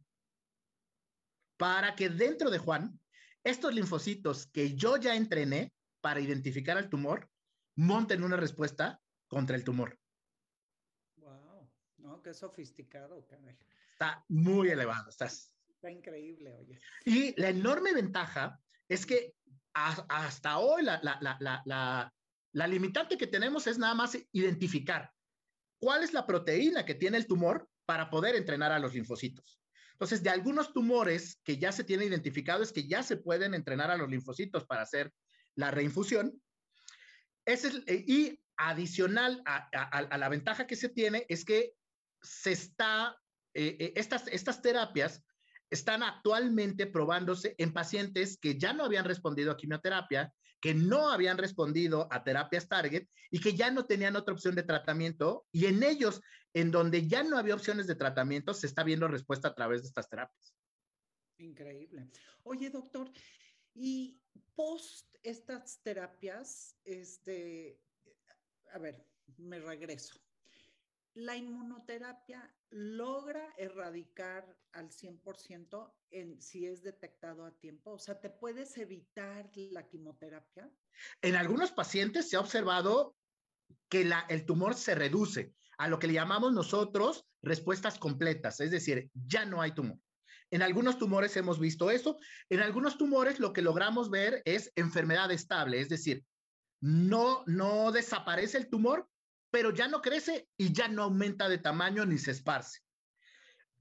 Para 1.58 1.96
que 1.96 2.10
dentro 2.10 2.50
de 2.50 2.58
Juan, 2.58 3.00
estos 3.44 3.74
linfocitos 3.74 4.48
que 4.48 4.76
yo 4.76 4.98
ya 4.98 5.16
entrené 5.16 5.74
para 6.02 6.22
identificar 6.22 6.78
al 6.78 6.90
tumor, 6.90 7.30
monten 7.76 8.24
una 8.24 8.38
respuesta 8.38 9.02
contra 9.28 9.56
el 9.56 9.64
tumor. 9.64 9.98
Wow, 11.18 11.70
no, 11.98 12.22
qué 12.22 12.34
sofisticado, 12.34 13.26
caray. 13.28 13.58
Está 13.94 14.24
muy 14.30 14.70
elevado, 14.70 15.10
estás. 15.10 15.54
Está 15.68 15.92
increíble, 15.92 16.54
oye. 16.54 16.80
Y 17.06 17.40
la 17.40 17.50
enorme 17.50 17.94
ventaja 17.94 18.60
es 18.88 19.06
que 19.06 19.36
hasta 19.74 20.58
hoy 20.58 20.84
la, 20.84 22.14
limitante 22.54 23.18
que 23.18 23.28
tenemos 23.28 23.68
es 23.68 23.78
nada 23.78 23.94
más 23.94 24.18
identificar 24.32 25.12
cuál 25.80 26.04
es 26.04 26.14
la 26.14 26.26
proteína 26.26 26.86
que 26.86 26.96
tiene 26.96 27.18
el 27.18 27.28
tumor 27.28 27.70
para 27.86 28.10
poder 28.10 28.36
entrenar 28.36 28.72
a 28.72 28.80
los 28.80 28.94
linfocitos. 28.94 29.60
Entonces, 29.94 30.24
de 30.24 30.30
algunos 30.30 30.74
tumores 30.74 31.42
que 31.44 31.58
ya 31.58 31.72
se 31.72 31.84
tiene 31.84 32.06
identificado 32.06 32.64
es 32.64 32.72
que 32.72 32.88
ya 32.88 33.04
se 33.04 33.18
pueden 33.18 33.54
entrenar 33.54 33.92
a 33.92 33.98
los 33.98 34.10
linfocitos 34.10 34.66
para 34.66 34.84
hacer 34.84 35.12
la 35.56 35.72
reinfusión. 35.72 36.42
Eh, 37.46 38.06
y 38.08 38.40
adicional 38.58 39.42
a, 39.46 40.18
la 40.18 40.30
ventaja 40.30 40.68
que 40.68 40.76
se 40.76 40.90
tiene 40.90 41.26
es 41.30 41.44
que 41.44 41.74
se 42.22 42.52
está, 42.52 43.18
eh, 43.54 43.76
eh, 43.80 43.94
estas 43.96 44.62
terapias 44.62 45.24
están 45.70 46.04
actualmente 46.04 46.88
probándose 46.88 47.56
en 47.58 47.74
pacientes 47.74 48.38
que 48.38 48.58
ya 48.58 48.74
no 48.74 48.86
habían 48.86 49.06
respondido 49.06 49.52
a 49.52 49.58
quimioterapia, 49.58 50.34
que 50.62 50.74
no 50.74 51.12
habían 51.12 51.38
respondido 51.38 52.08
a 52.12 52.24
terapias 52.24 52.68
target 52.68 53.08
y 53.32 53.40
que 53.40 53.56
ya 53.56 53.72
no 53.72 53.86
tenían 53.86 54.16
otra 54.16 54.34
opción 54.34 54.56
de 54.56 54.64
tratamiento. 54.64 55.46
Y 55.52 55.66
en 55.66 55.84
ellos, 55.84 56.22
en 56.54 56.72
donde 56.72 57.08
ya 57.08 57.24
no 57.24 57.38
había 57.38 57.56
opciones 57.56 57.88
de 57.88 57.96
tratamiento, 57.96 58.54
se 58.54 58.68
está 58.68 58.84
viendo 58.84 59.08
respuesta 59.08 59.50
a 59.50 59.56
través 59.56 59.82
de 59.82 59.88
estas 59.88 60.10
terapias. 60.10 60.56
Increíble. 61.38 62.10
Oye, 62.44 62.70
doctor, 62.70 63.10
y 63.74 64.22
post 64.56 65.16
estas 65.24 65.82
terapias, 65.82 66.76
este, 66.84 67.80
a 68.74 68.80
ver, 68.80 69.06
me 69.38 69.60
regreso 69.60 70.20
la 71.14 71.36
inmunoterapia 71.36 72.54
logra 72.70 73.54
erradicar 73.58 74.58
al 74.74 74.90
100% 74.90 75.94
en, 76.12 76.42
si 76.42 76.66
es 76.66 76.84
detectado 76.84 77.46
a 77.46 77.52
tiempo? 77.52 77.92
O 77.92 78.00
sea, 78.00 78.20
¿te 78.20 78.30
puedes 78.30 78.78
evitar 78.78 79.50
la 79.72 79.88
quimioterapia? 79.88 80.72
En 81.22 81.36
algunos 81.36 81.72
pacientes 81.72 82.30
se 82.30 82.38
ha 82.38 82.40
observado 82.40 83.16
que 83.90 84.10
el 84.30 84.46
tumor 84.46 84.76
se 84.76 84.96
reduce 84.96 85.54
a 85.78 85.88
lo 85.88 86.00
que 86.00 86.08
le 86.08 86.14
llamamos 86.14 86.54
nosotros 86.54 87.26
respuestas 87.42 87.98
completas, 87.98 88.60
es 88.60 88.72
decir, 88.72 89.10
ya 89.14 89.46
no 89.46 89.62
hay 89.62 89.72
tumor. 89.72 89.98
En 90.52 90.62
algunos 90.62 90.98
tumores 90.98 91.38
hemos 91.38 91.60
visto 91.60 91.92
eso, 91.92 92.18
en 92.50 92.60
algunos 92.60 92.98
tumores 92.98 93.40
lo 93.40 93.54
que 93.54 93.62
logramos 93.62 94.10
ver 94.10 94.42
es 94.46 94.72
enfermedad 94.76 95.32
estable, 95.32 95.80
es 95.80 95.90
decir, 95.90 96.26
no, 96.82 97.44
no 97.46 97.92
desaparece 97.92 98.58
el 98.58 98.70
tumor, 98.70 99.08
pero 99.52 99.74
ya 99.74 99.88
no 99.88 100.02
crece 100.02 100.48
y 100.58 100.74
ya 100.74 100.88
no 100.88 101.04
aumenta 101.04 101.50
de 101.50 101.58
tamaño 101.58 102.06
ni 102.06 102.18
se 102.18 102.32
esparce. 102.32 102.80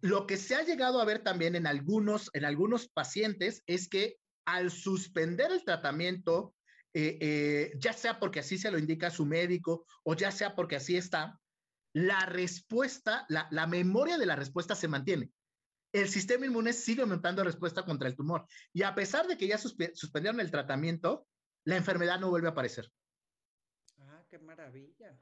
Lo 0.01 0.27
que 0.27 0.37
se 0.37 0.55
ha 0.55 0.63
llegado 0.63 1.01
a 1.01 1.05
ver 1.05 1.23
también 1.23 1.57
en 1.57 1.67
algunos, 1.67 2.31
en 2.33 2.45
algunos 2.45 2.89
pacientes 2.89 3.63
es 3.67 3.89
que 3.89 4.17
al 4.45 4.71
suspender 4.71 5.51
el 5.51 5.65
tratamiento, 5.65 6.55
eh, 6.95 7.19
eh, 7.21 7.73
ya 7.79 7.93
sea 7.93 8.19
porque 8.19 8.41
así 8.41 8.59
se 8.59 8.71
lo 8.71 8.79
indica 8.79 9.11
su 9.11 9.27
médico 9.27 9.87
o 10.05 10.15
ya 10.15 10.31
sea 10.31 10.55
porque 10.55 10.77
así 10.77 10.97
está, 10.97 11.39
la 11.93 12.27
respuesta, 12.27 13.27
la, 13.29 13.67
memoria 13.67 14.19
de 14.19 14.27
la 14.27 14.37
respuesta 14.37 14.75
se 14.75 14.89
mantiene. 14.89 15.31
El 15.93 16.09
sistema 16.09 16.47
inmune 16.47 16.73
sigue 16.73 17.03
aumentando 17.03 17.43
respuesta 17.43 17.85
contra 17.85 18.09
el 18.09 18.15
tumor 18.15 18.47
y 18.73 18.83
a 18.83 18.95
pesar 18.95 19.27
de 19.27 19.37
que 19.37 19.49
ya 19.49 19.59
suspendieron 19.59 20.41
el 20.41 20.51
tratamiento, 20.51 21.27
la 21.65 21.77
enfermedad 21.77 22.21
no 22.21 22.31
vuelve 22.31 22.49
a 22.49 22.53
aparecer. 22.53 22.91
Qué 24.29 24.39
maravilla. 24.39 25.19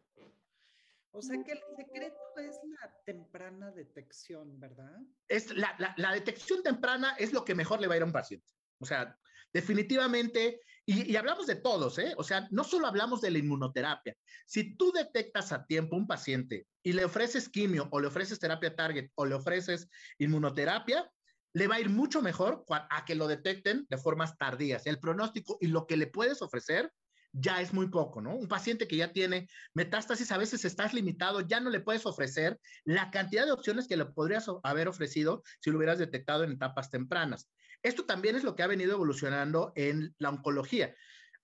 O 1.12 1.22
sea 1.22 1.42
que 1.42 1.52
el 1.52 1.60
secreto 1.76 2.16
es 2.38 2.56
la 2.64 2.92
temprana 3.04 3.70
detección, 3.70 4.58
¿verdad? 4.60 4.98
Es 5.28 5.54
la, 5.56 5.94
la, 5.96 6.12
detección 6.12 6.62
temprana 6.62 7.14
es 7.18 7.32
lo 7.32 7.44
que 7.44 7.54
mejor 7.54 7.80
le 7.80 7.86
va 7.86 7.94
a 7.94 7.96
ir 7.96 8.02
a 8.02 8.06
un 8.06 8.12
paciente. 8.12 8.52
O 8.78 8.84
sea, 8.84 9.18
definitivamente, 9.52 10.60
y, 10.84 11.10
y, 11.10 11.16
hablamos 11.16 11.46
de 11.46 11.56
todos, 11.56 11.98
¿eh? 11.98 12.12
O 12.18 12.24
sea, 12.24 12.48
no 12.50 12.64
solo 12.64 12.86
hablamos 12.86 13.20
de 13.20 13.30
la 13.30 13.38
inmunoterapia. 13.38 14.14
Si 14.44 14.76
tú 14.76 14.92
detectas 14.92 15.52
a 15.52 15.64
tiempo 15.64 15.96
un 15.96 16.06
paciente 16.06 16.66
y 16.82 16.92
le 16.92 17.04
ofreces 17.04 17.48
quimio 17.48 17.88
o 17.92 18.00
le 18.00 18.08
ofreces 18.08 18.38
terapia 18.38 18.76
target 18.76 19.10
o 19.14 19.24
le 19.24 19.36
ofreces 19.36 19.88
inmunoterapia, 20.18 21.10
le 21.54 21.68
va 21.68 21.76
a 21.76 21.80
ir 21.80 21.88
mucho 21.88 22.20
mejor 22.20 22.66
a 22.68 23.04
que 23.06 23.14
lo 23.14 23.26
detecten 23.26 23.86
de 23.88 23.96
formas 23.96 24.36
tardías. 24.36 24.86
El 24.86 25.00
pronóstico 25.00 25.56
y 25.62 25.68
lo 25.68 25.86
que 25.86 25.96
le 25.96 26.08
puedes 26.08 26.42
ofrecer 26.42 26.92
ya 27.38 27.60
es 27.60 27.72
muy 27.72 27.88
poco, 27.88 28.20
¿no? 28.20 28.34
Un 28.34 28.48
paciente 28.48 28.88
que 28.88 28.96
ya 28.96 29.12
tiene 29.12 29.48
metástasis, 29.74 30.32
a 30.32 30.38
veces 30.38 30.64
estás 30.64 30.94
limitado, 30.94 31.40
ya 31.42 31.60
no 31.60 31.70
le 31.70 31.80
puedes 31.80 32.06
ofrecer 32.06 32.58
la 32.84 33.10
cantidad 33.10 33.44
de 33.44 33.52
opciones 33.52 33.86
que 33.86 33.96
le 33.96 34.06
podrías 34.06 34.46
haber 34.62 34.88
ofrecido 34.88 35.42
si 35.60 35.70
lo 35.70 35.76
hubieras 35.76 35.98
detectado 35.98 36.44
en 36.44 36.52
etapas 36.52 36.90
tempranas. 36.90 37.50
Esto 37.82 38.04
también 38.04 38.36
es 38.36 38.44
lo 38.44 38.56
que 38.56 38.62
ha 38.62 38.66
venido 38.66 38.92
evolucionando 38.92 39.72
en 39.76 40.14
la 40.18 40.30
oncología. 40.30 40.94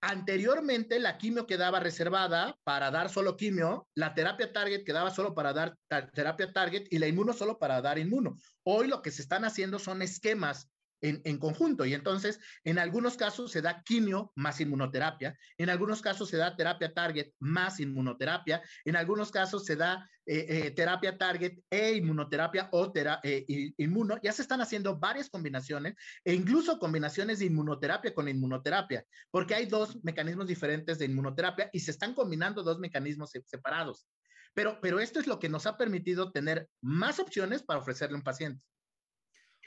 Anteriormente, 0.01 0.99
la 0.99 1.17
quimio 1.17 1.47
quedaba 1.47 1.79
reservada 1.79 2.59
para 2.65 2.91
dar 2.91 3.09
solo 3.09 3.37
quimio, 3.37 3.87
la 3.95 4.15
terapia 4.15 4.53
target 4.53 4.83
quedaba 4.85 5.11
solo 5.11 5.33
para 5.33 5.53
dar 5.53 5.77
terapia 6.13 6.53
target 6.53 6.89
y 6.91 6.99
la 6.99 7.07
inmuno 7.07 7.33
solo 7.33 7.59
para 7.59 7.81
dar 7.81 7.99
inmuno. 7.99 8.37
Hoy 8.65 8.89
lo 8.89 9.01
que 9.01 9.13
se 9.13 9.23
están 9.23 9.45
haciendo 9.45 9.79
son 9.79 10.03
esquemas 10.03 10.69
en, 11.03 11.39
conjunto. 11.39 11.85
Y 11.85 11.95
entonces, 11.95 12.39
en 12.65 12.79
algunos 12.79 13.17
casos 13.17 13.51
se 13.51 13.61
da 13.61 13.83
quimio 13.83 14.33
más 14.37 14.61
inmunoterapia, 14.61 15.37
en 15.59 15.69
algunos 15.69 16.01
casos 16.01 16.29
se 16.29 16.37
da 16.37 16.57
terapia 16.57 16.95
target 16.95 17.33
más 17.41 17.81
inmunoterapia, 17.81 18.63
en 18.85 18.97
algunos 18.97 19.31
casos 19.31 19.65
se 19.65 19.77
da 19.77 20.09
eh, 20.25 20.47
eh, 20.49 20.71
terapia 20.71 21.19
target 21.19 21.59
e 21.69 21.97
inmunoterapia 21.97 22.69
o 22.73 22.93
eh, 22.95 23.73
inmuno. 23.79 24.19
Ya 24.23 24.33
se 24.33 24.43
están 24.43 24.61
haciendo 24.61 24.99
varias 24.99 25.29
combinaciones 25.29 25.95
e 26.25 26.33
incluso 26.35 26.79
combinaciones 26.79 27.41
de 27.41 27.47
inmunoterapia 27.47 28.15
con 28.15 28.29
inmunoterapia, 28.29 29.05
porque 29.31 29.55
hay 29.55 29.67
dos 29.67 30.03
mecanismos 30.05 30.47
diferentes 30.47 30.99
de 30.99 31.07
inmunoterapia 31.07 31.69
y 31.73 31.81
se 31.81 31.91
están 31.91 32.15
combinando 32.15 32.63
dos 32.63 32.79
mecanismos 32.79 33.33
separados. 33.45 34.07
Pero, 34.55 34.79
pero 34.81 35.01
esto 35.01 35.19
es 35.19 35.27
lo 35.27 35.39
que 35.39 35.49
nos 35.49 35.67
ha 35.67 35.77
permitido 35.77 36.31
tener 36.31 36.69
más 36.83 37.19
opciones 37.19 37.63
para 37.63 37.81
ofrecerle 37.81 38.15
a 38.15 38.19
un 38.19 38.25
paciente. 38.25 38.63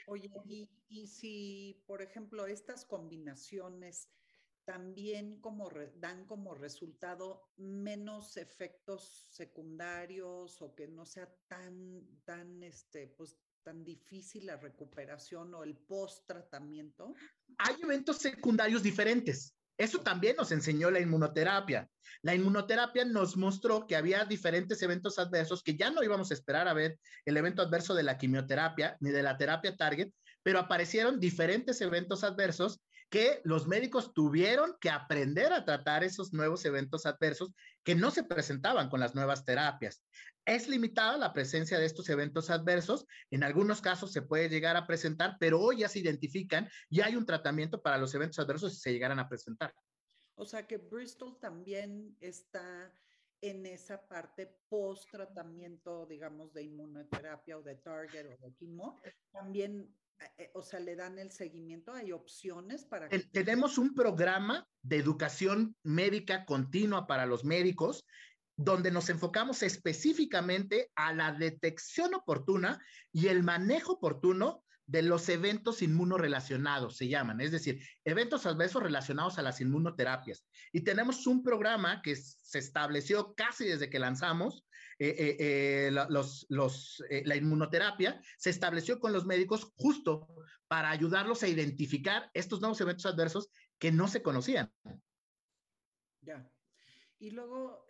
Oye, 0.06 0.30
y, 0.88 1.06
si, 1.06 1.82
por 1.86 2.00
ejemplo, 2.00 2.46
estas 2.46 2.84
combinaciones 2.84 4.08
también 4.64 5.40
como 5.40 5.68
dan 5.96 6.26
como 6.26 6.54
resultado 6.54 7.52
menos 7.56 8.36
efectos 8.36 9.28
secundarios 9.30 10.60
o 10.62 10.74
que 10.74 10.88
no 10.88 11.06
sea 11.06 11.32
tan, 11.48 12.04
tan, 12.24 12.62
este, 12.62 13.08
pues, 13.08 13.36
tan 13.62 13.84
difícil 13.84 14.46
la 14.46 14.56
recuperación 14.56 15.52
o 15.54 15.64
el 15.64 15.76
post 15.76 16.26
tratamiento? 16.26 17.14
Hay 17.58 17.74
eventos 17.82 18.18
secundarios 18.18 18.82
diferentes. 18.82 19.55
Eso 19.78 20.00
también 20.00 20.36
nos 20.36 20.52
enseñó 20.52 20.90
la 20.90 21.00
inmunoterapia. 21.00 21.88
La 22.22 22.34
inmunoterapia 22.34 23.04
nos 23.04 23.36
mostró 23.36 23.86
que 23.86 23.96
había 23.96 24.24
diferentes 24.24 24.80
eventos 24.82 25.18
adversos 25.18 25.62
que 25.62 25.76
ya 25.76 25.90
no 25.90 26.02
íbamos 26.02 26.30
a 26.30 26.34
esperar 26.34 26.66
a 26.66 26.72
ver 26.72 26.98
el 27.24 27.36
evento 27.36 27.62
adverso 27.62 27.94
de 27.94 28.02
la 28.02 28.16
quimioterapia 28.16 28.96
ni 29.00 29.10
de 29.10 29.22
la 29.22 29.36
terapia 29.36 29.76
target, 29.76 30.10
pero 30.42 30.58
aparecieron 30.58 31.20
diferentes 31.20 31.80
eventos 31.80 32.24
adversos 32.24 32.80
que 33.10 33.40
los 33.44 33.66
médicos 33.66 34.12
tuvieron 34.12 34.76
que 34.80 34.90
aprender 34.90 35.52
a 35.52 35.64
tratar 35.64 36.04
esos 36.04 36.32
nuevos 36.32 36.64
eventos 36.64 37.06
adversos 37.06 37.52
que 37.84 37.94
no 37.94 38.10
se 38.10 38.24
presentaban 38.24 38.88
con 38.88 39.00
las 39.00 39.14
nuevas 39.14 39.44
terapias. 39.44 40.02
Es 40.44 40.68
limitada 40.68 41.16
la 41.16 41.32
presencia 41.32 41.78
de 41.78 41.86
estos 41.86 42.08
eventos 42.08 42.50
adversos, 42.50 43.06
en 43.30 43.42
algunos 43.42 43.80
casos 43.80 44.12
se 44.12 44.22
puede 44.22 44.48
llegar 44.48 44.76
a 44.76 44.86
presentar, 44.86 45.36
pero 45.40 45.60
hoy 45.60 45.78
ya 45.78 45.88
se 45.88 46.00
identifican 46.00 46.68
y 46.88 47.00
hay 47.00 47.16
un 47.16 47.26
tratamiento 47.26 47.80
para 47.80 47.98
los 47.98 48.14
eventos 48.14 48.38
adversos 48.38 48.74
si 48.74 48.80
se 48.80 48.92
llegaran 48.92 49.18
a 49.18 49.28
presentar. 49.28 49.72
O 50.36 50.44
sea 50.44 50.66
que 50.66 50.76
Bristol 50.76 51.38
también 51.40 52.16
está 52.20 52.92
en 53.40 53.66
esa 53.66 54.06
parte 54.06 54.46
post 54.68 55.10
tratamiento, 55.10 56.06
digamos, 56.06 56.52
de 56.52 56.62
inmunoterapia 56.62 57.58
o 57.58 57.62
de 57.62 57.76
target 57.76 58.26
o 58.26 58.36
de 58.38 58.54
quimo, 58.54 59.00
también 59.30 59.94
o 60.54 60.62
sea, 60.62 60.80
le 60.80 60.96
dan 60.96 61.18
el 61.18 61.30
seguimiento, 61.30 61.92
hay 61.92 62.12
opciones 62.12 62.84
para... 62.84 63.08
Tenemos 63.32 63.78
un 63.78 63.94
programa 63.94 64.66
de 64.82 64.96
educación 64.96 65.76
médica 65.82 66.44
continua 66.44 67.06
para 67.06 67.26
los 67.26 67.44
médicos 67.44 68.06
donde 68.56 68.90
nos 68.90 69.10
enfocamos 69.10 69.62
específicamente 69.62 70.90
a 70.94 71.12
la 71.12 71.32
detección 71.32 72.14
oportuna 72.14 72.82
y 73.12 73.26
el 73.26 73.42
manejo 73.42 73.94
oportuno 73.94 74.64
de 74.86 75.02
los 75.02 75.28
eventos 75.28 75.82
inmunorelacionados, 75.82 76.96
se 76.96 77.08
llaman, 77.08 77.40
es 77.40 77.50
decir, 77.50 77.82
eventos 78.04 78.46
adversos 78.46 78.82
relacionados 78.82 79.36
a 79.38 79.42
las 79.42 79.60
inmunoterapias. 79.60 80.46
Y 80.72 80.82
tenemos 80.82 81.26
un 81.26 81.42
programa 81.42 82.00
que 82.02 82.14
se 82.16 82.58
estableció 82.58 83.34
casi 83.34 83.66
desde 83.66 83.90
que 83.90 83.98
lanzamos 83.98 84.64
eh, 84.98 85.14
eh, 85.18 85.36
eh, 85.38 85.90
los, 85.90 86.46
los, 86.48 87.02
la 87.24 87.36
inmunoterapia, 87.36 88.20
se 88.38 88.50
estableció 88.50 88.98
con 88.98 89.12
los 89.12 89.26
médicos 89.26 89.72
justo 89.76 90.26
para 90.68 90.90
ayudarlos 90.90 91.42
a 91.42 91.48
identificar 91.48 92.30
estos 92.34 92.60
nuevos 92.60 92.80
eventos 92.80 93.06
adversos 93.06 93.50
que 93.78 93.92
no 93.92 94.08
se 94.08 94.22
conocían. 94.22 94.72
Ya. 96.22 96.50
Y 97.18 97.30
luego, 97.30 97.86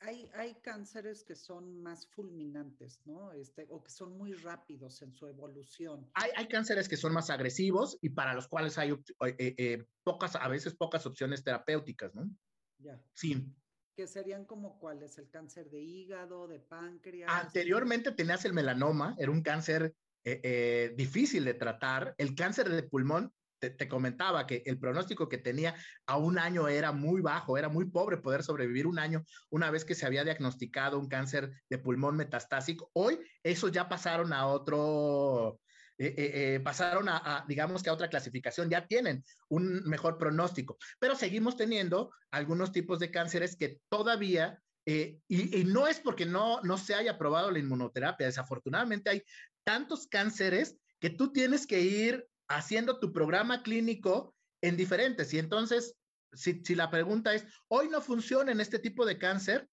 hay, 0.00 0.30
hay, 0.34 0.54
cánceres 0.60 1.24
que 1.24 1.34
son 1.34 1.82
más 1.82 2.06
fulminantes, 2.06 3.00
¿no? 3.04 3.32
Este, 3.32 3.66
o 3.68 3.82
que 3.82 3.90
son 3.90 4.16
muy 4.16 4.32
rápidos 4.32 5.02
en 5.02 5.12
su 5.12 5.26
evolución. 5.26 6.08
Hay, 6.14 6.30
hay 6.36 6.48
cánceres 6.48 6.88
que 6.88 6.96
son 6.96 7.12
más 7.12 7.30
agresivos 7.30 7.98
y 8.00 8.10
para 8.10 8.34
los 8.34 8.48
cuales 8.48 8.78
hay 8.78 8.92
eh, 8.92 9.36
eh, 9.38 9.86
pocas, 10.04 10.36
a 10.36 10.48
veces 10.48 10.74
pocas 10.74 11.04
opciones 11.06 11.42
terapéuticas, 11.42 12.14
¿no? 12.14 12.30
Ya. 12.78 13.00
Sí. 13.12 13.52
Que 13.98 14.06
serían 14.06 14.44
como 14.44 14.78
cuáles, 14.78 15.18
el 15.18 15.28
cáncer 15.28 15.70
de 15.70 15.80
hígado, 15.80 16.46
de 16.46 16.60
páncreas. 16.60 17.28
Anteriormente 17.32 18.12
tenías 18.12 18.44
el 18.44 18.52
melanoma, 18.52 19.16
era 19.18 19.32
un 19.32 19.42
cáncer 19.42 19.92
eh, 20.22 20.94
difícil 20.96 21.44
de 21.44 21.54
tratar. 21.54 22.14
El 22.16 22.36
cáncer 22.36 22.68
de 22.68 22.84
pulmón 22.84 23.32
te, 23.58 23.88
comentaba 23.88 24.46
que 24.46 24.62
el 24.66 24.78
pronóstico 24.78 25.28
que 25.28 25.38
tenía 25.38 25.74
a 26.06 26.16
un 26.16 26.38
año 26.38 26.68
era 26.68 26.92
muy 26.92 27.20
bajo, 27.22 27.58
era 27.58 27.68
muy 27.68 27.86
pobre 27.86 28.18
poder 28.18 28.44
sobrevivir 28.44 28.86
un 28.86 29.00
año 29.00 29.24
una 29.50 29.68
vez 29.72 29.84
que 29.84 29.96
se 29.96 30.06
había 30.06 30.22
diagnosticado 30.22 30.96
un 31.00 31.08
cáncer 31.08 31.50
de 31.68 31.78
pulmón 31.78 32.16
metastásico. 32.16 32.92
Hoy 32.92 33.18
eso 33.42 33.66
ya 33.66 33.88
pasaron 33.88 34.32
a 34.32 34.46
otro, 34.46 35.58
eh, 36.00 36.14
eh, 36.16 36.54
eh, 36.54 36.60
pasaron 36.60 37.08
a, 37.08 37.44
digamos 37.48 37.82
que 37.82 37.90
a 37.90 37.92
otra 37.92 38.08
clasificación, 38.08 38.70
ya 38.70 38.86
tienen 38.86 39.24
un 39.48 39.82
mejor 39.84 40.16
pronóstico, 40.16 40.78
pero 41.00 41.16
seguimos 41.16 41.56
teniendo 41.56 42.12
algunos 42.30 42.70
tipos 42.70 43.00
de 43.00 43.10
cánceres 43.10 43.56
que 43.56 43.80
todavía, 43.88 44.62
y, 44.86 45.64
no 45.66 45.86
es 45.86 46.00
porque 46.00 46.24
no, 46.24 46.62
no 46.62 46.78
se 46.78 46.94
haya 46.94 47.18
probado 47.18 47.50
la 47.50 47.58
inmunoterapia, 47.58 48.26
desafortunadamente 48.26 49.10
hay 49.10 49.22
tantos 49.64 50.06
cánceres 50.06 50.78
que 50.98 51.10
tú 51.10 51.30
tienes 51.32 51.66
que 51.66 51.80
ir 51.80 52.26
haciendo 52.48 52.98
tu 52.98 53.12
programa 53.12 53.62
clínico 53.62 54.34
en 54.62 54.76
diferentes. 54.76 55.32
Y 55.34 55.38
entonces, 55.38 55.94
si, 56.32 56.62
la 56.74 56.90
pregunta 56.90 57.34
es, 57.34 57.44
hoy 57.68 57.88
no 57.88 58.00
funciona 58.00 58.52
en 58.52 58.60
este 58.60 58.78
tipo 58.78 59.04
de 59.04 59.18
cáncer, 59.18 59.68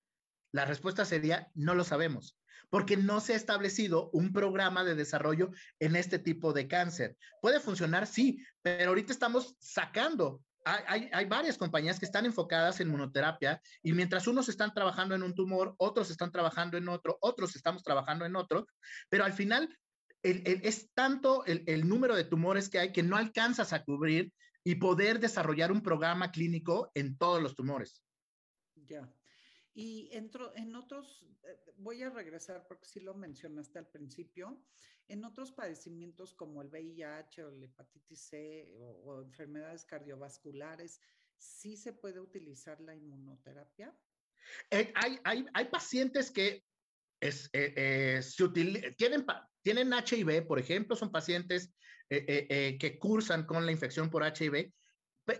la 0.51 0.65
respuesta 0.65 1.05
sería, 1.05 1.49
no 1.53 1.75
lo 1.75 1.83
sabemos, 1.83 2.37
porque 2.75 2.97
no 2.97 3.21
se 3.21 3.31
ha 3.31 3.37
establecido 3.37 4.09
un 4.11 4.33
programa 4.33 4.83
de 4.83 4.95
desarrollo 4.95 5.49
en 5.79 5.95
este 5.95 6.19
tipo 6.19 6.51
de 6.51 6.67
cáncer. 6.67 7.15
Puede 7.41 7.61
funcionar, 7.61 8.05
sí, 8.05 8.45
pero 8.61 8.89
ahorita 8.89 9.13
estamos 9.13 9.55
sacando. 9.61 10.41
Hay, 10.65 11.09
hay, 11.13 11.23
varias 11.23 11.57
compañías 11.57 12.01
que 12.01 12.05
están 12.05 12.25
enfocadas 12.25 12.81
en 12.81 12.89
monoterapia 12.89 13.61
y 13.81 13.93
mientras 13.93 14.27
unos 14.27 14.49
están 14.49 14.73
trabajando 14.73 15.15
en 15.15 15.23
un 15.23 15.33
tumor, 15.33 15.73
otros 15.77 16.11
están 16.11 16.33
trabajando 16.33 16.75
en 16.75 16.89
otro, 16.89 17.17
otros 17.21 17.55
estamos 17.55 17.81
trabajando 17.81 18.25
en 18.25 18.35
otro, 18.35 18.67
pero 19.07 19.23
al 19.23 19.31
final 19.31 19.73
es 20.21 20.89
tanto 20.93 21.45
el, 21.45 21.87
número 21.87 22.13
de 22.13 22.25
tumores 22.25 22.67
que 22.67 22.79
hay 22.79 22.91
que 22.91 23.03
no 23.03 23.15
alcanzas 23.15 23.71
a 23.71 23.85
cubrir 23.85 24.33
y 24.65 24.75
poder 24.75 25.21
desarrollar 25.21 25.71
un 25.71 25.81
programa 25.81 26.29
clínico 26.29 26.91
en 26.93 27.17
todos 27.17 27.41
los 27.41 27.55
tumores. 27.55 28.03
Ya. 28.85 29.09
Y 29.77 30.07
entro, 30.13 30.55
en 30.55 30.73
otros, 30.73 31.25
eh, 31.43 31.59
voy 31.75 32.01
a 32.01 32.09
regresar 32.09 32.65
porque 32.65 32.87
sí 32.87 33.01
lo 33.01 33.13
mencionaste 33.13 33.77
al 33.77 33.87
principio, 33.87 34.63
en 35.09 35.25
otros 35.25 35.51
padecimientos 35.51 36.33
como 36.33 36.61
el 36.61 36.69
VIH 36.69 37.43
o 37.43 37.51
la 37.51 37.65
hepatitis 37.65 38.21
C 38.21 38.73
o, 38.79 39.21
enfermedades 39.21 39.83
cardiovasculares, 39.83 41.01
¿sí 41.37 41.75
se 41.75 41.91
puede 41.91 42.21
utilizar 42.21 42.79
la 42.79 42.95
inmunoterapia? 42.95 43.93
Eh, 44.71 44.93
hay, 44.95 45.19
hay, 45.25 45.45
hay, 45.53 45.65
pacientes 45.65 46.31
que 46.31 46.63
es, 47.19 47.49
eh, 47.51 48.21
tienen, 48.97 49.25
tienen 49.61 49.91
HIV, 49.91 50.47
por 50.47 50.57
ejemplo, 50.57 50.95
son 50.95 51.11
pacientes 51.11 51.73
que 52.07 52.97
cursan 52.99 53.45
con 53.45 53.65
la 53.65 53.71
infección 53.71 54.09
por 54.11 54.23
HIV 54.23 54.71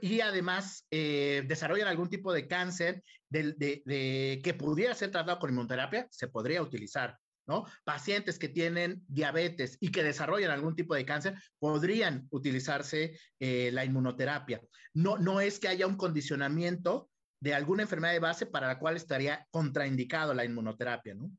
y 0.02 0.22
además 0.22 0.86
desarrollan 0.90 1.88
algún 1.88 2.10
tipo 2.10 2.34
de 2.34 2.48
cáncer 2.48 3.04
de, 3.30 4.42
que 4.44 4.54
pudiera 4.54 4.94
ser 4.96 5.12
tratado 5.12 5.40
con 5.40 5.50
inmunoterapia, 5.50 6.08
se 6.12 6.28
podría 6.28 6.62
utilizar. 6.62 7.18
¿no? 7.48 7.66
Pacientes 7.84 8.40
que 8.40 8.50
tienen 8.50 9.04
diabetes 9.08 9.78
y 9.80 9.92
que 9.92 10.04
desarrollan 10.04 10.50
algún 10.50 10.76
tipo 10.76 10.96
de 10.96 11.06
cáncer, 11.06 11.36
podrían 11.60 12.28
utilizarse 12.32 13.20
la 13.40 13.86
inmunoterapia. 13.86 14.62
No, 14.94 15.18
no 15.18 15.42
es 15.42 15.60
que 15.60 15.68
haya 15.68 15.86
un 15.86 15.98
condicionamiento 15.98 17.10
de 17.40 17.54
alguna 17.54 17.84
enfermedad 17.84 18.14
de 18.14 18.20
base 18.20 18.46
para 18.48 18.68
la 18.68 18.80
cual 18.80 18.96
estaría 18.96 19.48
contraindicado 19.52 20.34
la 20.34 20.46
inmunoterapia, 20.46 21.14
¿no? 21.14 21.30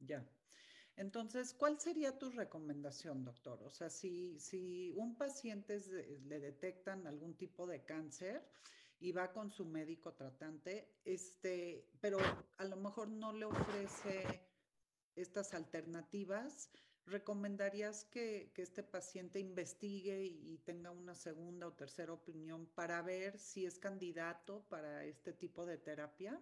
Ya. 0.00 0.24
Entonces, 0.96 1.52
¿cuál 1.52 1.78
sería 1.78 2.18
tu 2.18 2.30
recomendación, 2.30 3.22
doctor? 3.22 3.62
O 3.62 3.70
sea, 3.70 3.90
si, 3.90 4.38
si 4.40 4.92
un 4.96 5.14
paciente 5.14 5.78
le 6.24 6.40
detectan 6.40 7.06
algún 7.06 7.36
tipo 7.36 7.66
de 7.66 7.84
cáncer 7.84 8.42
y 8.98 9.12
va 9.12 9.30
con 9.32 9.50
su 9.50 9.66
médico 9.66 10.14
tratante, 10.14 10.96
este, 11.04 11.86
pero 12.00 12.18
a 12.56 12.64
lo 12.64 12.76
mejor 12.76 13.08
no 13.08 13.34
le 13.34 13.44
ofrece 13.44 14.24
estas 15.14 15.52
alternativas, 15.52 16.70
¿recomendarías 17.04 18.04
que, 18.04 18.50
que 18.54 18.62
este 18.62 18.82
paciente 18.82 19.38
investigue 19.38 20.24
y 20.24 20.58
tenga 20.64 20.90
una 20.92 21.14
segunda 21.14 21.66
o 21.66 21.74
tercera 21.74 22.14
opinión 22.14 22.66
para 22.74 23.02
ver 23.02 23.38
si 23.38 23.66
es 23.66 23.78
candidato 23.78 24.64
para 24.70 25.04
este 25.04 25.34
tipo 25.34 25.66
de 25.66 25.76
terapia? 25.76 26.40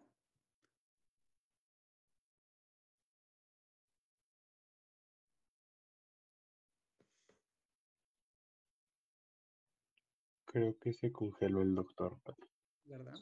Creo 10.55 10.79
que 10.79 10.93
se 10.93 11.11
congeló 11.11 11.63
el 11.63 11.75
doctor. 11.75 12.17
¿Verdad? 12.85 13.17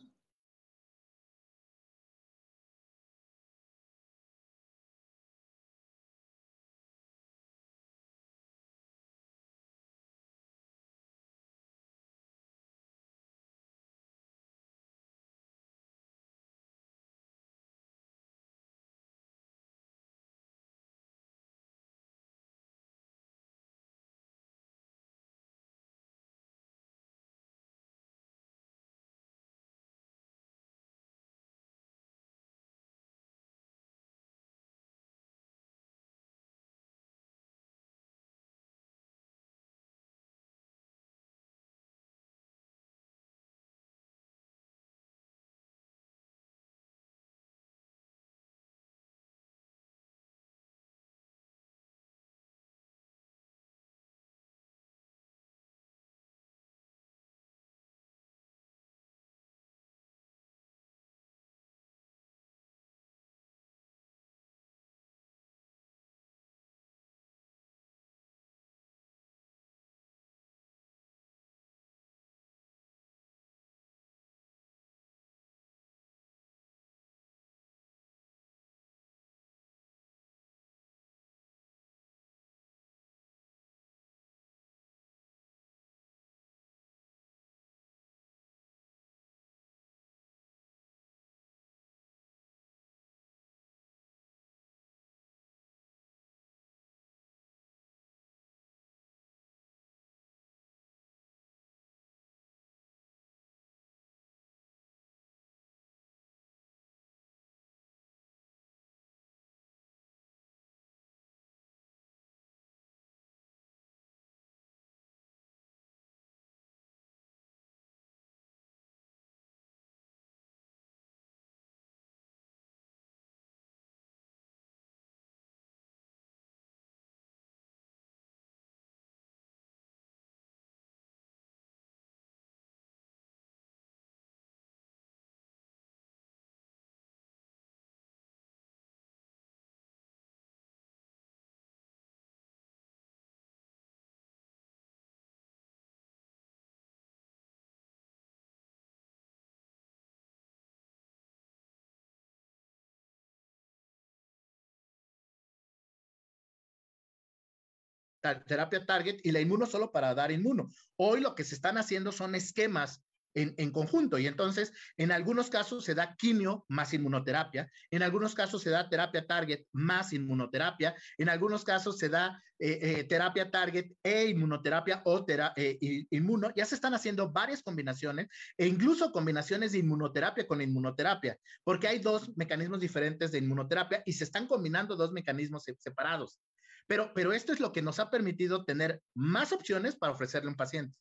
Terapia 158.23 158.87
target 158.87 159.21
y 159.23 159.33
la 159.33 159.41
inmuno 159.41 159.67
solo 159.67 159.91
para 159.93 160.15
dar 160.15 160.33
inmuno. 160.33 160.71
Hoy 160.97 161.21
lo 161.21 161.35
que 161.35 161.45
se 161.45 161.55
están 161.55 161.77
haciendo 161.77 162.13
son 162.13 162.35
esquemas 162.35 163.03
en, 163.35 163.55
en, 163.57 163.71
conjunto. 163.71 164.19
Y 164.19 164.27
entonces, 164.27 164.73
en 164.97 165.13
algunos 165.13 165.49
casos 165.49 165.85
se 165.85 165.95
da 165.95 166.17
quimio 166.17 166.65
más 166.69 166.93
inmunoterapia, 166.93 167.71
en 167.91 168.03
algunos 168.03 168.35
casos 168.35 168.63
se 168.63 168.71
da 168.71 168.89
terapia 168.89 169.27
target 169.27 169.65
más 169.73 170.13
inmunoterapia, 170.13 170.95
en 171.19 171.29
algunos 171.29 171.65
casos 171.65 171.99
se 171.99 172.09
da 172.09 172.43
eh, 172.59 172.79
eh, 172.81 173.05
terapia 173.05 173.51
target 173.51 173.91
e 174.03 174.27
inmunoterapia 174.27 175.03
o 175.05 175.25
tera, 175.25 175.53
eh, 175.57 175.79
inmuno. 176.11 176.53
Ya 176.55 176.65
se 176.65 176.75
están 176.75 176.95
haciendo 176.95 177.33
varias 177.33 177.63
combinaciones 177.63 178.29
e 178.57 178.67
incluso 178.67 179.11
combinaciones 179.13 179.73
de 179.73 179.79
inmunoterapia 179.79 180.47
con 180.47 180.61
inmunoterapia, 180.61 181.37
porque 181.65 181.89
hay 181.89 181.99
dos 181.99 182.37
mecanismos 182.37 182.81
diferentes 182.81 183.33
de 183.33 183.39
inmunoterapia 183.39 184.03
y 184.07 184.13
se 184.13 184.25
están 184.25 184.47
combinando 184.47 184.97
dos 184.97 185.13
mecanismos 185.13 185.65
separados. 185.79 186.39
Pero, 186.87 187.13
pero 187.15 187.33
esto 187.33 187.53
es 187.53 187.61
lo 187.61 187.73
que 187.73 187.83
nos 187.83 187.99
ha 187.99 188.11
permitido 188.11 188.65
tener 188.65 189.03
más 189.15 189.53
opciones 189.53 189.97
para 189.97 190.13
ofrecerle 190.13 190.49
a 190.49 190.51
un 190.51 190.57
paciente. 190.57 190.97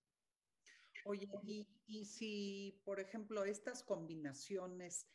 Oye, 1.05 1.27
y, 1.43 1.67
y 1.87 2.05
si, 2.05 2.81
por 2.85 2.99
ejemplo, 2.99 3.43
estas 3.43 3.83
combinaciones 3.83 5.07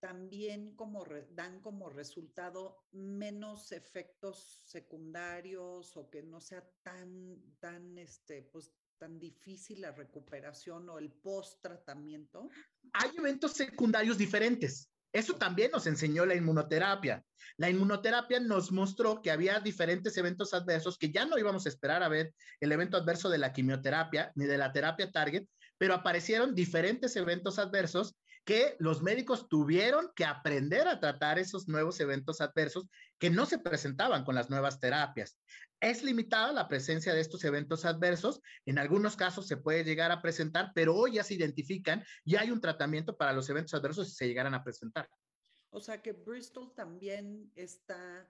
también 0.00 0.74
como 0.76 1.04
dan 1.30 1.60
como 1.60 1.90
resultado 1.90 2.84
menos 2.92 3.72
efectos 3.72 4.62
secundarios 4.66 5.96
o 5.96 6.08
que 6.08 6.22
no 6.22 6.40
sea 6.40 6.68
tan, 6.82 7.36
tan, 7.58 7.98
este, 7.98 8.42
pues, 8.42 8.72
tan 8.98 9.18
difícil 9.18 9.80
la 9.80 9.92
recuperación 9.92 10.88
o 10.88 10.98
el 10.98 11.12
post 11.12 11.62
tratamiento? 11.62 12.48
Hay 12.92 13.10
eventos 13.16 13.52
secundarios 13.52 14.18
diferentes. 14.18 14.90
Eso 15.12 15.34
también 15.34 15.70
nos 15.70 15.86
enseñó 15.86 16.26
la 16.26 16.34
inmunoterapia. 16.34 17.24
La 17.56 17.70
inmunoterapia 17.70 18.40
nos 18.40 18.70
mostró 18.70 19.22
que 19.22 19.30
había 19.30 19.60
diferentes 19.60 20.16
eventos 20.16 20.54
adversos 20.54 20.98
que 20.98 21.10
ya 21.10 21.24
no 21.24 21.38
íbamos 21.38 21.66
a 21.66 21.68
esperar 21.68 22.02
a 22.02 22.08
ver 22.08 22.34
el 22.60 22.72
evento 22.72 22.96
adverso 22.96 23.28
de 23.28 23.38
la 23.38 23.52
quimioterapia 23.52 24.32
ni 24.34 24.44
de 24.44 24.58
la 24.58 24.72
terapia 24.72 25.10
target, 25.10 25.46
pero 25.78 25.94
aparecieron 25.94 26.54
diferentes 26.54 27.16
eventos 27.16 27.58
adversos 27.58 28.16
que 28.48 28.76
los 28.78 29.02
médicos 29.02 29.46
tuvieron 29.46 30.10
que 30.16 30.24
aprender 30.24 30.88
a 30.88 30.98
tratar 30.98 31.38
esos 31.38 31.68
nuevos 31.68 32.00
eventos 32.00 32.40
adversos 32.40 32.88
que 33.18 33.28
no 33.28 33.44
se 33.44 33.58
presentaban 33.58 34.24
con 34.24 34.34
las 34.34 34.48
nuevas 34.48 34.80
terapias. 34.80 35.38
Es 35.80 36.02
limitada 36.02 36.50
la 36.54 36.66
presencia 36.66 37.12
de 37.12 37.20
estos 37.20 37.44
eventos 37.44 37.84
adversos, 37.84 38.40
en 38.64 38.78
algunos 38.78 39.16
casos 39.16 39.46
se 39.46 39.58
puede 39.58 39.84
llegar 39.84 40.10
a 40.12 40.22
presentar, 40.22 40.72
pero 40.74 40.96
hoy 40.96 41.16
ya 41.16 41.24
se 41.24 41.34
identifican 41.34 42.02
y 42.24 42.36
hay 42.36 42.50
un 42.50 42.62
tratamiento 42.62 43.18
para 43.18 43.34
los 43.34 43.50
eventos 43.50 43.74
adversos 43.74 44.08
si 44.08 44.14
se 44.14 44.26
llegaran 44.26 44.54
a 44.54 44.64
presentar. 44.64 45.06
O 45.68 45.78
sea 45.78 46.00
que 46.00 46.12
Bristol 46.12 46.72
también 46.74 47.52
está 47.54 48.26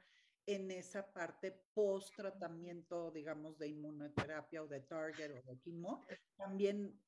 en 0.46 0.72
esa 0.72 1.12
parte 1.12 1.62
post 1.74 2.12
tratamiento, 2.16 3.12
digamos, 3.12 3.56
de 3.56 3.68
inmunoterapia 3.68 4.64
o 4.64 4.66
de 4.66 4.80
target 4.80 5.30
o 5.30 5.48
de 5.48 5.60
quimo, 5.60 6.04
también 6.36 7.00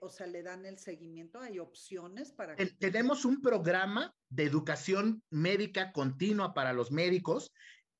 o 0.00 0.08
sea, 0.08 0.26
le 0.26 0.42
dan 0.42 0.66
el 0.66 0.78
seguimiento, 0.78 1.40
hay 1.40 1.58
opciones 1.58 2.32
para... 2.32 2.56
Tenemos 2.78 3.24
un 3.24 3.40
programa 3.40 4.14
de 4.28 4.44
educación 4.44 5.22
médica 5.30 5.92
continua 5.92 6.54
para 6.54 6.72
los 6.72 6.90
médicos 6.90 7.52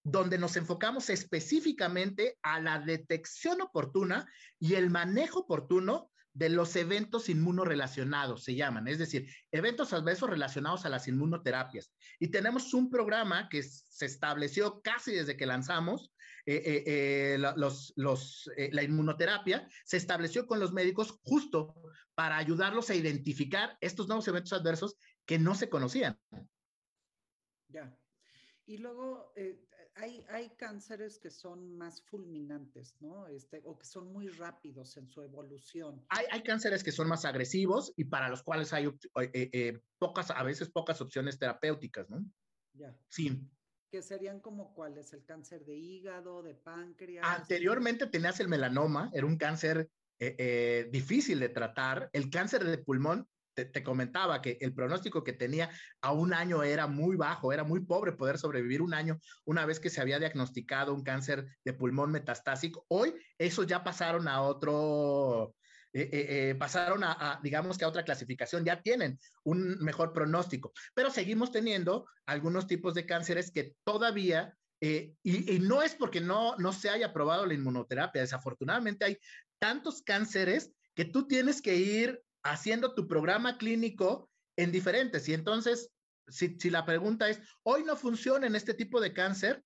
donde 0.03 0.39
nos 0.39 0.57
enfocamos 0.57 1.11
específicamente 1.11 2.39
a 2.43 2.61
la 2.61 2.79
detección 2.79 3.61
oportuna 3.61 4.27
y 4.59 4.75
el 4.75 4.91
manejo 4.91 5.41
oportuno 5.41 6.11
de 6.33 6.49
los 6.49 6.77
eventos 6.77 7.29
inmunorelacionados, 7.29 8.45
se 8.45 8.55
llaman, 8.55 8.87
es 8.87 8.99
decir, 8.99 9.29
eventos 9.51 9.93
adversos 9.93 10.31
relacionados 10.31 10.87
a 10.87 10.89
las 10.89 11.09
inmunoterapias. 11.09 11.93
Y 12.19 12.29
tenemos 12.29 12.73
un 12.73 12.89
programa 12.89 13.49
que 13.49 13.63
se 13.63 14.07
estableció 14.07 14.81
casi 14.81 15.13
desde 15.13 15.37
que 15.37 15.47
lanzamos 15.47 16.13
eh, 16.47 16.63
eh, 16.65 16.85
eh, 16.87 17.39
los, 17.39 17.93
los, 17.97 18.51
la 18.73 18.83
inmunoterapia, 18.83 19.69
se 19.85 19.97
estableció 19.97 20.47
con 20.47 20.61
los 20.61 20.73
médicos 20.73 21.19
justo 21.23 21.75
para 22.15 22.37
ayudarlos 22.37 22.91
a 22.91 22.95
identificar 22.95 23.77
estos 23.81 24.09
nuevos 24.09 24.27
eventos 24.29 24.53
adversos 24.53 24.97
que 25.27 25.39
no 25.39 25.55
se 25.55 25.69
conocían. 25.69 26.19
Ya. 27.69 27.97
Y 28.67 28.79
luego 28.79 29.33
hay, 30.01 30.25
hay 30.31 30.51
cánceres 30.57 31.19
que 31.19 31.31
son 31.31 31.77
más 31.77 32.03
fulminantes, 32.03 32.97
¿no? 33.01 33.27
Este, 33.27 33.61
o 33.65 33.79
que 33.79 33.87
son 33.87 34.13
muy 34.13 34.29
rápidos 34.29 34.97
en 34.97 35.09
su 35.09 35.23
evolución. 35.23 36.05
Hay, 36.09 36.27
hay 36.31 36.43
cánceres 36.43 36.83
que 36.83 36.93
son 36.93 37.09
más 37.09 37.25
agresivos 37.25 37.93
y 37.97 38.05
para 38.05 38.29
los 38.29 38.43
cuales 38.43 38.73
hay 38.73 38.87
eh, 38.87 39.31
eh, 39.33 39.81
pocas, 39.99 40.31
a 40.31 40.43
veces 40.43 40.71
pocas 40.71 41.01
opciones 41.01 41.39
terapéuticas, 41.39 42.09
¿no? 42.09 42.25
Ya. 42.73 42.97
Sí. 43.09 43.47
Que 43.91 44.03
serían 44.03 44.41
como 44.41 44.73
cuáles, 44.73 45.13
el 45.13 45.25
cáncer 45.25 45.65
de 45.65 45.75
hígado, 45.75 46.43
de 46.43 46.55
páncreas. 46.55 47.27
Anteriormente 47.27 48.07
tenías 48.07 48.39
el 48.41 48.49
melanoma, 48.49 49.11
era 49.13 49.27
un 49.27 49.37
cáncer 49.37 49.91
eh, 50.19 50.89
difícil 50.93 51.41
de 51.41 51.49
tratar. 51.49 52.09
El 52.13 52.31
cáncer 52.31 52.65
de 52.65 52.79
pulmón 52.79 53.27
te, 53.55 53.83
comentaba 53.83 54.41
que 54.43 54.59
el 54.61 54.75
pronóstico 54.75 55.25
que 55.25 55.33
tenía 55.33 55.71
a 56.01 56.13
un 56.13 56.33
año 56.33 56.63
era 56.63 56.87
muy 56.87 57.17
bajo, 57.17 57.53
era 57.53 57.65
muy 57.65 57.81
pobre 57.81 58.13
poder 58.13 58.39
sobrevivir 58.39 58.83
un 58.83 58.95
año 58.95 59.19
una 59.45 59.67
vez 59.67 59.81
que 59.81 59.91
se 59.91 60.01
había 60.01 60.19
diagnosticado 60.19 60.95
un 60.95 61.03
cáncer 61.03 61.47
de 61.65 61.73
pulmón 61.73 62.11
metastásico. 62.11 62.85
Hoy 62.89 63.15
eso 63.39 63.65
ya 63.65 63.85
pasaron 63.85 64.29
a 64.29 64.43
otro, 64.43 65.55
eh, 65.93 66.09
eh, 66.13 66.51
eh, 66.51 66.55
pasaron 66.55 67.03
a, 67.03 67.41
digamos 67.43 67.77
que 67.77 67.85
a 67.85 67.89
otra 67.89 68.05
clasificación, 68.05 68.65
ya 68.65 68.81
tienen 68.81 69.19
un 69.43 69.77
mejor 69.81 70.13
pronóstico, 70.13 70.73
pero 70.95 71.11
seguimos 71.11 71.51
teniendo 71.51 72.07
algunos 72.27 72.69
tipos 72.69 72.95
de 72.95 73.07
cánceres 73.07 73.51
que 73.51 73.75
todavía, 73.85 74.57
y, 74.81 75.59
no 75.61 75.83
es 75.83 75.95
porque 75.95 76.21
no, 76.21 76.57
no 76.57 76.73
se 76.73 76.91
haya 76.91 77.13
probado 77.13 77.45
la 77.45 77.55
inmunoterapia, 77.55 78.23
desafortunadamente 78.23 79.05
hay 79.05 79.19
tantos 79.59 80.03
cánceres 80.03 80.73
que 80.95 81.05
tú 81.05 81.27
tienes 81.27 81.61
que 81.61 81.77
ir 81.77 82.23
haciendo 82.45 82.95
tu 82.95 83.07
programa 83.07 83.59
clínico 83.59 84.31
en 84.57 84.73
diferentes. 84.73 85.29
Y 85.29 85.35
entonces, 85.35 85.91
si, 86.29 86.57
si 86.59 86.71
la 86.71 86.87
pregunta 86.87 87.29
es, 87.29 87.41
hoy 87.63 87.85
no 87.85 87.97
funciona 87.97 88.47
en 88.47 88.55
este 88.55 88.75
tipo 88.75 89.01
de 89.01 89.13
cáncer, 89.13 89.63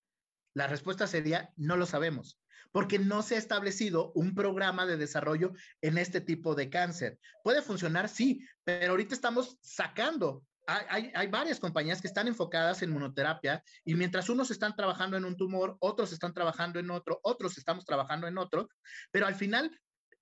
la 0.55 0.67
respuesta 0.67 1.07
sería, 1.07 1.53
no 1.57 1.77
lo 1.77 1.87
sabemos, 1.87 2.41
porque 2.75 2.99
no 2.99 3.23
se 3.23 3.37
ha 3.37 3.39
establecido 3.39 4.11
un 4.17 4.35
programa 4.35 4.85
de 4.85 4.97
desarrollo 4.97 5.53
en 5.81 5.97
este 5.97 6.21
tipo 6.21 6.57
de 6.57 6.71
cáncer. 6.71 7.21
Puede 7.45 7.63
funcionar, 7.63 8.09
sí, 8.09 8.45
pero 8.65 8.91
ahorita 8.91 9.15
estamos 9.15 9.57
sacando. 9.63 10.43
Hay, 10.67 11.13
hay, 11.15 11.29
varias 11.29 11.61
compañías 11.61 12.01
que 12.01 12.09
están 12.09 12.27
enfocadas 12.27 12.83
en 12.83 12.91
monoterapia 12.91 13.63
y 13.85 13.95
mientras 13.95 14.29
unos 14.29 14.51
están 14.51 14.75
trabajando 14.75 15.17
en 15.17 15.25
un 15.25 15.37
tumor, 15.37 15.77
otros 15.79 16.13
están 16.13 16.35
trabajando 16.35 16.81
en 16.81 16.91
otro, 16.91 17.21
otros 17.23 17.59
estamos 17.59 17.85
trabajando 17.85 18.27
en 18.27 18.39
otro, 18.39 18.69
pero 19.13 19.29
al 19.29 19.37
final 19.37 19.71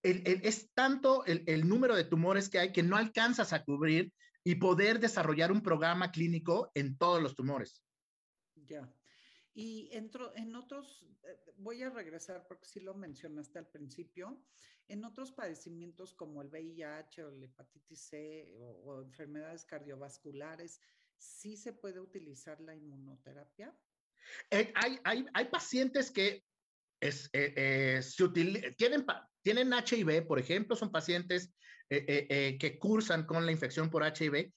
es 0.03 0.71
tanto 0.75 1.25
el, 1.25 1.67
número 1.67 1.97
de 1.97 2.05
tumores 2.05 2.51
que 2.51 2.59
hay 2.59 2.73
que 2.73 2.83
no 2.83 2.99
alcanzas 2.99 3.55
a 3.55 3.65
cubrir 3.65 4.13
y 4.45 4.57
poder 4.57 5.01
desarrollar 5.01 5.53
un 5.53 5.63
programa 5.63 6.11
clínico 6.11 6.71
en 6.75 6.99
todos 6.99 7.23
los 7.23 7.35
tumores. 7.35 7.83
Ya. 8.67 8.93
Y 9.55 9.91
entro, 9.93 10.35
en 10.37 10.55
otros, 10.57 11.05
eh, 11.25 11.39
voy 11.59 11.83
a 11.83 11.91
regresar 11.91 12.47
porque 12.49 12.67
sí 12.67 12.81
lo 12.81 12.95
mencionaste 12.95 13.59
al 13.59 13.69
principio, 13.69 14.43
en 14.89 15.05
otros 15.05 15.33
padecimientos 15.33 16.15
como 16.15 16.43
el 16.43 16.49
VIH 16.49 17.25
o 17.25 17.31
la 17.31 17.45
hepatitis 17.47 18.01
C 18.01 18.53
o, 18.59 19.03
enfermedades 19.03 19.65
cardiovasculares, 19.65 20.81
¿sí 21.19 21.57
se 21.57 21.73
puede 21.73 22.01
utilizar 22.01 22.61
la 22.61 22.75
inmunoterapia? 22.75 23.75
Eh, 24.51 24.73
hay, 24.75 24.99
hay, 25.05 25.27
hay, 25.35 25.45
pacientes 25.47 26.11
que 26.11 26.45
es, 27.01 27.29
eh, 27.33 28.01
se 28.03 28.29
tienen, 28.77 29.05
tienen 29.43 29.73
HIV, 29.73 30.27
por 30.27 30.39
ejemplo, 30.39 30.77
son 30.77 30.91
pacientes 30.91 31.53
que 31.89 32.79
cursan 32.81 33.27
con 33.27 33.45
la 33.45 33.53
infección 33.53 33.91
por 33.91 34.03
HIV 34.03 34.51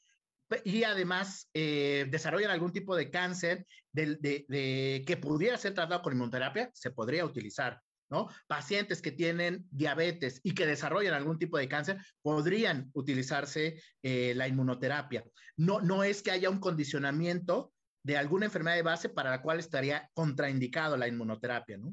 y 0.63 0.83
además 0.83 1.49
desarrollan 1.53 2.51
algún 2.51 2.71
tipo 2.71 2.95
de 2.95 3.09
cáncer 3.09 3.65
de, 3.91 5.03
que 5.05 5.17
pudiera 5.17 5.57
ser 5.57 5.73
tratado 5.73 6.01
con 6.01 6.13
inmunoterapia, 6.13 6.69
se 6.73 6.91
podría 6.91 7.25
utilizar. 7.25 7.81
¿no? 8.07 8.29
Pacientes 8.45 9.01
que 9.01 9.11
tienen 9.11 9.65
diabetes 9.71 10.39
y 10.43 10.53
que 10.53 10.67
desarrollan 10.67 11.15
algún 11.15 11.39
tipo 11.39 11.57
de 11.57 11.67
cáncer, 11.67 11.97
podrían 12.21 12.91
utilizarse 12.93 13.81
la 14.03 14.47
inmunoterapia. 14.47 15.23
No, 15.57 15.81
no 15.81 16.03
es 16.03 16.21
que 16.21 16.31
haya 16.31 16.49
un 16.49 16.59
condicionamiento 16.59 17.73
de 18.05 18.17
alguna 18.17 18.45
enfermedad 18.45 18.75
de 18.75 18.83
base 18.83 19.09
para 19.09 19.31
la 19.31 19.41
cual 19.41 19.57
estaría 19.57 20.11
contraindicado 20.13 20.95
la 20.95 21.07
inmunoterapia, 21.07 21.77
¿no? 21.77 21.91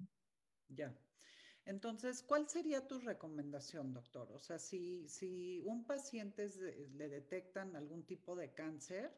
Ya. 0.69 0.93
Entonces, 1.65 2.23
¿cuál 2.23 2.49
sería 2.49 2.87
tu 2.89 2.99
recomendación, 2.99 3.93
doctor? 3.93 4.31
O 4.33 4.41
sea, 4.41 4.59
si, 4.59 5.09
si 5.09 5.61
un 5.65 5.85
paciente 5.85 6.49
le 6.95 7.09
detectan 7.09 7.77
algún 7.77 8.05
tipo 8.05 8.35
de 8.35 8.53
cáncer 8.53 9.17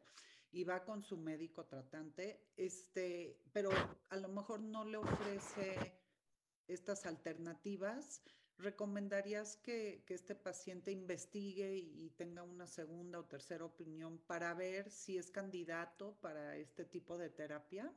y 0.51 0.63
va 0.63 0.83
con 0.83 1.03
su 1.03 1.17
médico 1.17 1.65
tratante, 1.65 2.51
este, 2.55 3.41
pero 3.51 3.71
a 4.09 4.15
lo 4.17 4.29
mejor 4.29 4.59
no 4.59 4.85
le 4.85 4.97
ofrece 4.97 5.99
estas 6.67 7.05
alternativas, 7.07 8.21
¿recomendarías 8.57 9.57
que, 9.57 10.03
que 10.05 10.13
este 10.13 10.35
paciente 10.35 10.91
investigue 10.91 11.75
y 11.75 12.11
tenga 12.11 12.43
una 12.43 12.67
segunda 12.67 13.19
o 13.19 13.25
tercera 13.25 13.65
opinión 13.65 14.19
para 14.19 14.53
ver 14.53 14.91
si 14.91 15.17
es 15.17 15.31
candidato 15.31 16.15
para 16.21 16.55
este 16.57 16.85
tipo 16.85 17.17
de 17.17 17.31
terapia? 17.31 17.91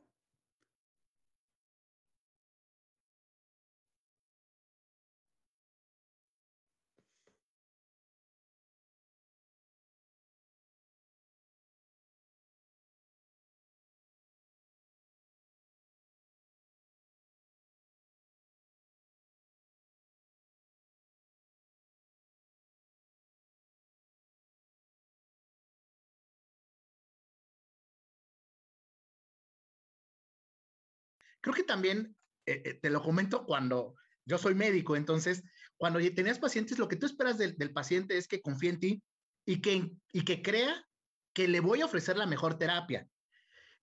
Creo 31.41 31.55
que 31.55 31.63
también, 31.63 32.15
eh, 32.45 32.61
eh, 32.65 32.73
te 32.81 32.89
lo 32.89 33.01
comento 33.01 33.45
cuando 33.45 33.95
yo 34.25 34.37
soy 34.37 34.55
médico, 34.55 34.95
entonces, 34.95 35.43
cuando 35.77 35.99
tenías 36.13 36.39
pacientes, 36.39 36.77
lo 36.77 36.87
que 36.87 36.95
tú 36.95 37.05
esperas 37.05 37.37
del, 37.37 37.73
paciente 37.73 38.17
es 38.17 38.27
que 38.27 38.41
confíe 38.41 38.69
en 38.69 38.79
ti 38.79 39.03
y 39.45 39.61
que, 39.61 39.91
y 40.11 40.23
que 40.23 40.41
crea 40.41 40.85
que 41.33 41.47
le 41.47 41.61
voy 41.61 41.81
a 41.81 41.85
ofrecer 41.85 42.17
la 42.17 42.25
mejor 42.25 42.57
terapia. 42.57 43.07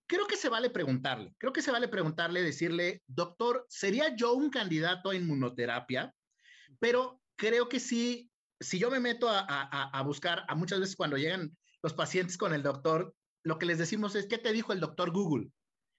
Creo 0.05 0.25
que 0.25 0.37
se 0.37 0.47
vale 0.47 0.69
preguntarle, 0.69 1.33
creo 1.37 1.51
que 1.51 1.61
se 1.61 1.71
vale 1.71 1.89
preguntarle, 1.89 2.41
decirle, 2.41 3.01
doctor, 3.07 3.65
¿sería 3.67 4.15
yo 4.15 4.33
un 4.33 4.49
candidato 4.49 5.09
a 5.09 5.15
inmunoterapia? 5.15 6.13
Pero 6.79 7.21
creo 7.35 7.67
que 7.67 7.81
sí, 7.81 8.31
si 8.59 8.79
yo 8.79 8.89
me 8.89 9.01
meto 9.01 9.27
a, 9.27 9.39
a 9.41 10.01
buscar, 10.03 10.45
a 10.47 10.55
muchas 10.55 10.79
veces 10.79 10.95
cuando 10.95 11.17
llegan 11.17 11.57
los 11.83 11.93
pacientes 11.93 12.37
con 12.37 12.53
el 12.53 12.63
doctor, 12.63 13.13
lo 13.43 13.57
que 13.57 13.65
les 13.65 13.79
decimos 13.79 14.15
es, 14.15 14.27
¿qué 14.27 14.37
te 14.37 14.53
dijo 14.53 14.71
el 14.71 14.79
doctor 14.79 15.11
Google? 15.11 15.49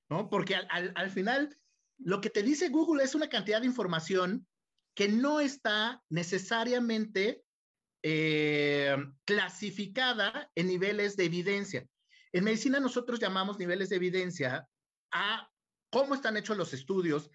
¿No? 0.09 0.29
Porque 0.29 0.55
al, 0.55 1.11
final, 1.11 1.57
lo 1.99 2.21
que 2.21 2.31
te 2.31 2.43
dice 2.43 2.69
Google 2.69 3.05
es 3.05 3.15
una 3.15 3.29
cantidad 3.29 3.61
de 3.61 3.67
información 3.67 4.47
que 4.95 5.09
no 5.09 5.41
está 5.41 6.03
necesariamente 6.09 7.43
eh, 8.03 8.97
clasificada 9.25 10.51
en 10.55 10.67
niveles 10.67 11.17
de 11.17 11.25
evidencia. 11.25 11.87
En 12.33 12.45
medicina 12.45 12.81
nosotros 12.81 13.21
llamamos 13.21 13.59
niveles 13.59 13.89
de 13.89 13.97
evidencia 13.97 14.69
a 15.13 15.49
cómo 15.91 16.15
están 16.15 16.37
hechos 16.37 16.57
los 16.57 16.73
estudios, 16.75 17.31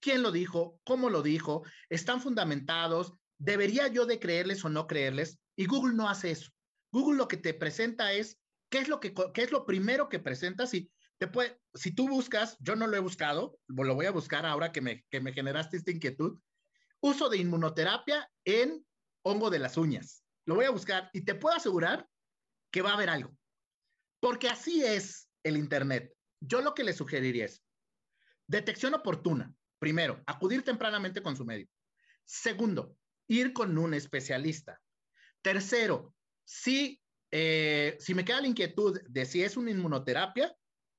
quién 0.00 0.22
lo 0.22 0.32
dijo, 0.32 0.80
cómo 0.84 1.10
lo 1.10 1.22
dijo, 1.22 1.64
están 1.88 2.20
fundamentados, 2.20 3.14
debería 3.38 3.88
yo 3.88 4.06
de 4.06 4.18
creerles 4.18 4.64
o 4.64 4.68
no 4.68 4.86
creerles, 4.86 5.38
y 5.56 5.66
Google 5.66 5.94
no 5.94 6.08
hace 6.08 6.30
eso. 6.30 6.50
Google 6.92 7.18
lo 7.18 7.28
que 7.28 7.36
te 7.36 7.52
presenta 7.52 8.12
es 8.12 8.38
qué 8.70 8.78
es 8.78 8.88
lo 8.88 9.00
que 9.00 9.12
qué 9.34 9.42
es 9.42 9.52
lo 9.52 9.66
primero 9.66 10.08
que 10.08 10.18
presentas 10.18 10.72
y 10.74 10.90
puede, 11.26 11.60
si 11.74 11.92
tú 11.92 12.08
buscas, 12.08 12.56
yo 12.60 12.76
no 12.76 12.86
lo 12.86 12.96
he 12.96 13.00
buscado, 13.00 13.58
lo 13.66 13.94
voy 13.94 14.06
a 14.06 14.12
buscar 14.12 14.46
ahora 14.46 14.72
que 14.72 14.80
me, 14.80 15.04
que 15.10 15.20
me 15.20 15.32
generaste 15.32 15.76
esta 15.76 15.90
inquietud, 15.90 16.38
uso 17.00 17.28
de 17.28 17.38
inmunoterapia 17.38 18.30
en 18.44 18.86
hongo 19.22 19.50
de 19.50 19.58
las 19.58 19.76
uñas. 19.76 20.24
Lo 20.46 20.54
voy 20.54 20.66
a 20.66 20.70
buscar 20.70 21.10
y 21.12 21.22
te 21.22 21.34
puedo 21.34 21.56
asegurar 21.56 22.08
que 22.70 22.82
va 22.82 22.90
a 22.90 22.94
haber 22.94 23.10
algo. 23.10 23.36
Porque 24.20 24.48
así 24.48 24.82
es 24.84 25.28
el 25.42 25.56
Internet. 25.56 26.12
Yo 26.40 26.60
lo 26.60 26.74
que 26.74 26.84
le 26.84 26.92
sugeriría 26.92 27.46
es 27.46 27.62
detección 28.46 28.94
oportuna. 28.94 29.54
Primero, 29.78 30.22
acudir 30.26 30.62
tempranamente 30.64 31.22
con 31.22 31.36
su 31.36 31.44
médico. 31.44 31.72
Segundo, 32.24 32.96
ir 33.28 33.52
con 33.52 33.76
un 33.78 33.94
especialista. 33.94 34.80
Tercero, 35.42 36.14
si, 36.44 37.00
eh, 37.30 37.96
si 38.00 38.14
me 38.14 38.24
queda 38.24 38.40
la 38.40 38.48
inquietud 38.48 39.00
de 39.08 39.24
si 39.24 39.42
es 39.42 39.56
una 39.56 39.70
inmunoterapia, 39.70 40.54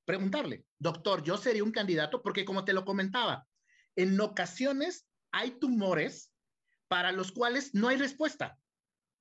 preguntarle, 0.09 0.65
doctor, 0.79 1.21
yo 1.21 1.37
sería 1.37 1.63
un 1.63 1.71
candidato 1.71 2.23
porque 2.23 2.43
como 2.43 2.65
te 2.65 2.73
lo 2.73 2.83
comentaba, 2.83 3.45
en 3.95 4.19
ocasiones 4.19 5.07
hay 5.31 5.51
tumores 5.59 6.33
para 6.87 7.11
los 7.11 7.31
cuales 7.31 7.75
no 7.75 7.89
hay 7.89 7.97
respuesta. 7.97 8.57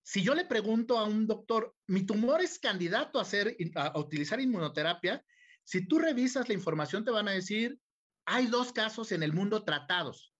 Si 0.02 0.22
yo 0.22 0.34
le 0.34 0.46
pregunto 0.46 0.96
a 0.96 1.04
un 1.04 1.26
doctor, 1.26 1.76
mi 1.88 2.06
tumor 2.06 2.40
es 2.40 2.58
candidato 2.58 3.18
a, 3.18 3.22
hacer, 3.22 3.54
a 3.74 3.98
utilizar 3.98 4.40
inmunoterapia, 4.40 5.22
si 5.62 5.86
tú 5.86 5.98
revisas 5.98 6.48
la 6.48 6.54
información 6.54 7.04
te 7.04 7.10
van 7.10 7.28
a 7.28 7.32
decir, 7.32 7.78
hay 8.24 8.46
dos 8.46 8.72
casos 8.72 9.12
en 9.12 9.22
el 9.22 9.34
mundo 9.34 9.64
tratados 9.64 10.32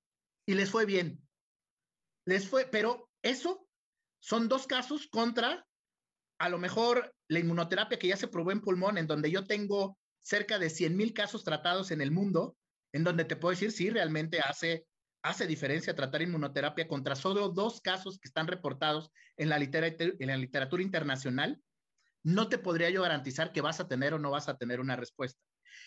y 0.47 0.55
les 0.55 0.71
fue 0.71 0.87
bien. 0.87 1.21
Les 2.25 2.49
fue, 2.49 2.65
pero 2.65 3.11
eso 3.21 3.69
son 4.19 4.49
dos 4.49 4.67
casos 4.67 5.09
contra 5.09 5.67
a 6.39 6.49
lo 6.49 6.57
mejor 6.57 7.15
la 7.29 7.39
inmunoterapia 7.39 7.99
que 7.99 8.09
ya 8.09 8.17
se 8.17 8.29
probó 8.29 8.51
en 8.51 8.63
pulmón, 8.63 8.97
en 8.97 9.07
donde 9.07 9.31
yo 9.31 9.45
tengo 9.45 9.99
cerca 10.29 10.59
de 10.59 10.69
100 10.69 10.95
mil 10.95 11.15
casos 11.15 11.43
tratados 11.43 11.91
en 11.91 12.03
el 12.03 12.11
mundo, 12.11 12.55
en 12.93 13.03
donde 13.03 13.25
te 13.25 13.35
puedo 13.35 13.53
decir, 13.53 13.73
sí, 13.73 13.89
realmente 13.89 14.41
hace, 14.41 14.85
hace 15.23 15.47
diferencia 15.47 15.97
tratar 15.97 16.21
inmunoterapia 16.21 16.87
contra 16.87 17.17
solo 17.17 17.49
dos 17.49 17.81
casos 17.81 18.19
que 18.19 18.29
están 18.29 18.47
reportados 18.47 19.11
en 19.39 19.49
la, 19.49 19.59
literatura, 19.59 20.13
en 20.19 20.29
la 20.29 20.37
literatura 20.37 20.83
internacional, 20.83 21.59
no 22.23 22.51
te 22.51 22.59
podría 22.59 22.91
yo 22.91 23.01
garantizar 23.01 23.53
que 23.53 23.63
vas 23.63 23.81
a 23.81 23.89
tener 23.89 24.13
o 24.13 24.19
no 24.19 24.31
vas 24.31 24.51
a 24.51 24.59
tener 24.59 24.81
una 24.81 24.97
respuesta. 24.97 25.41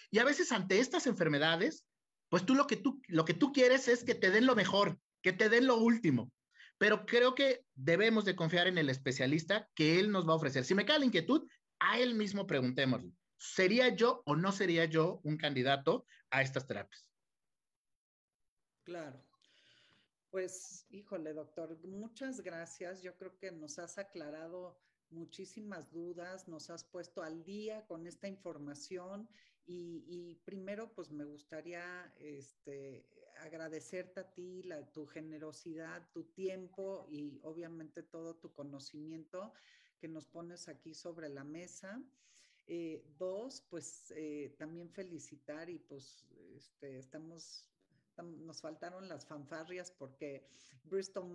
Y 0.10 0.18
a 0.18 0.24
veces 0.24 0.52
ante 0.52 0.80
estas 0.80 1.06
enfermedades, 1.06 1.86
pues 2.30 2.44
tú 2.44 2.56
lo 2.56 2.66
que 2.66 2.78
tú, 2.78 3.00
lo 3.10 3.26
que 3.26 3.36
tú 3.36 3.54
quieres 3.54 3.88
es 3.88 4.04
que 4.04 4.16
te 4.16 4.32
den 4.32 4.48
lo 4.48 4.56
mejor, 4.56 4.98
que 5.22 5.34
te 5.34 5.50
den 5.50 5.68
lo 5.68 5.78
último. 5.78 6.32
Pero 6.80 7.06
creo 7.06 7.36
que 7.36 7.64
debemos 7.76 8.26
de 8.26 8.36
confiar 8.36 8.66
en 8.66 8.80
el 8.80 8.90
especialista 8.90 9.70
que 9.76 10.00
él 10.00 10.12
nos 10.12 10.28
va 10.28 10.34
a 10.34 10.38
ofrecer. 10.38 10.66
Si 10.66 10.74
me 10.74 10.86
cae 10.86 10.98
la 10.98 11.06
inquietud, 11.06 11.48
a 11.78 12.00
él 12.00 12.16
mismo 12.16 12.48
preguntémosle. 12.48 13.12
¿Sería 13.42 13.90
yo 13.90 14.22
o 14.28 14.36
no 14.36 14.52
sería 14.52 14.86
yo 14.86 15.20
un 15.24 15.36
candidato 15.36 16.06
a 16.30 16.44
estas 16.44 16.68
terapias? 16.68 17.08
Claro. 18.84 19.20
Pues, 20.30 20.86
híjole, 20.92 21.34
doctor, 21.34 21.76
muchas 21.84 22.42
gracias. 22.42 23.02
Yo 23.02 23.18
creo 23.18 23.40
que 23.40 23.52
nos 23.52 23.80
has 23.80 23.98
aclarado 23.98 24.80
muchísimas 25.10 25.92
dudas, 25.92 26.48
nos 26.48 26.70
has 26.70 26.84
puesto 26.84 27.24
al 27.24 27.44
día 27.44 27.84
con 27.88 28.06
esta 28.06 28.28
información 28.28 29.28
y, 29.66 30.36
primero, 30.46 30.94
pues 30.94 31.10
me 31.10 31.26
gustaría 31.26 32.14
este, 32.20 33.08
agradecerte 33.40 34.20
a 34.20 34.32
ti, 34.32 34.70
tu 34.94 35.08
generosidad, 35.08 36.08
tu 36.12 36.26
tiempo 36.26 37.08
y 37.10 37.40
obviamente 37.42 38.04
todo 38.04 38.36
tu 38.36 38.54
conocimiento 38.54 39.52
que 40.00 40.08
nos 40.08 40.28
pones 40.28 40.68
aquí 40.68 40.94
sobre 40.94 41.28
la 41.28 41.44
mesa. 41.44 42.04
Eh, 42.74 43.04
dos, 43.20 43.66
pues 43.70 44.14
eh, 44.16 44.56
también 44.58 44.90
felicitar 44.90 45.70
y 45.70 45.78
pues 45.78 46.26
este, 46.56 47.00
estamos 47.00 47.66
nos 48.24 48.62
faltaron 48.62 49.10
las 49.10 49.26
fanfarrias 49.26 49.92
porque 49.92 50.48
Bristol 50.86 51.30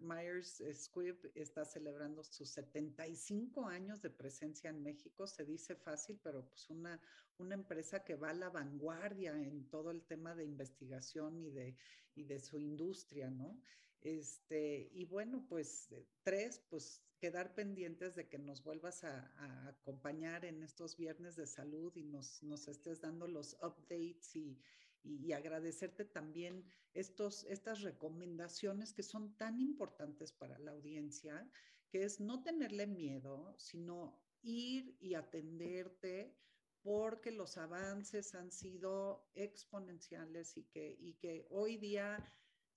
Myers 0.00 0.60
Squibb 0.74 1.30
está 1.36 1.64
celebrando 1.64 2.24
sus 2.24 2.50
75 2.50 3.66
años 3.66 4.02
de 4.02 4.10
presencia 4.10 4.70
en 4.70 4.82
México. 4.82 5.28
Se 5.28 5.44
dice 5.44 5.76
fácil, 5.76 6.18
pero 6.24 6.44
pues 6.44 6.68
una, 6.70 7.00
una 7.38 7.54
empresa 7.54 8.02
que 8.02 8.16
va 8.16 8.30
a 8.30 8.34
la 8.34 8.50
vanguardia 8.50 9.40
en 9.40 9.68
todo 9.68 9.92
el 9.92 10.02
tema 10.02 10.34
de 10.34 10.44
investigación 10.44 11.38
y 11.38 11.50
de, 11.50 11.76
y 12.16 12.24
de 12.24 12.40
su 12.40 12.58
industria, 12.58 13.30
¿no? 13.30 13.60
Este, 14.02 14.88
y 14.92 15.04
bueno, 15.04 15.44
pues 15.48 15.92
eh, 15.92 16.06
tres, 16.22 16.62
pues 16.70 17.02
quedar 17.18 17.54
pendientes 17.54 18.14
de 18.14 18.28
que 18.28 18.38
nos 18.38 18.64
vuelvas 18.64 19.04
a, 19.04 19.68
acompañar 19.68 20.44
en 20.46 20.62
estos 20.62 20.96
viernes 20.96 21.36
de 21.36 21.46
salud 21.46 21.94
y 21.94 22.04
nos, 22.04 22.42
nos 22.42 22.66
estés 22.66 23.00
dando 23.00 23.28
los 23.28 23.54
updates 23.62 24.34
y, 24.34 24.58
y, 25.02 25.32
agradecerte 25.32 26.06
también 26.06 26.64
estos, 26.94 27.44
estas 27.44 27.82
recomendaciones 27.82 28.94
que 28.94 29.02
son 29.02 29.36
tan 29.36 29.60
importantes 29.60 30.32
para 30.32 30.58
la 30.58 30.70
audiencia, 30.70 31.46
que 31.90 32.04
es 32.04 32.20
no 32.20 32.42
tenerle 32.42 32.86
miedo, 32.86 33.54
sino 33.58 34.18
ir 34.42 34.96
y 34.98 35.14
atenderte 35.14 36.34
porque 36.82 37.30
los 37.30 37.58
avances 37.58 38.34
han 38.34 38.50
sido 38.50 39.28
exponenciales 39.34 40.56
y 40.56 40.64
que, 40.64 40.96
y 40.98 41.14
que 41.14 41.46
hoy 41.50 41.76
día, 41.76 42.24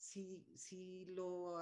si, 0.03 0.45
si 0.55 1.05
lo, 1.05 1.57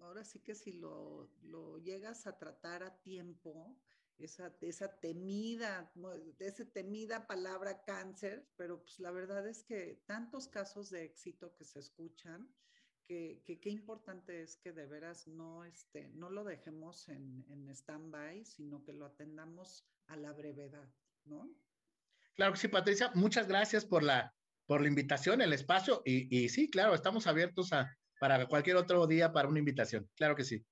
ahora 0.00 0.24
sí 0.24 0.40
que 0.40 0.54
si 0.54 0.72
lo, 0.72 1.30
lo 1.42 1.78
llegas 1.78 2.26
a 2.26 2.38
tratar 2.38 2.82
a 2.82 3.00
tiempo, 3.00 3.76
esa, 4.18 4.54
esa 4.60 5.00
temida, 5.00 5.90
esa 6.38 6.64
temida 6.66 7.26
palabra 7.26 7.82
cáncer, 7.82 8.46
pero 8.56 8.82
pues 8.82 9.00
la 9.00 9.10
verdad 9.10 9.48
es 9.48 9.64
que 9.64 10.02
tantos 10.06 10.48
casos 10.48 10.90
de 10.90 11.04
éxito 11.04 11.54
que 11.56 11.64
se 11.64 11.80
escuchan, 11.80 12.48
que 13.06 13.42
qué 13.60 13.68
importante 13.68 14.42
es 14.42 14.56
que 14.56 14.72
de 14.72 14.86
veras 14.86 15.26
no, 15.26 15.64
este, 15.64 16.08
no 16.10 16.30
lo 16.30 16.44
dejemos 16.44 17.08
en, 17.08 17.44
en 17.50 17.68
stand-by, 17.68 18.44
sino 18.44 18.82
que 18.84 18.94
lo 18.94 19.04
atendamos 19.06 19.84
a 20.06 20.16
la 20.16 20.32
brevedad, 20.32 20.88
¿no? 21.24 21.54
Claro 22.34 22.52
que 22.52 22.58
sí, 22.58 22.68
Patricia, 22.68 23.10
muchas 23.14 23.46
gracias 23.46 23.84
por 23.84 24.02
la, 24.02 24.34
por 24.66 24.80
la 24.80 24.88
invitación, 24.88 25.40
el 25.40 25.52
espacio, 25.52 26.02
y, 26.04 26.44
y 26.44 26.48
sí, 26.48 26.70
claro, 26.70 26.94
estamos 26.94 27.26
abiertos 27.26 27.72
a, 27.72 27.96
para 28.20 28.46
cualquier 28.46 28.76
otro 28.76 29.06
día 29.06 29.32
para 29.32 29.48
una 29.48 29.58
invitación, 29.58 30.08
claro 30.14 30.36
que 30.36 30.44
sí. 30.44 30.64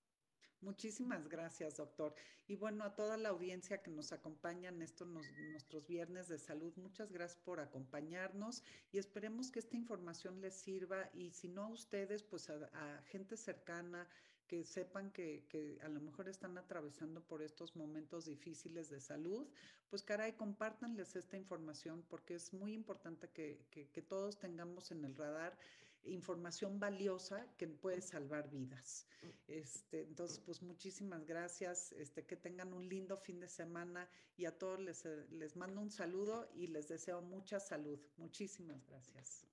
Muchísimas 0.60 1.26
gracias, 1.26 1.78
doctor. 1.78 2.14
Y 2.46 2.56
bueno, 2.56 2.84
a 2.84 2.94
toda 2.94 3.16
la 3.16 3.30
audiencia 3.30 3.80
que 3.80 3.90
nos 3.90 4.12
acompaña 4.12 4.68
en 4.68 4.82
estos 4.82 5.08
nuestros 5.08 5.86
viernes 5.86 6.28
de 6.28 6.38
salud, 6.38 6.74
muchas 6.76 7.10
gracias 7.12 7.40
por 7.40 7.60
acompañarnos 7.60 8.62
y 8.92 8.98
esperemos 8.98 9.50
que 9.50 9.60
esta 9.60 9.76
información 9.76 10.40
les 10.42 10.54
sirva 10.54 11.08
y 11.14 11.30
si 11.30 11.48
no 11.48 11.64
a 11.64 11.68
ustedes, 11.68 12.22
pues 12.22 12.50
a, 12.50 13.02
gente 13.06 13.38
cercana 13.38 14.06
que 14.50 14.64
sepan 14.64 15.12
que, 15.12 15.44
que, 15.48 15.78
a 15.80 15.88
lo 15.88 16.00
mejor 16.00 16.28
están 16.28 16.58
atravesando 16.58 17.20
por 17.20 17.40
estos 17.40 17.76
momentos 17.76 18.24
difíciles 18.24 18.90
de 18.90 18.98
salud, 18.98 19.46
pues 19.88 20.02
caray, 20.02 20.32
compártanles 20.32 21.14
esta 21.14 21.36
información 21.36 22.04
porque 22.08 22.34
es 22.34 22.52
muy 22.52 22.72
importante 22.74 23.28
que, 23.28 23.64
que 23.70 24.02
todos 24.02 24.40
tengamos 24.40 24.90
en 24.90 25.04
el 25.04 25.14
radar 25.14 25.56
información 26.04 26.80
valiosa 26.80 27.46
que 27.56 27.68
puede 27.68 28.00
salvar 28.00 28.50
vidas. 28.50 29.06
Este, 29.46 30.02
entonces, 30.02 30.40
pues 30.40 30.62
muchísimas 30.62 31.24
gracias, 31.26 31.92
este, 31.92 32.24
que 32.24 32.36
tengan 32.36 32.72
un 32.72 32.88
lindo 32.88 33.16
fin 33.18 33.40
de 33.40 33.48
semana 33.48 34.08
y 34.36 34.46
a 34.46 34.58
todos 34.58 34.80
les, 34.80 35.04
les 35.30 35.56
mando 35.56 35.80
un 35.80 35.90
saludo 35.90 36.50
y 36.54 36.68
les 36.68 36.88
deseo 36.88 37.20
mucha 37.20 37.60
salud. 37.60 38.00
Muchísimas 38.16 38.84
gracias. 38.86 39.46